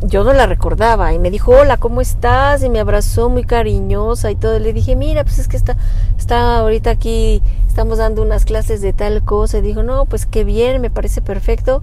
yo 0.02 0.24
no 0.24 0.32
la 0.32 0.46
recordaba. 0.46 1.12
Y 1.12 1.18
me 1.18 1.30
dijo, 1.30 1.52
hola, 1.52 1.76
¿cómo 1.76 2.00
estás? 2.00 2.62
Y 2.62 2.70
me 2.70 2.80
abrazó 2.80 3.28
muy 3.28 3.44
cariñosa 3.44 4.30
y 4.30 4.36
todo. 4.36 4.58
Le 4.58 4.72
dije, 4.72 4.96
mira, 4.96 5.24
pues 5.24 5.38
es 5.38 5.48
que 5.48 5.56
está, 5.56 5.76
está 6.16 6.58
ahorita 6.58 6.90
aquí, 6.90 7.42
estamos 7.66 7.98
dando 7.98 8.22
unas 8.22 8.46
clases 8.46 8.80
de 8.80 8.94
tal 8.94 9.22
cosa. 9.22 9.58
Y 9.58 9.62
dijo, 9.62 9.82
no, 9.82 10.06
pues 10.06 10.24
qué 10.24 10.44
bien, 10.44 10.80
me 10.80 10.90
parece 10.90 11.20
perfecto. 11.20 11.82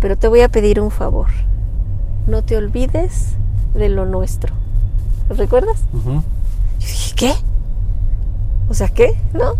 pero 0.00 0.16
te 0.16 0.26
voy 0.26 0.40
a 0.40 0.48
pedir 0.48 0.80
un 0.80 0.90
favor. 0.90 1.28
No 2.26 2.42
te 2.42 2.56
olvides 2.56 3.36
de 3.76 3.88
lo 3.88 4.06
nuestro. 4.06 4.54
¿Lo 5.28 5.36
recuerdas? 5.36 5.76
Yo 5.92 6.22
dije, 6.78 7.14
¿qué? 7.16 7.34
O 8.68 8.74
sea, 8.74 8.88
¿qué? 8.88 9.16
¿No? 9.32 9.54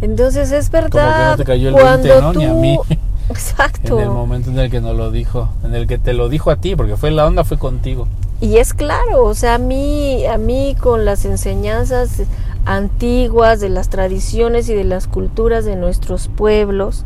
Entonces 0.00 0.52
es 0.52 0.70
Como 0.70 0.84
que 0.88 0.96
verdad. 0.98 1.30
no 1.32 1.36
te 1.36 1.44
cayó 1.44 1.68
el 1.68 1.74
cuando 1.74 2.08
20, 2.08 2.20
¿no? 2.20 2.32
tú... 2.32 2.38
Ni 2.40 2.44
a 2.46 2.52
mí. 2.54 2.78
Exacto. 3.30 3.98
En 3.98 4.04
el 4.04 4.10
momento 4.10 4.50
en 4.50 4.58
el 4.58 4.70
que 4.70 4.80
nos 4.80 4.96
lo 4.96 5.10
dijo, 5.10 5.48
en 5.64 5.74
el 5.74 5.86
que 5.86 5.98
te 5.98 6.12
lo 6.12 6.28
dijo 6.28 6.50
a 6.50 6.56
ti, 6.56 6.76
porque 6.76 6.96
fue 6.96 7.10
la 7.10 7.26
onda 7.26 7.44
fue 7.44 7.58
contigo. 7.58 8.06
Y 8.40 8.58
es 8.58 8.74
claro, 8.74 9.24
o 9.24 9.34
sea, 9.34 9.54
a 9.54 9.58
mí, 9.58 10.26
a 10.26 10.36
mí 10.36 10.76
con 10.78 11.04
las 11.06 11.24
enseñanzas 11.24 12.22
antiguas 12.66 13.60
de 13.60 13.70
las 13.70 13.88
tradiciones 13.88 14.68
y 14.68 14.74
de 14.74 14.84
las 14.84 15.06
culturas 15.06 15.64
de 15.64 15.76
nuestros 15.76 16.28
pueblos, 16.28 17.04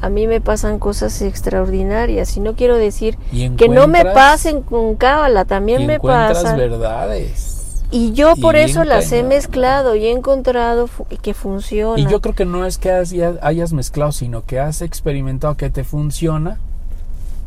a 0.00 0.08
mí 0.08 0.26
me 0.26 0.40
pasan 0.40 0.78
cosas 0.78 1.20
extraordinarias. 1.22 2.36
Y 2.36 2.40
no 2.40 2.54
quiero 2.54 2.76
decir 2.76 3.16
que 3.56 3.68
no 3.68 3.86
me 3.88 4.04
pasen 4.04 4.62
con 4.62 4.96
cábala, 4.96 5.44
también 5.44 5.82
y 5.82 5.86
me 5.86 5.94
encuentras 5.94 6.42
pasa. 6.42 6.56
verdades. 6.56 7.54
Y 7.90 8.12
yo 8.12 8.34
y 8.36 8.40
por 8.42 8.56
eso 8.56 8.84
las 8.84 9.10
he 9.12 9.22
mezclado 9.22 9.94
y 9.96 10.04
he 10.06 10.10
encontrado 10.10 10.90
que 11.22 11.32
funciona. 11.32 11.98
Y 12.00 12.06
yo 12.06 12.20
creo 12.20 12.34
que 12.34 12.44
no 12.44 12.66
es 12.66 12.76
que 12.76 12.90
has- 12.90 13.10
ya 13.10 13.34
hayas 13.40 13.72
mezclado, 13.72 14.12
sino 14.12 14.44
que 14.44 14.60
has 14.60 14.82
experimentado 14.82 15.56
que 15.56 15.70
te 15.70 15.84
funciona 15.84 16.58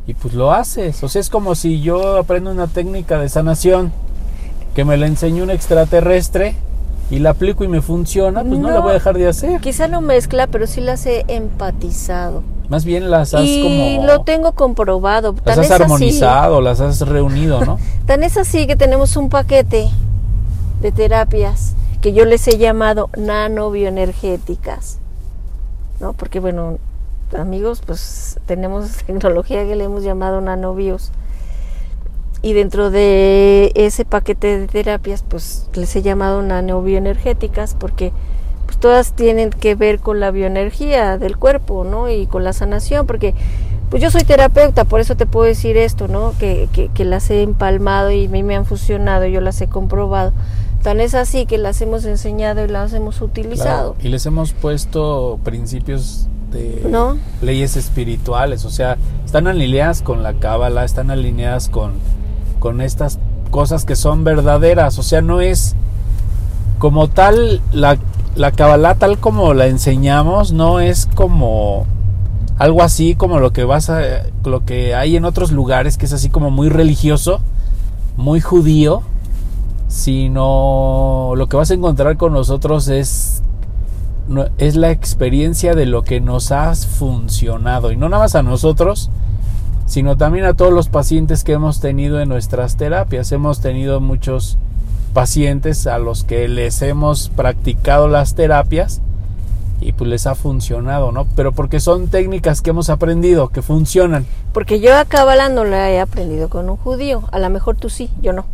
y 0.07 0.15
pues 0.15 0.33
lo 0.33 0.51
haces. 0.51 1.03
O 1.03 1.09
sea, 1.09 1.21
es 1.21 1.29
como 1.29 1.53
si 1.53 1.81
yo 1.81 2.17
aprendo 2.17 2.49
una 2.49 2.65
técnica 2.65 3.19
de 3.19 3.29
sanación 3.29 3.91
que 4.73 4.83
me 4.83 4.97
la 4.97 5.05
enseñó 5.05 5.43
un 5.43 5.51
extraterrestre 5.51 6.55
y 7.11 7.19
la 7.19 7.31
aplico 7.31 7.63
y 7.63 7.67
me 7.67 7.81
funciona, 7.81 8.41
pues 8.43 8.57
no, 8.57 8.71
la 8.71 8.79
voy 8.79 8.91
a 8.91 8.93
dejar 8.93 9.17
de 9.17 9.27
hacer. 9.27 9.59
Quizá 9.59 9.87
no 9.87 9.99
mezcla, 10.01 10.47
pero 10.47 10.65
sí 10.65 10.79
las 10.81 11.05
he 11.05 11.25
empatizado. 11.27 12.41
Más 12.69 12.85
bien 12.85 13.11
las 13.11 13.33
has 13.33 13.43
y 13.43 13.61
como... 13.97 14.07
lo 14.07 14.21
tengo 14.23 14.53
comprobado. 14.53 15.35
Las 15.43 15.55
Tan 15.55 15.59
has 15.59 15.71
así- 15.71 15.83
armonizado, 15.83 16.61
las 16.61 16.79
has 16.79 17.01
reunido, 17.01 17.63
¿no? 17.65 17.77
Tan 18.05 18.23
es 18.23 18.37
así 18.37 18.65
que 18.65 18.77
tenemos 18.77 19.17
un 19.17 19.27
paquete 19.29 19.89
de 20.81 20.91
terapias 20.93 21.73
que 21.99 22.13
yo 22.13 22.23
les 22.25 22.47
he 22.47 22.57
llamado 22.57 23.09
nanobioenergéticas. 23.17 24.97
¿No? 25.99 26.13
Porque 26.13 26.39
bueno, 26.39 26.77
amigos, 27.37 27.81
pues 27.85 28.39
tenemos 28.45 28.89
tecnología 29.05 29.65
que 29.65 29.75
le 29.75 29.83
hemos 29.83 30.03
llamado 30.03 30.39
nanobios. 30.39 31.11
Y 32.43 32.53
dentro 32.53 32.89
de 32.89 33.71
ese 33.75 34.03
paquete 34.03 34.59
de 34.59 34.67
terapias, 34.67 35.23
pues 35.27 35.67
les 35.73 35.95
he 35.95 36.01
llamado 36.01 36.41
nanobioenergéticas 36.41 37.75
porque 37.75 38.11
pues 38.65 38.77
todas 38.77 39.13
tienen 39.13 39.51
que 39.51 39.75
ver 39.75 39.99
con 39.99 40.19
la 40.19 40.31
bioenergía 40.31 41.17
del 41.17 41.37
cuerpo, 41.37 41.83
¿no? 41.83 42.09
Y 42.09 42.25
con 42.25 42.43
la 42.43 42.53
sanación, 42.53 43.05
porque 43.05 43.35
pues 43.91 44.01
yo 44.01 44.09
soy 44.09 44.23
terapeuta, 44.23 44.85
por 44.85 45.01
eso 45.01 45.15
te 45.15 45.25
puedo 45.25 45.45
decir 45.45 45.77
esto, 45.77 46.07
¿no? 46.07 46.33
Que, 46.39 46.69
que, 46.71 46.87
que 46.87 47.05
las 47.05 47.29
he 47.29 47.43
empalmado 47.43 48.09
y 48.09 48.25
a 48.25 48.29
mí 48.29 48.41
me 48.41 48.55
han 48.55 48.65
funcionado, 48.65 49.25
yo 49.27 49.41
las 49.41 49.61
he 49.61 49.67
comprobado. 49.67 50.31
Tan 50.81 50.99
es 50.99 51.13
así 51.13 51.45
que 51.45 51.59
las 51.59 51.79
hemos 51.81 52.05
enseñado 52.05 52.65
y 52.65 52.67
las 52.67 52.93
hemos 52.93 53.21
utilizado. 53.21 53.93
Claro, 53.93 54.07
Y 54.07 54.09
les 54.09 54.25
hemos 54.25 54.53
puesto 54.53 55.39
principios 55.43 56.27
de 56.51 56.87
¿No? 56.89 57.17
leyes 57.41 57.77
espirituales, 57.77 58.65
o 58.65 58.71
sea, 58.71 58.97
están 59.25 59.47
alineadas 59.47 60.01
con 60.01 60.23
la 60.23 60.33
cábala, 60.33 60.83
están 60.83 61.11
alineadas 61.11 61.69
con, 61.69 61.93
con 62.61 62.79
estas 62.79 63.17
cosas 63.49 63.83
que 63.83 63.97
son 63.97 64.23
verdaderas, 64.23 64.99
o 64.99 65.03
sea, 65.03 65.21
no 65.21 65.41
es 65.41 65.75
como 66.77 67.09
tal 67.09 67.59
la, 67.73 67.97
la 68.35 68.51
cábala 68.51 68.95
tal 68.95 69.17
como 69.17 69.53
la 69.53 69.65
enseñamos, 69.65 70.53
no 70.53 70.79
es 70.79 71.07
como 71.15 71.85
algo 72.59 72.83
así 72.83 73.15
como 73.15 73.39
lo 73.39 73.51
que 73.51 73.63
vas 73.63 73.89
a 73.89 74.01
lo 74.45 74.63
que 74.63 74.93
hay 74.93 75.15
en 75.15 75.25
otros 75.25 75.51
lugares 75.51 75.97
que 75.97 76.05
es 76.05 76.13
así 76.13 76.29
como 76.29 76.51
muy 76.51 76.69
religioso, 76.69 77.41
muy 78.15 78.39
judío, 78.39 79.01
sino 79.87 81.33
lo 81.35 81.47
que 81.47 81.57
vas 81.57 81.71
a 81.71 81.73
encontrar 81.73 82.17
con 82.17 82.33
nosotros 82.33 82.87
es 82.87 83.41
es 84.59 84.75
la 84.75 84.91
experiencia 84.91 85.73
de 85.73 85.87
lo 85.87 86.03
que 86.03 86.21
nos 86.21 86.51
ha 86.51 86.73
funcionado. 86.75 87.91
Y 87.91 87.97
no 87.97 88.07
nada 88.07 88.23
más 88.23 88.35
a 88.35 88.43
nosotros 88.43 89.09
sino 89.91 90.15
también 90.15 90.45
a 90.45 90.53
todos 90.53 90.71
los 90.71 90.87
pacientes 90.87 91.43
que 91.43 91.51
hemos 91.51 91.81
tenido 91.81 92.21
en 92.21 92.29
nuestras 92.29 92.77
terapias 92.77 93.29
hemos 93.33 93.59
tenido 93.59 93.99
muchos 93.99 94.57
pacientes 95.13 95.85
a 95.85 95.97
los 95.99 96.23
que 96.23 96.47
les 96.47 96.81
hemos 96.81 97.27
practicado 97.27 98.07
las 98.07 98.33
terapias 98.33 99.01
y 99.81 99.91
pues 99.91 100.09
les 100.09 100.27
ha 100.27 100.35
funcionado, 100.35 101.11
¿no? 101.11 101.27
Pero 101.35 101.51
porque 101.51 101.81
son 101.81 102.07
técnicas 102.07 102.61
que 102.61 102.69
hemos 102.69 102.89
aprendido, 102.89 103.49
que 103.49 103.61
funcionan. 103.61 104.25
Porque 104.53 104.79
yo 104.79 104.97
a 104.97 105.03
Cábala 105.03 105.49
no 105.49 105.65
la 105.65 105.91
he 105.91 105.99
aprendido 105.99 106.47
con 106.47 106.69
un 106.69 106.77
judío. 106.77 107.23
A 107.33 107.39
lo 107.39 107.49
mejor 107.49 107.75
tú 107.75 107.89
sí, 107.89 108.09
yo 108.21 108.31
no. 108.31 108.45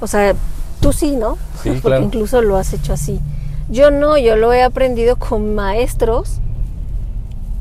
O 0.00 0.08
sea, 0.08 0.34
tú 0.80 0.92
sí, 0.92 1.14
¿no? 1.14 1.38
Sí, 1.62 1.68
Porque 1.68 1.80
claro. 1.82 2.02
incluso 2.02 2.42
lo 2.42 2.56
has 2.56 2.72
hecho 2.72 2.92
así. 2.92 3.20
Yo 3.68 3.92
no, 3.92 4.18
yo 4.18 4.34
lo 4.34 4.52
he 4.52 4.64
aprendido 4.64 5.14
con 5.14 5.54
maestros 5.54 6.38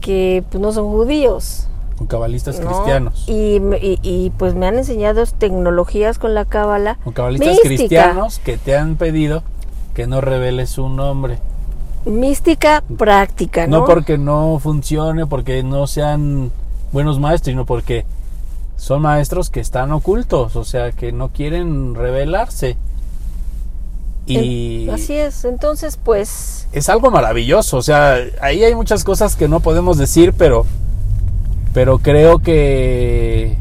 que 0.01 0.43
pues, 0.49 0.59
no 0.59 0.71
son 0.71 0.89
judíos. 0.89 1.68
Con 1.99 2.07
cabalistas 2.07 2.61
¿no? 2.61 2.67
cristianos. 2.67 3.25
Y, 3.27 3.57
y- 3.81 3.99
y, 4.01 4.29
pues 4.37 4.55
me 4.55 4.65
han 4.67 4.77
enseñado 4.77 5.25
tecnologías 5.25 6.17
con 6.17 6.33
la 6.33 6.45
Cábala. 6.45 6.97
Con 7.03 7.11
cabalistas 7.11 7.49
mística, 7.49 7.67
cristianos 7.75 8.39
que 8.39 8.57
te 8.57 8.77
han 8.77 8.95
pedido 8.95 9.43
que 9.93 10.07
no 10.07 10.21
reveles 10.21 10.69
su 10.69 10.87
nombre. 10.87 11.39
Mística 12.05 12.81
práctica, 12.97 13.67
¿no? 13.67 13.79
No 13.79 13.85
porque 13.85 14.17
no 14.17 14.59
funcione, 14.63 15.27
porque 15.27 15.61
no 15.61 15.87
sean 15.87 16.51
buenos 16.93 17.19
maestros, 17.19 17.51
sino 17.51 17.65
porque 17.65 18.05
son 18.77 19.01
maestros 19.01 19.49
que 19.49 19.59
están 19.59 19.91
ocultos, 19.91 20.55
o 20.55 20.63
sea, 20.63 20.93
que 20.93 21.11
no 21.11 21.27
quieren 21.27 21.95
revelarse. 21.95 22.77
Y 24.25 24.87
Así 24.89 25.15
es. 25.15 25.43
Entonces, 25.43 25.99
pues, 26.01 26.69
es 26.71 26.87
algo 26.87 27.11
maravilloso, 27.11 27.75
o 27.75 27.81
sea, 27.81 28.15
ahí 28.41 28.63
hay 28.63 28.73
muchas 28.73 29.03
cosas 29.03 29.35
que 29.35 29.49
no 29.49 29.59
podemos 29.59 29.97
decir, 29.97 30.33
pero 30.37 30.65
pero 31.73 31.99
creo 31.99 32.39
que 32.39 33.57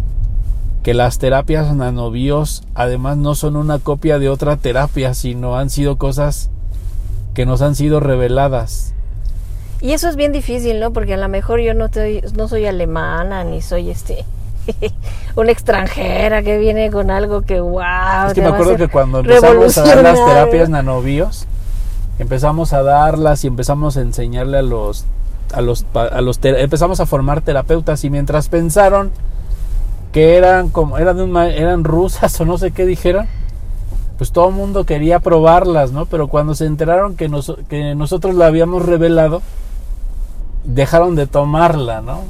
que 0.83 0.95
las 0.95 1.19
terapias 1.19 1.75
nanobios 1.75 2.63
además 2.75 3.17
no 3.17 3.35
son 3.35 3.57
una 3.57 3.79
copia 3.79 4.19
de 4.19 4.31
otra 4.31 4.57
terapia, 4.57 5.13
sino 5.13 5.59
han 5.59 5.69
sido 5.69 5.99
cosas 5.99 6.51
que 7.35 7.45
nos 7.45 7.61
han 7.61 7.75
sido 7.75 8.01
reveladas. 8.01 8.95
Y 9.81 9.93
eso 9.93 10.09
es 10.09 10.17
bien 10.17 10.33
difícil, 10.33 10.81
¿no? 10.81 10.93
Porque 10.93 11.15
a 11.15 11.17
lo 11.19 11.29
mejor 11.29 11.61
yo 11.61 11.75
no, 11.75 11.87
estoy, 11.87 12.23
no 12.35 12.49
soy 12.49 12.67
alemana, 12.67 13.45
ni 13.45 13.61
soy 13.61 13.91
este 13.91 14.25
una 15.37 15.53
extranjera 15.53 16.43
que 16.43 16.59
viene 16.59 16.91
con 16.91 17.11
algo 17.11 17.43
que 17.43 17.61
wow. 17.61 18.29
Es 18.29 18.35
que 18.35 18.41
me 18.41 18.49
acuerdo 18.49 18.77
que 18.77 18.89
cuando 18.89 19.21
empezamos 19.21 19.79
a 19.79 19.85
dar 19.85 20.03
las 20.03 20.25
terapias 20.25 20.69
nanobios, 20.69 21.47
empezamos 22.19 22.73
a 22.73 22.83
darlas 22.83 23.45
y 23.45 23.47
empezamos 23.47 23.97
a 23.97 24.01
enseñarle 24.01 24.59
a 24.59 24.63
los 24.63 25.05
a 25.53 25.61
los 25.61 25.87
a 25.95 26.21
los 26.21 26.39
empezamos 26.43 27.01
a 27.01 27.07
formar 27.07 27.41
terapeutas 27.41 28.05
y 28.05 28.11
mientras 28.11 28.49
pensaron 28.49 29.11
que 30.13 30.37
eran 30.37 30.69
como 30.69 30.99
eran 30.99 31.17
de 31.17 31.57
eran 31.59 31.85
rusas 31.85 32.41
o 32.41 32.45
no 32.45 32.59
sé 32.59 32.71
qué 32.71 32.87
dijeron, 32.87 33.27
pues 34.17 34.33
todo 34.33 34.49
el 34.49 34.55
mundo 34.55 34.85
quería 34.85 35.21
probarlas, 35.21 35.93
¿no? 35.93 36.07
Pero 36.07 36.29
cuando 36.29 36.55
se 36.55 36.65
enteraron 36.67 37.15
que 37.17 37.29
nos- 37.29 37.57
que 37.69 37.95
nosotros 37.95 38.35
la 38.35 38.47
habíamos 38.47 38.85
revelado, 38.87 39.43
dejaron 40.65 41.15
de 41.15 41.27
tomarla, 41.27 42.01
¿no? 42.01 42.23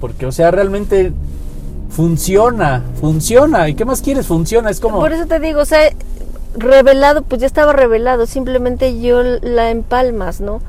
Porque 0.00 0.26
o 0.26 0.32
sea, 0.32 0.50
realmente 0.50 1.12
funciona, 1.90 2.82
funciona. 3.00 3.68
¿Y 3.68 3.74
qué 3.74 3.84
más 3.84 4.02
quieres? 4.02 4.26
Funciona, 4.26 4.70
es 4.70 4.80
como 4.80 4.98
Por 4.98 5.12
eso 5.12 5.26
te 5.26 5.38
digo, 5.40 5.60
o 5.60 5.64
sea, 5.64 5.90
revelado, 6.56 7.22
pues 7.22 7.40
ya 7.40 7.46
estaba 7.46 7.72
revelado, 7.72 8.26
simplemente 8.26 9.00
yo 9.00 9.22
la 9.22 9.70
empalmas, 9.70 10.40
¿no? 10.40 10.60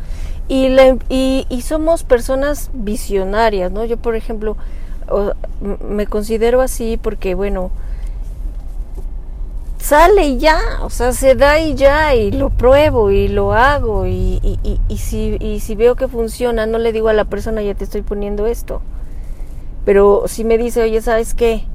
Y, 0.49 0.69
la 0.69 0.87
em- 0.87 0.99
y, 1.09 1.45
y 1.49 1.61
somos 1.61 2.03
personas 2.03 2.69
visionarias, 2.73 3.71
¿no? 3.71 3.85
Yo, 3.85 3.97
por 3.97 4.15
ejemplo, 4.15 4.57
me 5.87 6.07
considero 6.07 6.61
así 6.61 6.97
porque, 7.01 7.35
bueno, 7.35 7.71
sale 9.79 10.25
y 10.27 10.37
ya, 10.37 10.59
o 10.81 10.89
sea, 10.89 11.11
se 11.11 11.35
da 11.35 11.59
y 11.59 11.75
ya, 11.75 12.15
y 12.15 12.31
lo 12.31 12.49
pruebo 12.49 13.11
y 13.11 13.27
lo 13.27 13.53
hago, 13.53 14.05
y, 14.05 14.39
y 14.87 14.97
si, 14.97 15.37
y 15.39 15.59
si 15.59 15.75
veo 15.75 15.95
que 15.95 16.07
funciona, 16.07 16.65
no 16.65 16.77
le 16.77 16.93
digo 16.93 17.09
a 17.09 17.13
la 17.13 17.25
persona, 17.25 17.61
ya 17.61 17.75
te 17.75 17.83
estoy 17.83 18.01
poniendo 18.01 18.47
esto. 18.47 18.81
Pero 19.85 20.23
si 20.27 20.43
me 20.45 20.57
dice, 20.57 20.81
oye, 20.81 21.01
¿sabes 21.01 21.33
qué? 21.33 21.65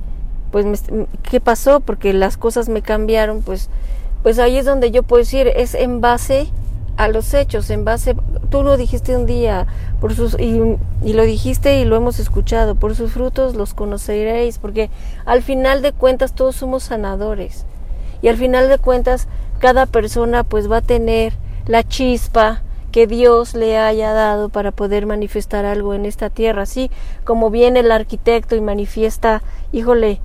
Pues, 0.51 0.65
me- 0.67 1.07
¿qué 1.31 1.41
pasó? 1.41 1.81
Porque 1.81 2.13
las 2.13 2.37
cosas 2.37 2.69
me 2.69 2.83
cambiaron, 2.83 3.43
pues, 3.43 3.69
pues 4.23 4.39
ahí 4.39 4.57
es 4.57 4.65
donde 4.65 4.91
yo 4.91 5.03
puedo 5.03 5.21
decir, 5.21 5.49
es 5.49 5.75
en 5.75 6.01
base 6.01 6.49
a 6.99 7.07
los 7.07 7.33
hechos, 7.33 7.71
en 7.71 7.85
base, 7.85 8.17
tú 8.51 8.65
lo 8.65 8.77
dijiste 8.77 9.17
un 9.17 9.25
día, 9.25 9.69
por 10.01 10.17
sus, 10.17 10.35
y, 10.39 10.61
y 11.05 11.13
lo 11.13 11.23
dijiste 11.23 11.79
y 11.79 11.85
lo 11.85 11.95
hemos 11.95 12.19
escuchado, 12.19 12.75
por 12.75 12.97
sus 12.97 13.13
frutos 13.13 13.55
los 13.55 13.73
conoceréis, 13.73 14.59
porque 14.59 14.91
al 15.25 15.43
final 15.43 15.81
de 15.81 15.93
cuentas 15.93 16.35
todos 16.35 16.57
somos 16.57 16.83
sanadores. 16.83 17.65
Y 18.21 18.27
al 18.27 18.37
final 18.37 18.69
de 18.69 18.79
cuentas, 18.79 19.29
cada 19.61 19.87
persona 19.87 20.43
pues 20.43 20.69
va 20.71 20.79
a 20.79 20.83
tener 20.83 21.35
la 21.67 21.85
chispa 21.85 22.63
que 22.91 23.07
Dios 23.07 23.55
le 23.55 23.79
haya 23.79 24.13
dado 24.13 24.49
para 24.49 24.73
poder 24.73 25.07
manifestar 25.07 25.67
algo 25.67 25.95
en 25.95 26.05
esta 26.05 26.31
tierra, 26.31 26.63
así 26.63 26.91
como 27.23 27.51
viene 27.51 27.79
el 27.81 27.93
arquitecto 27.93 28.57
y 28.57 28.61
manifiesta, 28.61 29.41
híjole, 29.71 30.21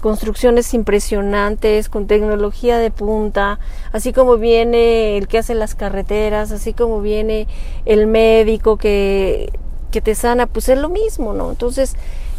construcciones 0.00 0.74
impresionantes, 0.74 1.88
con 1.88 2.06
tecnología 2.06 2.78
de 2.78 2.90
punta, 2.90 3.58
así 3.92 4.12
como 4.12 4.36
viene 4.38 5.16
el 5.16 5.28
que 5.28 5.38
hace 5.38 5.54
las 5.54 5.74
carreteras, 5.74 6.50
así 6.50 6.72
como 6.72 7.00
viene 7.00 7.46
el 7.84 8.06
médico 8.06 8.76
que, 8.76 9.50
que 9.90 10.00
te 10.00 10.14
sana, 10.14 10.46
pues 10.46 10.68
es 10.68 10.78
lo 10.78 10.88
mismo, 10.88 11.34
¿no? 11.34 11.50
Entonces, 11.50 11.94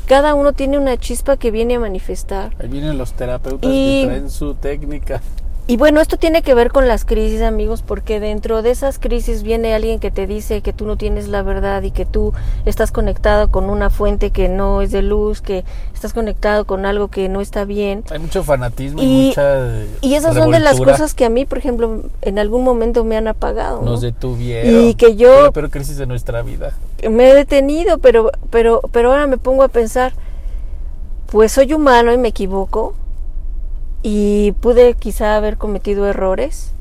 cada 0.08 0.34
uno 0.34 0.54
tiene 0.54 0.78
una 0.78 0.98
chispa 0.98 1.38
que 1.38 1.52
viene 1.52 1.76
a 1.76 1.80
manifestar. 1.80 2.54
Ahí 2.60 2.68
vienen 2.68 2.98
los 2.98 3.14
terapeutas 3.14 3.70
que 3.70 4.04
traen 4.06 4.30
su 4.30 4.56
técnica. 4.56 5.22
Y 5.72 5.78
bueno, 5.78 6.02
esto 6.02 6.18
tiene 6.18 6.42
que 6.42 6.54
ver 6.54 6.70
con 6.70 6.90
las 6.90 7.06
crisis, 7.06 7.42
amigos, 7.42 7.82
porque 7.82 8.20
dentro 8.20 8.62
de 8.62 8.72
esas 8.72 9.00
crisis 9.00 9.42
viene 9.42 9.74
alguien 9.74 10.02
que 10.02 10.12
te 10.12 10.28
dice 10.28 10.60
que 10.60 10.74
tú 10.74 10.86
no 10.86 10.98
tienes 10.98 11.30
la 11.30 11.44
verdad 11.44 11.82
y 11.84 11.92
que 11.92 12.06
tú 12.06 12.34
estás 12.66 12.92
conectado 12.92 13.48
con 13.48 13.70
una 13.70 13.90
fuente 13.90 14.32
que 14.32 14.50
no 14.50 14.82
es 14.82 14.92
de 14.92 15.02
luz, 15.02 15.40
que 15.40 15.64
estás 15.94 16.12
conectado 16.12 16.66
con 16.66 16.86
algo 16.86 17.08
que 17.08 17.30
no 17.30 17.40
está 17.40 17.64
bien. 17.64 18.04
Hay 18.10 18.20
mucho 18.20 18.44
fanatismo 18.44 19.02
y, 19.02 19.28
mucha. 19.28 19.86
Y 20.02 20.16
esas 20.16 20.36
son 20.36 20.52
de 20.52 20.60
las 20.60 20.78
cosas 20.78 21.14
que 21.14 21.24
a 21.24 21.30
mí, 21.30 21.46
por 21.46 21.60
ejemplo, 21.60 22.02
en 22.22 22.38
algún 22.38 22.66
momento 22.66 23.06
me 23.06 23.16
han 23.16 23.30
apagado. 23.30 23.82
Nos 23.82 24.02
detuvieron. 24.02 24.90
Y 24.90 24.96
que 24.96 25.16
yo. 25.16 25.54
Pero 25.54 25.70
crisis 25.70 25.96
de 25.96 26.06
nuestra 26.06 26.42
vida. 26.42 26.74
Me 27.10 27.30
he 27.30 27.34
detenido, 27.34 27.98
pero, 28.00 28.30
pero, 28.50 28.82
pero 28.92 29.14
ahora 29.14 29.26
me 29.26 29.38
pongo 29.38 29.64
a 29.64 29.70
pensar, 29.70 30.12
pues 31.28 31.54
soy 31.54 31.72
humano 31.72 32.12
y 32.12 32.18
me 32.18 32.28
equivoco 32.28 32.94
y 34.04 34.54
pude 34.54 34.94
quizá 34.96 35.36
haber 35.36 35.58
cometido 35.58 36.08
errores, 36.08 36.72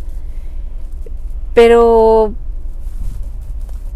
pero 1.54 2.32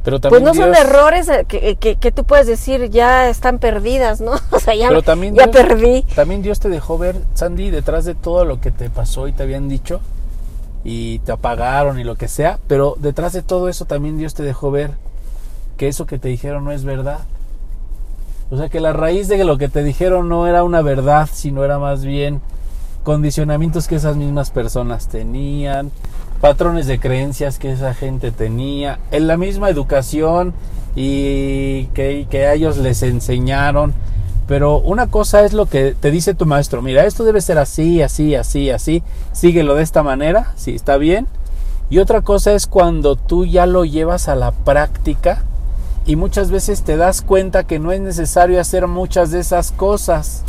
pero 0.05 0.21
pues 0.21 0.43
no 0.43 0.53
son 0.53 0.75
errores 0.75 1.31
que, 1.49 1.77
que, 1.77 2.13
tú 2.13 2.25
puedes 2.25 2.47
decir 2.47 2.91
ya 2.91 3.31
están 3.31 3.59
perdidas, 3.59 4.21
¿no? 4.21 4.33
O 4.51 4.61
sea, 4.61 4.75
ya, 4.75 4.91
también 5.01 5.35
ya 5.35 5.51
perdí. 5.51 6.03
También 6.15 6.43
Dios 6.43 6.61
te 6.61 6.69
dejó 6.69 6.99
ver, 6.99 7.17
Sandy, 7.33 7.71
detrás 7.71 8.05
de 8.05 8.15
todo 8.15 8.45
lo 8.45 8.61
que 8.61 8.71
te 8.71 8.91
pasó 8.91 9.29
y 9.29 9.33
te 9.33 9.43
habían 9.43 9.67
dicho 9.69 10.03
y 10.85 11.21
te 11.21 11.33
apagaron 11.33 11.99
y 11.99 12.05
lo 12.05 12.17
que 12.17 12.29
sea, 12.29 12.59
pero 12.69 12.97
detrás 12.99 13.33
de 13.33 13.41
todo 13.41 13.71
eso 13.71 13.87
también 13.87 14.19
Dios 14.19 14.35
te 14.35 14.43
dejó 14.43 14.71
ver 14.71 14.91
que 15.79 15.89
eso 15.89 16.05
que 16.05 16.19
te 16.19 16.29
dijeron 16.29 16.65
no 16.65 16.73
es 16.73 16.85
verdad. 16.85 17.21
O 18.51 18.59
sea, 18.59 18.69
que 18.69 18.81
la 18.81 18.93
raíz 18.93 19.27
de 19.27 19.43
lo 19.43 19.57
que 19.57 19.71
te 19.71 19.83
dijeron 19.83 20.29
no 20.29 20.47
era 20.47 20.65
una 20.65 20.83
verdad, 20.83 21.31
sino 21.33 21.65
era 21.65 21.79
más 21.79 22.05
bien 22.05 22.43
condicionamientos 23.05 23.87
que 23.87 23.97
esas 23.97 24.17
mismas 24.17 24.51
personas 24.51 25.07
tenían, 25.07 25.93
patrones 26.41 26.87
de 26.87 26.99
creencias 26.99 27.59
que 27.61 27.71
esa 27.71 27.95
gente 27.95 28.33
tenía, 28.33 28.99
en 29.13 29.29
la 29.29 29.37
misma 29.37 29.71
educación 29.71 30.55
y 30.97 31.85
que, 31.95 32.27
que 32.29 32.47
a 32.47 32.55
ellos 32.55 32.79
les 32.79 33.03
enseñaron. 33.03 33.95
Pero 34.49 34.79
una 34.79 35.07
cosa 35.07 35.45
es 35.45 35.53
lo 35.53 35.67
que 35.67 35.95
te 35.99 36.11
dice 36.11 36.35
tu 36.35 36.45
maestro, 36.45 36.83
mira, 36.83 37.07
esto 37.07 37.25
debe 37.25 37.41
ser 37.41 37.59
así, 37.59 38.03
así, 38.03 38.35
así, 38.35 38.71
así, 38.71 39.03
síguelo 39.33 39.75
de 39.75 39.83
esta 39.83 40.03
manera, 40.03 40.53
si 40.57 40.75
está 40.75 40.97
bien. 40.97 41.27
Y 41.89 41.99
otra 41.99 42.23
cosa 42.23 42.53
es 42.53 42.67
cuando 42.67 43.17
tú 43.17 43.47
ya 43.47 43.67
lo 43.67 43.85
llevas 43.85 44.29
a 44.29 44.35
la 44.35 44.51
práctica 44.53 45.45
y 46.07 46.17
muchas 46.17 46.51
veces 46.51 46.83
te 46.83 46.97
das 46.97 47.23
cuenta 47.23 47.65
que 47.65 47.79
no 47.79 47.93
es 47.93 48.01
necesario 48.01 48.61
hacer 48.61 48.87
muchas 48.87 49.31
de 49.31 49.41
esas 49.41 49.73
cosas 49.73 50.43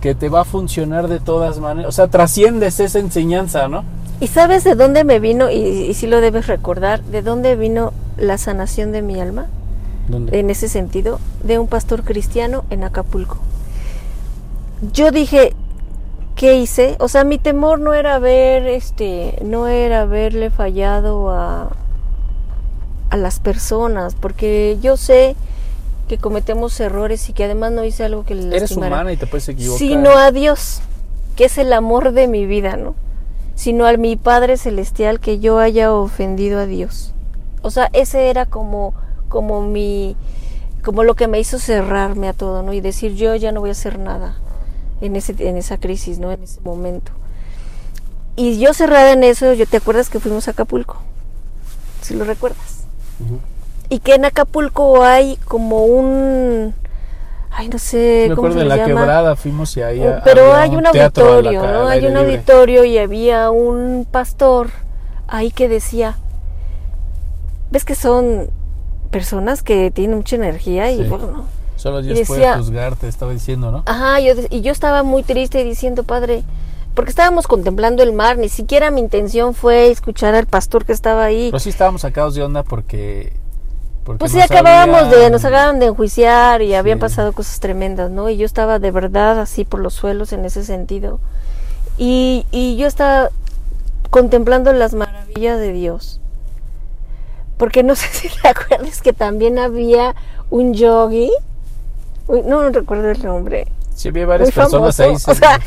que 0.00 0.14
te 0.14 0.28
va 0.28 0.42
a 0.42 0.44
funcionar 0.44 1.08
de 1.08 1.20
todas 1.20 1.58
maneras. 1.58 1.88
O 1.88 1.92
sea, 1.92 2.08
trasciendes 2.08 2.80
esa 2.80 2.98
enseñanza, 2.98 3.68
¿no? 3.68 3.84
¿Y 4.20 4.28
sabes 4.28 4.64
de 4.64 4.74
dónde 4.74 5.04
me 5.04 5.18
vino, 5.18 5.50
y, 5.50 5.92
si 5.94 6.06
lo 6.06 6.20
debes 6.20 6.46
recordar, 6.46 7.02
de 7.02 7.22
dónde 7.22 7.56
vino 7.56 7.92
la 8.16 8.38
sanación 8.38 8.92
de 8.92 9.02
mi 9.02 9.20
alma? 9.20 9.46
¿Dónde? 10.08 10.38
En 10.38 10.48
ese 10.50 10.68
sentido, 10.68 11.20
de 11.42 11.58
un 11.58 11.66
pastor 11.66 12.02
cristiano 12.02 12.64
en 12.70 12.84
Acapulco. 12.84 13.38
Yo 14.92 15.10
dije, 15.10 15.54
¿qué 16.34 16.56
hice? 16.56 16.96
O 16.98 17.08
sea, 17.08 17.24
mi 17.24 17.38
temor 17.38 17.78
no 17.80 17.92
era 17.92 18.18
ver, 18.18 18.66
este, 18.66 19.38
no 19.44 19.66
era 19.66 20.02
haberle 20.02 20.50
fallado 20.50 21.30
a, 21.30 21.70
a 23.10 23.16
las 23.16 23.38
personas, 23.38 24.14
porque 24.14 24.78
yo 24.80 24.96
sé 24.96 25.36
que 26.06 26.18
cometemos 26.18 26.78
errores 26.80 27.28
y 27.28 27.32
que 27.32 27.44
además 27.44 27.72
no 27.72 27.84
hice 27.84 28.04
algo 28.04 28.24
que 28.24 28.34
le 28.34 28.56
Eres 28.56 28.72
humana 28.72 29.12
y 29.12 29.16
te 29.16 29.26
puedes 29.26 29.48
equivocar. 29.48 29.78
Sino 29.78 30.10
a 30.10 30.30
Dios, 30.30 30.80
que 31.34 31.46
es 31.46 31.58
el 31.58 31.72
amor 31.72 32.12
de 32.12 32.28
mi 32.28 32.46
vida, 32.46 32.76
¿no? 32.76 32.94
Sino 33.54 33.86
a 33.86 33.96
mi 33.96 34.16
Padre 34.16 34.56
Celestial 34.56 35.20
que 35.20 35.38
yo 35.38 35.58
haya 35.58 35.92
ofendido 35.92 36.60
a 36.60 36.66
Dios. 36.66 37.12
O 37.62 37.70
sea, 37.70 37.90
ese 37.92 38.30
era 38.30 38.46
como, 38.46 38.94
como 39.28 39.62
mi, 39.62 40.16
como 40.84 41.02
lo 41.02 41.14
que 41.14 41.26
me 41.26 41.40
hizo 41.40 41.58
cerrarme 41.58 42.28
a 42.28 42.32
todo, 42.32 42.62
¿no? 42.62 42.72
Y 42.72 42.80
decir, 42.80 43.14
yo 43.14 43.34
ya 43.34 43.50
no 43.52 43.60
voy 43.60 43.70
a 43.70 43.72
hacer 43.72 43.98
nada 43.98 44.36
en, 45.00 45.16
ese, 45.16 45.34
en 45.38 45.56
esa 45.56 45.78
crisis, 45.78 46.18
¿no? 46.18 46.30
En 46.30 46.42
ese 46.42 46.60
momento. 46.60 47.12
Y 48.36 48.58
yo 48.58 48.74
cerrada 48.74 49.12
en 49.12 49.24
eso, 49.24 49.54
yo 49.54 49.66
te 49.66 49.78
acuerdas 49.78 50.10
que 50.10 50.20
fuimos 50.20 50.46
a 50.46 50.50
Acapulco, 50.52 50.98
si 52.02 52.14
lo 52.14 52.24
recuerdas 52.24 52.76
y 53.88 53.98
que 54.00 54.14
en 54.14 54.24
Acapulco 54.24 55.02
hay 55.02 55.36
como 55.44 55.84
un 55.84 56.74
ay 57.50 57.68
no 57.68 57.78
sé 57.78 58.26
Me 58.28 58.34
cómo 58.34 58.52
se 58.52 58.64
la 58.64 58.84
quebrada 58.84 59.36
fuimos 59.36 59.76
y 59.76 59.82
ahí 59.82 60.02
pero 60.24 60.54
hay 60.54 60.70
un, 60.74 60.86
auditorio 60.86 61.62
no 61.62 61.86
hay 61.86 62.06
un 62.06 62.16
auditorio 62.16 62.84
y 62.84 62.98
había 62.98 63.50
un 63.50 64.06
pastor 64.10 64.70
ahí 65.26 65.50
que 65.50 65.68
decía 65.68 66.16
ves 67.70 67.84
que 67.84 67.94
son 67.94 68.50
personas 69.10 69.62
que 69.62 69.90
tienen 69.90 70.18
mucha 70.18 70.36
energía 70.36 70.90
y 70.90 71.02
bueno 71.08 71.46
solo 71.76 72.02
Dios 72.02 72.26
puede 72.26 72.54
juzgarte 72.56 73.08
estaba 73.08 73.32
diciendo 73.32 73.70
no 73.70 73.82
ajá 73.86 74.20
yo, 74.20 74.34
y 74.50 74.60
yo 74.60 74.72
estaba 74.72 75.02
muy 75.02 75.22
triste 75.22 75.64
diciendo 75.64 76.04
padre 76.04 76.44
porque 76.96 77.10
estábamos 77.10 77.46
contemplando 77.46 78.02
el 78.02 78.14
mar, 78.14 78.38
ni 78.38 78.48
siquiera 78.48 78.90
mi 78.90 79.02
intención 79.02 79.52
fue 79.52 79.90
escuchar 79.90 80.34
al 80.34 80.46
pastor 80.46 80.86
que 80.86 80.94
estaba 80.94 81.24
ahí. 81.24 81.48
Pero 81.50 81.60
sí 81.60 81.68
estábamos 81.68 82.00
sacados 82.00 82.34
de 82.34 82.42
onda 82.42 82.62
porque 82.62 83.34
pues 84.18 84.32
sí, 84.32 84.40
acabábamos 84.40 85.10
de, 85.10 85.30
nos 85.30 85.44
acababan 85.44 85.80
de 85.80 85.86
enjuiciar 85.86 86.62
y 86.62 86.74
habían 86.74 86.98
pasado 86.98 87.32
cosas 87.32 87.58
tremendas, 87.58 88.10
¿no? 88.10 88.28
Y 88.28 88.36
yo 88.36 88.46
estaba 88.46 88.78
de 88.78 88.90
verdad 88.92 89.40
así 89.40 89.64
por 89.64 89.80
los 89.80 89.94
suelos 89.94 90.32
en 90.32 90.44
ese 90.44 90.64
sentido. 90.64 91.18
Y, 91.98 92.46
y 92.52 92.76
yo 92.76 92.86
estaba 92.86 93.30
contemplando 94.10 94.72
las 94.72 94.94
maravillas 94.94 95.58
de 95.58 95.72
Dios. 95.72 96.20
Porque 97.56 97.82
no 97.82 97.94
sé 97.96 98.06
si 98.08 98.28
te 98.28 98.48
acuerdas 98.48 99.02
que 99.02 99.12
también 99.12 99.58
había 99.58 100.14
un 100.50 100.74
yogi. 100.74 101.32
no, 102.28 102.42
no 102.42 102.70
recuerdo 102.70 103.10
el 103.10 103.22
nombre. 103.24 103.66
Sí, 103.96 104.08
había 104.08 104.26
varias 104.26 104.52
personas 104.52 105.00
ahí. 105.00 105.14
O 105.14 105.34
sea, 105.34 105.58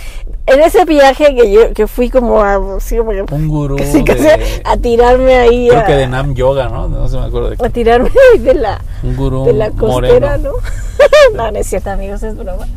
en 0.46 0.62
ese 0.62 0.86
viaje 0.86 1.36
que 1.36 1.52
yo 1.52 1.74
que 1.74 1.88
fui 1.88 2.10
como 2.10 2.44
a 2.44 2.60
un 2.60 3.48
gurú 3.48 3.76
a 4.64 4.78
tirarme 4.78 5.36
ahí 5.36 5.68
creo 5.70 5.86
que 5.86 5.94
de 5.94 6.08
Nam 6.08 6.34
Yoga 6.34 6.70
no 6.70 6.88
no 6.88 7.08
se 7.08 7.18
me 7.18 7.26
acuerdo 7.26 7.50
de 7.50 7.58
a 7.60 7.70
tirarme 7.70 8.10
de 8.40 8.54
la 8.54 8.82
un 9.04 9.16
gurú 9.16 9.46
de 9.46 9.54
la 9.54 9.72
costera 9.72 10.38
no 10.38 10.52
no 11.36 11.52
no 11.52 11.58
es 11.58 11.68
cierto 11.68 11.92
amigos 11.92 12.24
es 12.24 12.36
broma 12.36 12.68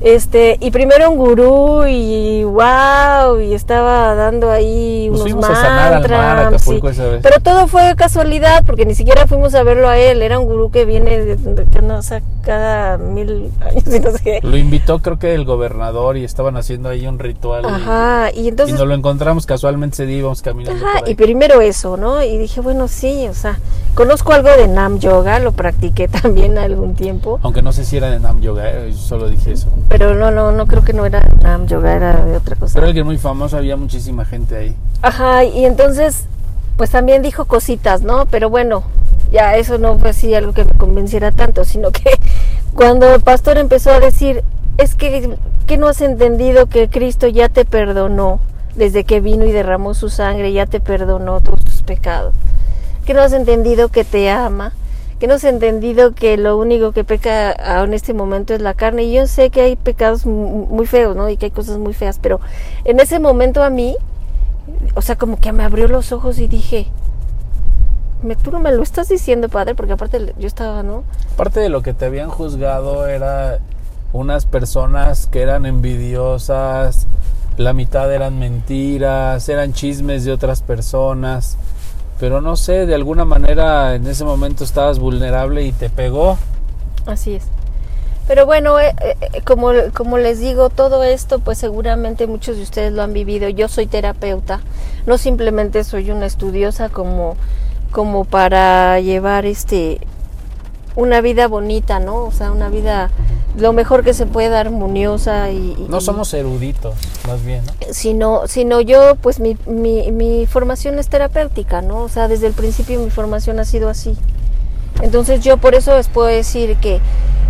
este, 0.00 0.56
y 0.60 0.70
primero 0.70 1.10
un 1.10 1.18
gurú 1.18 1.84
y 1.86 2.42
wow, 2.44 3.38
y 3.40 3.52
estaba 3.52 4.14
dando 4.14 4.50
ahí 4.50 5.08
unos 5.10 5.34
mantras. 5.34 6.64
Pero 7.22 7.40
todo 7.42 7.66
fue 7.66 7.94
casualidad, 7.96 8.64
porque 8.64 8.86
ni 8.86 8.94
siquiera 8.94 9.26
fuimos 9.26 9.54
a 9.54 9.62
verlo 9.62 9.88
a 9.88 9.98
él, 9.98 10.22
era 10.22 10.38
un 10.38 10.46
gurú 10.46 10.70
que 10.70 10.84
viene 10.84 11.18
de, 11.18 11.36
no, 11.82 12.00
cada 12.42 12.96
mil 12.96 13.50
años 13.60 13.84
y 13.86 14.00
no 14.00 14.10
sé 14.12 14.18
qué. 14.22 14.40
Lo 14.42 14.56
invitó 14.56 15.00
creo 15.00 15.18
que 15.18 15.34
el 15.34 15.44
gobernador 15.44 16.16
y 16.16 16.24
estaban 16.24 16.56
haciendo 16.56 16.88
ahí 16.88 17.06
un 17.06 17.18
ritual. 17.18 17.64
Ajá, 17.64 18.30
y, 18.34 18.48
entonces... 18.48 18.76
Y 18.76 18.78
nos 18.78 18.88
lo 18.88 18.94
encontramos 18.94 19.46
casualmente 19.46 19.94
ese 19.94 20.06
día 20.06 20.18
íbamos 20.18 20.42
caminando. 20.42 20.84
Ajá, 20.84 21.02
y 21.06 21.14
primero 21.14 21.60
eso, 21.60 21.96
¿no? 21.96 22.22
Y 22.22 22.38
dije, 22.38 22.60
bueno, 22.60 22.88
sí, 22.88 23.26
o 23.28 23.34
sea, 23.34 23.58
conozco 23.94 24.32
algo 24.32 24.48
de 24.48 24.68
Nam 24.68 24.98
Yoga, 24.98 25.38
lo 25.40 25.52
practiqué 25.52 26.08
también 26.22 26.58
algún 26.58 26.94
tiempo. 26.94 27.38
Aunque 27.42 27.62
no 27.62 27.72
sé 27.72 27.84
si 27.84 27.96
era 27.96 28.10
de 28.10 28.20
Nam 28.20 28.40
Yoga, 28.40 28.70
eh, 28.70 28.92
solo 28.94 29.28
dije 29.28 29.52
eso. 29.52 29.68
Pero 29.90 30.14
no, 30.14 30.30
no, 30.30 30.52
no 30.52 30.66
creo 30.66 30.84
que 30.84 30.92
no 30.92 31.04
era 31.04 31.20
Nam 31.42 31.66
Yoga, 31.66 31.96
era 31.96 32.24
de 32.24 32.36
otra 32.36 32.54
cosa. 32.54 32.74
Pero 32.74 32.86
alguien 32.86 33.04
muy 33.04 33.18
famoso, 33.18 33.56
había 33.56 33.76
muchísima 33.76 34.24
gente 34.24 34.56
ahí. 34.56 34.76
Ajá, 35.02 35.42
y 35.42 35.64
entonces, 35.64 36.26
pues 36.76 36.90
también 36.90 37.22
dijo 37.22 37.46
cositas, 37.46 38.02
¿no? 38.02 38.26
Pero 38.26 38.48
bueno, 38.48 38.84
ya 39.32 39.56
eso 39.56 39.78
no 39.78 39.98
fue 39.98 40.10
así 40.10 40.32
algo 40.32 40.52
que 40.52 40.64
me 40.64 40.72
convenciera 40.74 41.32
tanto, 41.32 41.64
sino 41.64 41.90
que 41.90 42.04
cuando 42.72 43.12
el 43.12 43.20
pastor 43.20 43.58
empezó 43.58 43.90
a 43.90 43.98
decir, 43.98 44.44
es 44.78 44.94
que, 44.94 45.36
que 45.66 45.76
no 45.76 45.88
has 45.88 46.00
entendido 46.00 46.66
que 46.66 46.88
Cristo 46.88 47.26
ya 47.26 47.48
te 47.48 47.64
perdonó 47.64 48.38
desde 48.76 49.02
que 49.02 49.20
vino 49.20 49.44
y 49.44 49.50
derramó 49.50 49.94
su 49.94 50.08
sangre, 50.08 50.52
ya 50.52 50.66
te 50.66 50.78
perdonó 50.78 51.40
todos 51.40 51.64
tus 51.64 51.82
pecados. 51.82 52.32
Que 53.04 53.12
no 53.12 53.22
has 53.22 53.32
entendido 53.32 53.88
que 53.88 54.04
te 54.04 54.30
ama, 54.30 54.72
que 55.20 55.26
has 55.26 55.44
entendido 55.44 56.14
que 56.14 56.36
lo 56.38 56.56
único 56.56 56.92
que 56.92 57.04
peca 57.04 57.52
en 57.84 57.92
este 57.92 58.14
momento 58.14 58.54
es 58.54 58.62
la 58.62 58.74
carne. 58.74 59.04
Y 59.04 59.12
yo 59.12 59.26
sé 59.26 59.50
que 59.50 59.60
hay 59.60 59.76
pecados 59.76 60.24
muy 60.26 60.86
feos, 60.86 61.14
¿no? 61.14 61.28
Y 61.28 61.36
que 61.36 61.46
hay 61.46 61.50
cosas 61.50 61.78
muy 61.78 61.92
feas, 61.92 62.18
pero 62.18 62.40
en 62.84 62.98
ese 62.98 63.20
momento 63.20 63.62
a 63.62 63.70
mí, 63.70 63.96
o 64.94 65.02
sea, 65.02 65.16
como 65.16 65.38
que 65.38 65.52
me 65.52 65.62
abrió 65.62 65.86
los 65.88 66.10
ojos 66.12 66.38
y 66.38 66.48
dije, 66.48 66.86
tú 68.42 68.50
no 68.50 68.60
me 68.60 68.72
lo 68.72 68.82
estás 68.82 69.08
diciendo, 69.08 69.48
padre, 69.48 69.74
porque 69.74 69.92
aparte 69.92 70.34
yo 70.38 70.46
estaba, 70.46 70.82
¿no? 70.82 71.04
Parte 71.36 71.60
de 71.60 71.68
lo 71.68 71.82
que 71.82 71.92
te 71.92 72.06
habían 72.06 72.30
juzgado 72.30 73.06
era 73.06 73.58
unas 74.12 74.46
personas 74.46 75.26
que 75.26 75.42
eran 75.42 75.66
envidiosas, 75.66 77.06
la 77.58 77.74
mitad 77.74 78.12
eran 78.12 78.38
mentiras, 78.38 79.48
eran 79.50 79.74
chismes 79.74 80.24
de 80.24 80.32
otras 80.32 80.62
personas, 80.62 81.58
pero 82.20 82.42
no 82.42 82.56
sé, 82.56 82.84
de 82.86 82.94
alguna 82.94 83.24
manera 83.24 83.94
en 83.94 84.06
ese 84.06 84.24
momento 84.24 84.62
estabas 84.62 84.98
vulnerable 84.98 85.64
y 85.64 85.72
te 85.72 85.88
pegó. 85.88 86.36
Así 87.06 87.34
es. 87.34 87.44
Pero 88.28 88.46
bueno, 88.46 88.78
eh, 88.78 88.94
eh, 89.00 89.42
como, 89.44 89.72
como 89.92 90.18
les 90.18 90.38
digo, 90.38 90.68
todo 90.70 91.02
esto 91.02 91.40
pues 91.40 91.58
seguramente 91.58 92.28
muchos 92.28 92.58
de 92.58 92.62
ustedes 92.62 92.92
lo 92.92 93.02
han 93.02 93.12
vivido. 93.12 93.48
Yo 93.48 93.66
soy 93.66 93.86
terapeuta, 93.86 94.60
no 95.06 95.18
simplemente 95.18 95.82
soy 95.82 96.10
una 96.10 96.26
estudiosa 96.26 96.90
como, 96.90 97.36
como 97.90 98.24
para 98.24 99.00
llevar 99.00 99.46
este 99.46 100.00
una 100.96 101.20
vida 101.20 101.48
bonita, 101.48 102.00
¿no? 102.00 102.24
O 102.24 102.32
sea, 102.32 102.52
una 102.52 102.68
vida 102.68 103.10
lo 103.56 103.72
mejor 103.72 104.04
que 104.04 104.14
se 104.14 104.26
pueda, 104.26 104.60
armoniosa 104.60 105.50
y... 105.50 105.86
No 105.88 106.00
somos 106.00 106.32
eruditos, 106.34 106.94
más 107.26 107.44
bien, 107.44 107.64
¿no? 107.64 107.72
Sino, 107.92 108.46
sino 108.46 108.80
yo, 108.80 109.16
pues 109.16 109.40
mi, 109.40 109.56
mi, 109.66 110.10
mi 110.12 110.46
formación 110.46 110.98
es 110.98 111.08
terapéutica, 111.08 111.82
¿no? 111.82 112.02
O 112.02 112.08
sea, 112.08 112.28
desde 112.28 112.46
el 112.46 112.52
principio 112.52 113.00
mi 113.00 113.10
formación 113.10 113.58
ha 113.58 113.64
sido 113.64 113.88
así. 113.88 114.16
Entonces 115.02 115.42
yo 115.42 115.56
por 115.56 115.74
eso 115.74 115.96
les 115.96 116.08
puedo 116.08 116.28
decir 116.28 116.76
que 116.76 117.00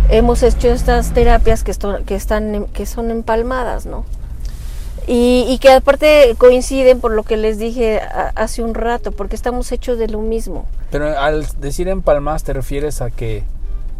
hemos 0.09 0.43
hecho 0.43 0.69
estas 0.69 1.13
terapias 1.13 1.63
que, 1.63 1.73
que, 2.05 2.15
están, 2.15 2.65
que 2.73 2.85
son 2.85 3.11
empalmadas, 3.11 3.85
¿no? 3.85 4.05
Y, 5.07 5.57
que 5.59 5.71
aparte 5.71 6.35
coinciden 6.37 7.01
por 7.01 7.11
lo 7.11 7.23
que 7.23 7.35
les 7.35 7.57
dije 7.57 7.99
hace 8.35 8.61
un 8.61 8.73
rato, 8.73 9.11
porque 9.11 9.35
estamos 9.35 9.71
hechos 9.71 9.97
de 9.97 10.07
lo 10.07 10.19
mismo. 10.19 10.65
Pero 10.91 11.17
al 11.17 11.45
decir 11.59 11.87
empalmadas 11.87 12.43
te 12.43 12.53
refieres 12.53 13.01
a 13.01 13.09
que 13.09 13.43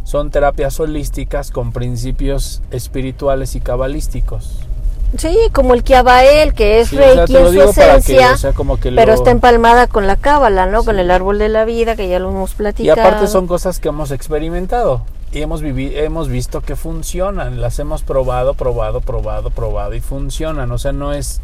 son 0.04 0.30
terapias 0.30 0.80
holísticas 0.80 1.52
con 1.52 1.72
principios 1.72 2.62
espirituales 2.72 3.56
y 3.56 3.62
cabalísticos. 3.62 4.60
Sí, 5.18 5.38
como 5.52 5.74
el 5.74 5.84
Kiabael, 5.84 6.54
que 6.54 6.80
es 6.80 6.92
Reiki 6.92 7.36
en 7.36 7.52
su 7.52 7.62
esencia, 7.62 8.38
pero 8.96 9.14
está 9.14 9.32
empalmada 9.32 9.88
con 9.88 10.08
la 10.08 10.16
cábala, 10.16 10.68
¿no? 10.68 10.86
Con 10.86 11.00
el 11.00 11.12
árbol 11.12 11.38
de 11.38 11.50
la 11.50 11.66
vida, 11.66 11.96
que 11.96 12.08
ya 12.08 12.20
lo 12.20 12.30
hemos 12.30 12.54
platicado. 12.54 12.98
Y 12.98 13.00
aparte 13.00 13.28
son 13.28 13.46
cosas 13.46 13.80
que 13.80 13.90
hemos 13.90 14.12
experimentado 14.12 15.02
y 15.34 15.42
hemos, 15.42 15.62
hemos 15.64 16.28
visto 16.28 16.62
que 16.62 16.76
funcionan, 16.76 17.62
las 17.62 17.80
hemos 17.80 18.04
probado, 18.04 18.54
probado, 18.54 19.02
probado, 19.02 19.50
probado 19.50 19.94
y 19.96 20.02
funcionan. 20.02 20.72
O 20.72 20.78
sea, 20.78 20.92
no 20.92 21.14
es, 21.14 21.42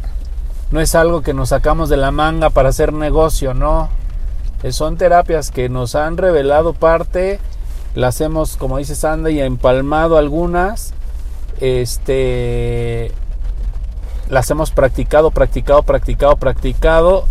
no 0.70 0.80
es 0.80 0.94
algo 0.94 1.22
que 1.22 1.34
nos 1.34 1.50
sacamos 1.50 1.88
de 1.88 1.96
la 1.96 2.10
manga 2.10 2.50
para 2.50 2.68
hacer 2.70 2.92
negocio, 2.92 3.54
no. 3.54 3.88
Eh, 4.62 4.72
son 4.72 4.96
terapias 4.96 5.50
que 5.50 5.68
nos 5.68 5.94
han 5.94 6.16
revelado 6.16 6.72
parte, 6.72 7.38
las 7.94 8.20
hemos, 8.20 8.56
como 8.56 8.78
dice 8.78 8.94
Sandy, 8.94 9.40
empalmado 9.40 10.18
algunas, 10.18 10.92
este, 11.60 13.12
las 14.28 14.50
hemos 14.50 14.70
practicado, 14.70 15.30
practicado, 15.30 15.82
practicado, 15.82 16.36
practicado 16.36 17.24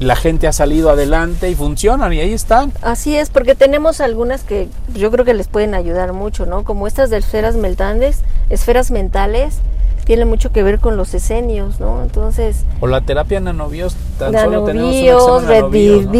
la 0.00 0.16
gente 0.16 0.48
ha 0.48 0.52
salido 0.52 0.88
adelante 0.90 1.50
y 1.50 1.54
funcionan 1.54 2.12
y 2.14 2.20
ahí 2.20 2.32
están. 2.32 2.72
Así 2.80 3.16
es, 3.16 3.28
porque 3.28 3.54
tenemos 3.54 4.00
algunas 4.00 4.42
que 4.42 4.68
yo 4.94 5.10
creo 5.10 5.26
que 5.26 5.34
les 5.34 5.46
pueden 5.46 5.74
ayudar 5.74 6.14
mucho, 6.14 6.46
¿no? 6.46 6.64
Como 6.64 6.86
estas 6.86 7.10
de 7.10 7.18
esferas 7.18 7.54
mentales, 7.54 8.20
esferas 8.48 8.90
mentales, 8.90 9.58
tiene 10.04 10.24
mucho 10.24 10.52
que 10.52 10.62
ver 10.62 10.80
con 10.80 10.96
los 10.96 11.14
esenios, 11.14 11.80
¿no? 11.80 12.02
Entonces... 12.02 12.64
O 12.80 12.86
la 12.86 13.00
terapia 13.00 13.40
nanobios, 13.40 13.96
tan 14.18 14.32
nanobios, 14.32 15.22
solo 15.22 15.46
tenemos 15.46 16.10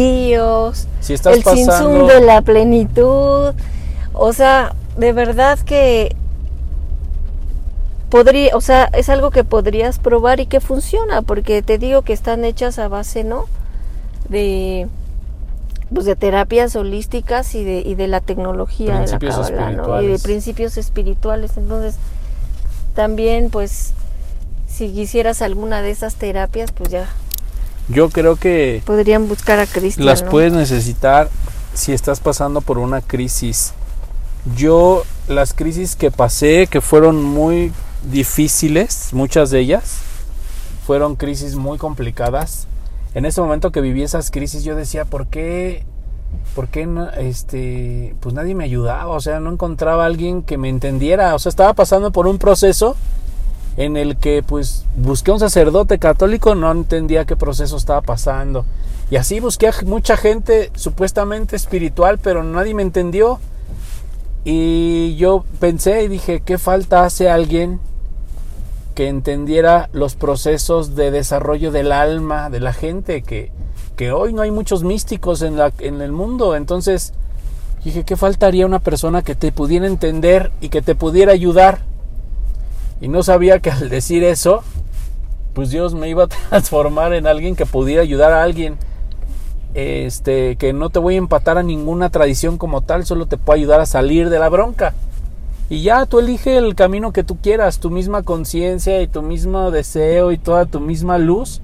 Si 0.99 1.13
estás 1.13 1.37
el 1.37 1.43
pasando... 1.43 2.07
de 2.07 2.21
la 2.21 2.41
plenitud, 2.41 3.53
o 4.13 4.33
sea, 4.33 4.73
de 4.97 5.13
verdad 5.13 5.59
que 5.59 6.15
podría, 8.09 8.55
o 8.55 8.61
sea, 8.61 8.85
es 8.93 9.09
algo 9.09 9.31
que 9.31 9.43
podrías 9.43 9.99
probar 9.99 10.39
y 10.39 10.45
que 10.45 10.59
funciona, 10.59 11.21
porque 11.21 11.61
te 11.61 11.77
digo 11.77 12.01
que 12.01 12.13
están 12.13 12.45
hechas 12.45 12.79
a 12.79 12.87
base, 12.87 13.23
¿no? 13.23 13.45
de 14.31 14.87
pues 15.93 16.05
de 16.05 16.15
terapias 16.15 16.73
holísticas 16.77 17.53
y 17.53 17.65
de, 17.65 17.83
y 17.85 17.95
de 17.95 18.07
la 18.07 18.21
tecnología 18.21 19.01
de 19.01 19.11
la 19.11 20.01
y 20.01 20.07
de 20.07 20.19
principios 20.19 20.77
espirituales. 20.77 21.57
Entonces, 21.57 21.97
también 22.93 23.49
pues 23.49 23.93
si 24.67 24.91
quisieras 24.91 25.41
alguna 25.41 25.81
de 25.81 25.91
esas 25.91 26.15
terapias, 26.15 26.71
pues 26.71 26.89
ya 26.89 27.09
yo 27.89 28.09
creo 28.09 28.35
que 28.37 28.81
podrían 28.85 29.27
buscar 29.27 29.59
a 29.59 29.65
Cristo. 29.65 30.01
Las 30.01 30.23
puedes 30.23 30.53
necesitar 30.53 31.29
si 31.73 31.91
estás 31.91 32.19
pasando 32.19 32.61
por 32.61 32.77
una 32.77 33.01
crisis. 33.01 33.73
Yo 34.55 35.03
las 35.27 35.53
crisis 35.53 35.95
que 35.95 36.09
pasé, 36.09 36.67
que 36.67 36.81
fueron 36.81 37.21
muy 37.23 37.73
difíciles, 38.09 39.09
muchas 39.11 39.49
de 39.51 39.59
ellas, 39.59 39.97
fueron 40.85 41.15
crisis 41.15 41.55
muy 41.55 41.77
complicadas 41.77 42.67
en 43.13 43.25
ese 43.25 43.41
momento 43.41 43.71
que 43.71 43.81
viví 43.81 44.03
esas 44.03 44.31
crisis 44.31 44.63
yo 44.63 44.75
decía, 44.75 45.03
¿por 45.03 45.27
qué? 45.27 45.83
¿Por 46.55 46.67
qué 46.67 46.85
no, 46.85 47.09
este, 47.11 48.15
pues 48.19 48.35
nadie 48.35 48.55
me 48.55 48.65
ayudaba? 48.65 49.13
O 49.13 49.21
sea, 49.21 49.39
no 49.39 49.51
encontraba 49.51 50.03
a 50.03 50.07
alguien 50.07 50.43
que 50.43 50.57
me 50.57 50.69
entendiera. 50.69 51.33
O 51.35 51.39
sea, 51.39 51.49
estaba 51.49 51.73
pasando 51.73 52.11
por 52.11 52.27
un 52.27 52.37
proceso 52.37 52.95
en 53.77 53.95
el 53.95 54.17
que 54.17 54.43
pues 54.43 54.85
busqué 54.97 55.31
un 55.31 55.39
sacerdote 55.39 55.97
católico, 55.97 56.55
no 56.55 56.71
entendía 56.71 57.25
qué 57.25 57.35
proceso 57.35 57.77
estaba 57.77 58.01
pasando. 58.01 58.65
Y 59.09 59.15
así 59.15 59.39
busqué 59.39 59.67
a 59.67 59.73
mucha 59.85 60.17
gente 60.17 60.71
supuestamente 60.75 61.55
espiritual, 61.55 62.17
pero 62.17 62.43
nadie 62.43 62.73
me 62.73 62.81
entendió. 62.81 63.39
Y 64.43 65.15
yo 65.17 65.45
pensé 65.59 66.03
y 66.03 66.07
dije, 66.07 66.41
¿qué 66.43 66.57
falta 66.57 67.03
hace 67.03 67.29
alguien 67.29 67.79
que 68.95 69.07
entendiera 69.07 69.89
los 69.93 70.15
procesos 70.15 70.95
de 70.95 71.11
desarrollo 71.11 71.71
del 71.71 71.91
alma 71.91 72.49
de 72.49 72.59
la 72.59 72.73
gente, 72.73 73.21
que, 73.21 73.51
que 73.95 74.11
hoy 74.11 74.33
no 74.33 74.41
hay 74.41 74.51
muchos 74.51 74.83
místicos 74.83 75.41
en, 75.41 75.57
la, 75.57 75.71
en 75.79 76.01
el 76.01 76.11
mundo. 76.11 76.55
Entonces 76.55 77.13
dije, 77.83 78.03
¿qué 78.03 78.15
faltaría 78.15 78.65
una 78.65 78.79
persona 78.79 79.21
que 79.21 79.35
te 79.35 79.51
pudiera 79.51 79.87
entender 79.87 80.51
y 80.61 80.69
que 80.69 80.81
te 80.81 80.95
pudiera 80.95 81.31
ayudar? 81.31 81.79
Y 82.99 83.07
no 83.07 83.23
sabía 83.23 83.59
que 83.59 83.71
al 83.71 83.89
decir 83.89 84.23
eso, 84.23 84.63
pues 85.53 85.69
Dios 85.69 85.93
me 85.93 86.09
iba 86.09 86.25
a 86.25 86.27
transformar 86.49 87.13
en 87.13 87.27
alguien 87.27 87.55
que 87.55 87.65
pudiera 87.65 88.01
ayudar 88.01 88.31
a 88.31 88.43
alguien. 88.43 88.77
Este, 89.73 90.57
que 90.57 90.73
no 90.73 90.89
te 90.89 90.99
voy 90.99 91.15
a 91.15 91.19
empatar 91.19 91.57
a 91.57 91.63
ninguna 91.63 92.09
tradición 92.09 92.57
como 92.57 92.81
tal, 92.81 93.05
solo 93.05 93.27
te 93.27 93.37
puedo 93.37 93.55
ayudar 93.55 93.79
a 93.79 93.85
salir 93.85 94.29
de 94.29 94.39
la 94.39 94.49
bronca. 94.49 94.93
Y 95.69 95.83
ya 95.83 96.05
tú 96.05 96.19
elige 96.19 96.57
el 96.57 96.75
camino 96.75 97.13
que 97.13 97.23
tú 97.23 97.37
quieras, 97.37 97.79
tu 97.79 97.89
misma 97.89 98.23
conciencia 98.23 99.01
y 99.01 99.07
tu 99.07 99.21
mismo 99.21 99.71
deseo 99.71 100.33
y 100.33 100.37
toda 100.37 100.65
tu 100.65 100.81
misma 100.81 101.17
luz 101.17 101.61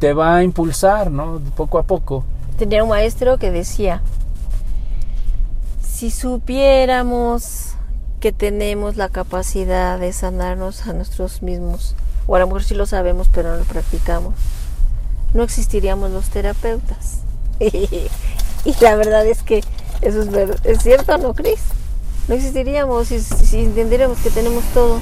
te 0.00 0.12
va 0.12 0.36
a 0.36 0.42
impulsar, 0.42 1.12
¿no? 1.12 1.40
Poco 1.56 1.78
a 1.78 1.84
poco. 1.84 2.24
Tenía 2.58 2.82
un 2.82 2.88
maestro 2.88 3.38
que 3.38 3.52
decía, 3.52 4.02
si 5.80 6.10
supiéramos 6.10 7.74
que 8.18 8.32
tenemos 8.32 8.96
la 8.96 9.08
capacidad 9.08 9.98
de 10.00 10.12
sanarnos 10.12 10.88
a 10.88 10.92
nosotros 10.92 11.42
mismos, 11.42 11.94
o 12.26 12.34
a 12.34 12.40
lo 12.40 12.46
mejor 12.46 12.64
sí 12.64 12.74
lo 12.74 12.86
sabemos 12.86 13.28
pero 13.32 13.52
no 13.52 13.58
lo 13.58 13.64
practicamos, 13.64 14.34
no 15.32 15.44
existiríamos 15.44 16.10
los 16.10 16.28
terapeutas. 16.30 17.20
y 17.60 18.74
la 18.80 18.96
verdad 18.96 19.24
es 19.26 19.42
que 19.42 19.62
eso 20.02 20.22
es, 20.22 20.60
es 20.64 20.82
cierto, 20.82 21.16
¿no, 21.18 21.34
Cris? 21.34 21.60
no 22.30 22.36
existiríamos 22.36 23.08
si, 23.08 23.58
entendiéramos 23.58 24.18
que 24.18 24.30
tenemos 24.30 24.62
todo, 24.72 25.00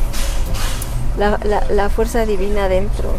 la, 1.19 1.39
la, 1.71 1.91
fuerza 1.91 2.25
divina 2.25 2.65
adentro. 2.65 3.13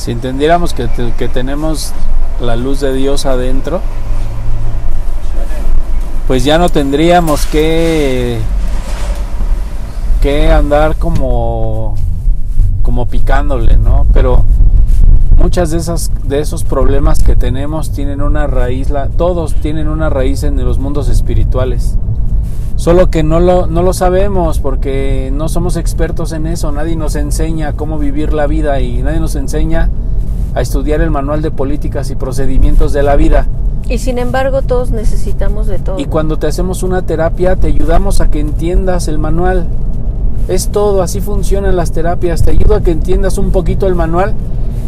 Si 0.00 0.12
entendiéramos 0.12 0.72
que, 0.72 0.88
que 1.18 1.28
tenemos 1.28 1.92
la 2.40 2.56
luz 2.56 2.80
de 2.80 2.94
Dios 2.94 3.26
adentro, 3.26 3.82
pues 6.26 6.42
ya 6.42 6.56
no 6.56 6.70
tendríamos 6.70 7.44
que 7.44 8.40
que 10.22 10.50
andar 10.50 10.96
como 10.96 11.96
como 12.82 13.08
picándole, 13.08 13.76
¿no? 13.76 14.06
Pero 14.14 14.42
muchas 15.36 15.70
de 15.70 15.76
esas 15.76 16.10
de 16.24 16.40
esos 16.40 16.64
problemas 16.64 17.22
que 17.22 17.36
tenemos 17.36 17.92
tienen 17.92 18.22
una 18.22 18.46
raíz, 18.46 18.88
la, 18.88 19.10
todos 19.10 19.54
tienen 19.56 19.86
una 19.86 20.08
raíz 20.08 20.44
en 20.44 20.64
los 20.64 20.78
mundos 20.78 21.10
espirituales. 21.10 21.98
Solo 22.80 23.10
que 23.10 23.22
no 23.22 23.40
lo, 23.40 23.66
no 23.66 23.82
lo 23.82 23.92
sabemos 23.92 24.58
porque 24.58 25.30
no 25.34 25.50
somos 25.50 25.76
expertos 25.76 26.32
en 26.32 26.46
eso, 26.46 26.72
nadie 26.72 26.96
nos 26.96 27.14
enseña 27.14 27.74
cómo 27.74 27.98
vivir 27.98 28.32
la 28.32 28.46
vida 28.46 28.80
y 28.80 29.02
nadie 29.02 29.20
nos 29.20 29.34
enseña 29.34 29.90
a 30.54 30.62
estudiar 30.62 31.02
el 31.02 31.10
manual 31.10 31.42
de 31.42 31.50
políticas 31.50 32.10
y 32.10 32.16
procedimientos 32.16 32.94
de 32.94 33.02
la 33.02 33.16
vida. 33.16 33.48
Y 33.86 33.98
sin 33.98 34.16
embargo 34.16 34.62
todos 34.62 34.92
necesitamos 34.92 35.66
de 35.66 35.78
todo. 35.78 35.98
Y 35.98 36.06
cuando 36.06 36.38
te 36.38 36.46
hacemos 36.46 36.82
una 36.82 37.02
terapia 37.02 37.54
te 37.54 37.66
ayudamos 37.66 38.22
a 38.22 38.30
que 38.30 38.40
entiendas 38.40 39.08
el 39.08 39.18
manual. 39.18 39.66
Es 40.48 40.70
todo, 40.70 41.02
así 41.02 41.20
funcionan 41.20 41.76
las 41.76 41.92
terapias. 41.92 42.44
Te 42.44 42.52
ayudo 42.52 42.76
a 42.76 42.80
que 42.80 42.92
entiendas 42.92 43.36
un 43.36 43.50
poquito 43.50 43.88
el 43.88 43.94
manual 43.94 44.32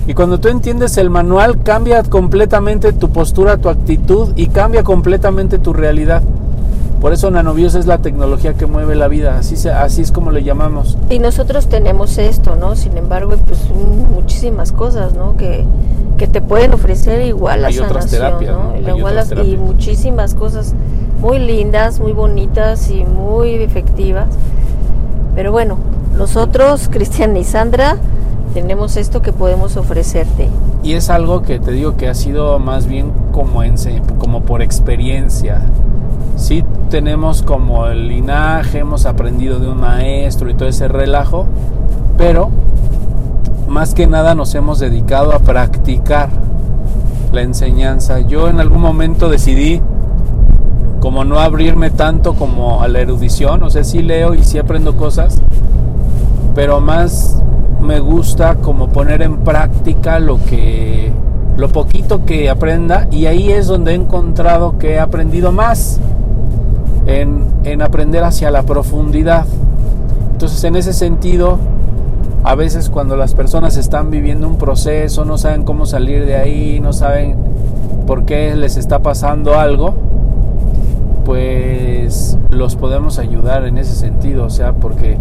Y 0.06 0.14
cuando 0.14 0.40
tú 0.40 0.48
entiendes 0.48 0.96
el 0.96 1.10
manual, 1.10 1.62
cambia 1.62 2.02
completamente 2.04 2.94
tu 2.94 3.10
postura, 3.10 3.58
tu 3.58 3.68
actitud 3.68 4.30
y 4.34 4.46
cambia 4.46 4.82
completamente 4.82 5.58
tu 5.58 5.74
realidad. 5.74 6.22
Por 7.02 7.12
eso 7.12 7.32
nanobios 7.32 7.74
es 7.74 7.86
la 7.86 7.98
tecnología 7.98 8.54
que 8.54 8.64
mueve 8.66 8.94
la 8.94 9.08
vida, 9.08 9.36
así, 9.36 9.56
se, 9.56 9.72
así 9.72 10.02
es 10.02 10.12
como 10.12 10.30
le 10.30 10.44
llamamos. 10.44 10.96
Y 11.10 11.18
nosotros 11.18 11.66
tenemos 11.66 12.16
esto, 12.16 12.54
¿no? 12.54 12.76
Sin 12.76 12.96
embargo, 12.96 13.34
pues 13.44 13.58
muchísimas 14.14 14.70
cosas, 14.70 15.12
¿no? 15.14 15.36
Que, 15.36 15.64
que 16.16 16.28
te 16.28 16.40
pueden 16.40 16.72
ofrecer 16.72 17.26
igual 17.26 17.62
la 17.62 17.72
sanación, 17.72 18.08
terapias, 18.08 18.52
¿no? 18.52 18.72
¿no? 18.80 18.94
Y, 18.94 18.98
igual 18.98 19.16
las- 19.16 19.34
muchísimas 19.58 20.34
cosas 20.34 20.74
muy 21.20 21.40
lindas, 21.40 21.98
muy 21.98 22.12
bonitas 22.12 22.88
y 22.88 23.04
muy 23.04 23.54
efectivas. 23.56 24.28
Pero 25.34 25.50
bueno, 25.50 25.78
nosotros, 26.16 26.88
Cristian 26.88 27.36
y 27.36 27.42
Sandra, 27.42 27.96
tenemos 28.54 28.96
esto 28.96 29.22
que 29.22 29.32
podemos 29.32 29.76
ofrecerte. 29.76 30.48
Y 30.82 30.92
es 30.94 31.10
algo 31.10 31.42
que 31.42 31.58
te 31.58 31.70
digo 31.72 31.96
que 31.96 32.08
ha 32.08 32.14
sido 32.14 32.58
más 32.58 32.86
bien 32.86 33.12
como, 33.32 33.62
ense- 33.64 34.02
como 34.18 34.42
por 34.42 34.62
experiencia. 34.62 35.60
Sí 36.36 36.64
tenemos 36.90 37.42
como 37.42 37.86
el 37.86 38.08
linaje, 38.08 38.78
hemos 38.80 39.06
aprendido 39.06 39.58
de 39.58 39.68
un 39.68 39.78
maestro 39.80 40.50
y 40.50 40.54
todo 40.54 40.68
ese 40.68 40.88
relajo, 40.88 41.46
pero 42.18 42.50
más 43.68 43.94
que 43.94 44.06
nada 44.06 44.34
nos 44.34 44.54
hemos 44.54 44.78
dedicado 44.78 45.32
a 45.32 45.38
practicar 45.38 46.28
la 47.32 47.42
enseñanza. 47.42 48.20
Yo 48.20 48.48
en 48.48 48.60
algún 48.60 48.80
momento 48.82 49.28
decidí 49.28 49.80
como 51.00 51.24
no 51.24 51.38
abrirme 51.40 51.90
tanto 51.90 52.34
como 52.34 52.82
a 52.82 52.88
la 52.88 53.00
erudición, 53.00 53.62
o 53.62 53.70
sea, 53.70 53.82
sí 53.84 54.02
leo 54.02 54.34
y 54.34 54.44
sí 54.44 54.58
aprendo 54.58 54.96
cosas, 54.96 55.40
pero 56.54 56.80
más 56.80 57.42
me 57.82 58.00
gusta 58.00 58.56
como 58.56 58.88
poner 58.88 59.22
en 59.22 59.38
práctica 59.38 60.18
lo 60.18 60.42
que 60.44 61.12
lo 61.56 61.68
poquito 61.68 62.24
que 62.24 62.48
aprenda 62.48 63.06
y 63.10 63.26
ahí 63.26 63.50
es 63.50 63.66
donde 63.66 63.92
he 63.92 63.94
encontrado 63.94 64.78
que 64.78 64.94
he 64.94 64.98
aprendido 64.98 65.52
más 65.52 66.00
en, 67.06 67.44
en 67.64 67.82
aprender 67.82 68.24
hacia 68.24 68.50
la 68.50 68.62
profundidad. 68.62 69.44
Entonces 70.32 70.64
en 70.64 70.76
ese 70.76 70.92
sentido, 70.92 71.58
a 72.42 72.54
veces 72.54 72.88
cuando 72.88 73.16
las 73.16 73.34
personas 73.34 73.76
están 73.76 74.10
viviendo 74.10 74.48
un 74.48 74.56
proceso, 74.56 75.24
no 75.24 75.36
saben 75.36 75.64
cómo 75.64 75.84
salir 75.84 76.24
de 76.24 76.36
ahí, 76.36 76.80
no 76.80 76.92
saben 76.92 77.36
por 78.06 78.24
qué 78.24 78.54
les 78.56 78.76
está 78.76 79.00
pasando 79.00 79.58
algo, 79.58 79.94
pues 81.24 82.38
los 82.48 82.76
podemos 82.76 83.18
ayudar 83.18 83.66
en 83.66 83.78
ese 83.78 83.94
sentido, 83.94 84.44
o 84.44 84.50
sea, 84.50 84.72
porque 84.72 85.18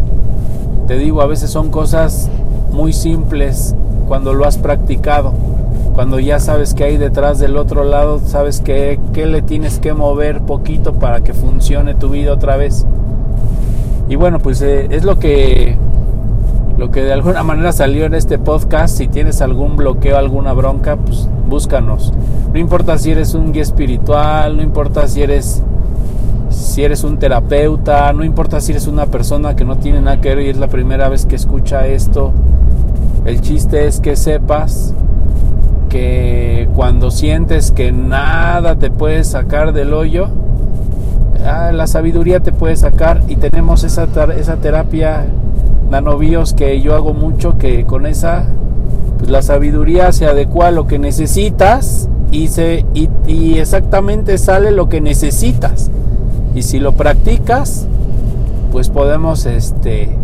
te 0.87 0.97
digo, 0.97 1.21
a 1.21 1.27
veces 1.27 1.51
son 1.51 1.69
cosas 1.69 2.29
muy 2.71 2.93
simples 2.93 3.75
cuando 4.07 4.33
lo 4.33 4.45
has 4.45 4.57
practicado, 4.57 5.33
cuando 5.93 6.19
ya 6.19 6.39
sabes 6.39 6.73
que 6.73 6.83
hay 6.83 6.97
detrás 6.97 7.39
del 7.39 7.57
otro 7.57 7.83
lado, 7.83 8.19
sabes 8.25 8.61
que, 8.61 8.99
que 9.13 9.25
le 9.25 9.41
tienes 9.41 9.79
que 9.79 9.93
mover 9.93 10.41
poquito 10.41 10.93
para 10.93 11.21
que 11.21 11.33
funcione 11.33 11.95
tu 11.95 12.09
vida 12.09 12.33
otra 12.33 12.57
vez. 12.57 12.85
Y 14.09 14.15
bueno, 14.15 14.39
pues 14.39 14.61
eh, 14.61 14.87
es 14.89 15.03
lo 15.03 15.19
que 15.19 15.77
lo 16.77 16.89
que 16.89 17.03
de 17.03 17.13
alguna 17.13 17.43
manera 17.43 17.71
salió 17.71 18.05
en 18.05 18.13
este 18.13 18.39
podcast. 18.39 18.97
Si 18.97 19.07
tienes 19.07 19.41
algún 19.41 19.77
bloqueo, 19.77 20.17
alguna 20.17 20.53
bronca, 20.53 20.97
pues 20.97 21.29
búscanos. 21.47 22.11
No 22.51 22.59
importa 22.59 22.97
si 22.97 23.11
eres 23.11 23.33
un 23.33 23.53
guía 23.53 23.61
espiritual, 23.61 24.57
no 24.57 24.63
importa 24.63 25.07
si 25.07 25.21
eres 25.21 25.63
si 26.51 26.83
eres 26.83 27.03
un 27.03 27.17
terapeuta, 27.17 28.13
no 28.13 28.23
importa 28.23 28.61
si 28.61 28.71
eres 28.71 28.87
una 28.87 29.07
persona 29.07 29.55
que 29.55 29.65
no 29.65 29.77
tiene 29.77 30.01
nada 30.01 30.21
que 30.21 30.35
ver 30.35 30.45
y 30.45 30.49
es 30.49 30.57
la 30.57 30.67
primera 30.67 31.09
vez 31.09 31.25
que 31.25 31.35
escucha 31.35 31.87
esto. 31.87 32.31
El 33.25 33.41
chiste 33.41 33.87
es 33.87 33.99
que 33.99 34.15
sepas 34.15 34.93
que 35.89 36.69
cuando 36.75 37.11
sientes 37.11 37.71
que 37.71 37.91
nada 37.91 38.77
te 38.77 38.89
puede 38.89 39.23
sacar 39.23 39.73
del 39.73 39.93
hoyo, 39.93 40.27
ah, 41.45 41.71
la 41.73 41.87
sabiduría 41.87 42.39
te 42.39 42.51
puede 42.51 42.75
sacar 42.75 43.21
y 43.27 43.35
tenemos 43.35 43.83
esa, 43.83 44.07
esa 44.37 44.57
terapia 44.57 45.25
nanobios 45.89 46.53
que 46.53 46.79
yo 46.81 46.95
hago 46.95 47.13
mucho 47.13 47.57
que 47.57 47.85
con 47.85 48.05
esa 48.05 48.45
pues 49.17 49.29
la 49.29 49.41
sabiduría 49.41 50.11
se 50.13 50.25
adecua 50.25 50.67
a 50.67 50.71
lo 50.71 50.87
que 50.87 50.97
necesitas 50.97 52.09
y, 52.31 52.47
se, 52.47 52.85
y, 52.93 53.09
y 53.27 53.59
exactamente 53.59 54.37
sale 54.37 54.71
lo 54.71 54.87
que 54.87 55.01
necesitas 55.01 55.91
y 56.55 56.63
si 56.63 56.79
lo 56.79 56.93
practicas 56.93 57.87
pues 58.71 58.89
podemos 58.89 59.45
este 59.45 60.15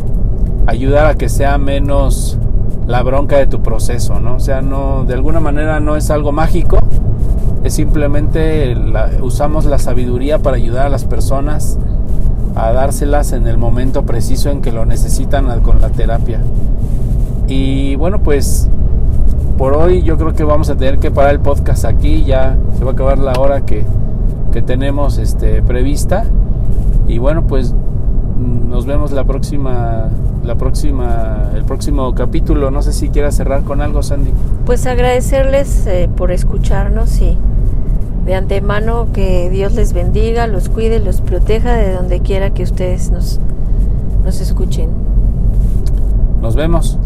ayudar 0.66 1.06
a 1.08 1.16
que 1.16 1.30
sea 1.30 1.58
menos 1.58 2.38
la 2.88 3.04
bronca 3.04 3.38
de 3.38 3.48
tu 3.48 3.62
proceso, 3.62 4.20
¿no? 4.20 4.36
O 4.36 4.40
sea, 4.40 4.62
no 4.62 5.04
de 5.06 5.14
alguna 5.14 5.40
manera 5.40 5.80
no 5.80 5.96
es 5.98 6.10
algo 6.10 6.32
mágico, 6.32 6.78
es 7.64 7.74
simplemente 7.74 8.76
la- 8.76 9.10
usamos 9.22 9.66
la 9.66 9.78
sabiduría 9.80 10.40
para 10.40 10.56
ayudar 10.58 10.86
a 10.88 10.90
las 10.90 11.04
personas 11.06 11.78
a 12.56 12.72
dárselas 12.72 13.34
en 13.34 13.46
el 13.48 13.58
momento 13.58 14.04
preciso 14.04 14.50
en 14.50 14.62
que 14.62 14.72
lo 14.72 14.86
necesitan 14.86 15.60
con 15.62 15.82
la 15.82 15.90
terapia. 15.90 16.40
Y 17.48 17.96
bueno, 17.98 18.20
pues 18.20 18.68
por 19.58 19.74
hoy 19.76 20.02
yo 20.04 20.18
creo 20.18 20.34
que 20.34 20.44
vamos 20.44 20.70
a 20.70 20.76
tener 20.76 21.00
que 21.00 21.12
parar 21.12 21.32
el 21.34 21.40
podcast 21.40 21.86
aquí, 21.86 22.24
ya 22.24 22.58
se 22.78 22.84
va 22.84 22.92
a 22.92 22.94
acabar 22.94 23.18
la 23.18 23.34
hora 23.40 23.62
que, 23.66 23.86
que 24.52 24.62
tenemos 24.62 25.18
este, 25.18 25.62
prevista. 25.62 26.26
Y 27.08 27.18
bueno, 27.20 27.48
pues 27.48 27.74
nos 28.38 28.86
vemos 28.86 29.12
la 29.12 29.24
próxima, 29.24 30.10
la 30.44 30.56
próxima, 30.56 31.52
el 31.56 31.64
próximo 31.64 32.14
capítulo. 32.14 32.72
No 32.72 32.82
sé 32.82 32.94
si 32.94 33.10
quieras 33.10 33.36
cerrar 33.36 33.64
con 33.64 33.82
algo, 33.82 34.04
Sandy. 34.04 34.32
Pues 34.66 34.86
agradecerles 34.86 35.88
eh, 35.88 36.10
por 36.16 36.32
escucharnos 36.32 37.22
y 37.22 37.38
de 38.26 38.36
antemano 38.36 39.08
que 39.14 39.50
Dios 39.50 39.74
les 39.74 39.94
bendiga, 39.94 40.48
los 40.48 40.68
cuide, 40.70 41.00
los 41.00 41.22
proteja 41.22 41.74
de 41.76 41.94
donde 41.94 42.20
quiera 42.20 42.50
que 42.54 42.64
ustedes 42.64 43.10
nos, 43.10 43.40
nos 44.24 44.42
escuchen. 44.42 44.90
Nos 46.42 46.56
vemos. 46.56 47.00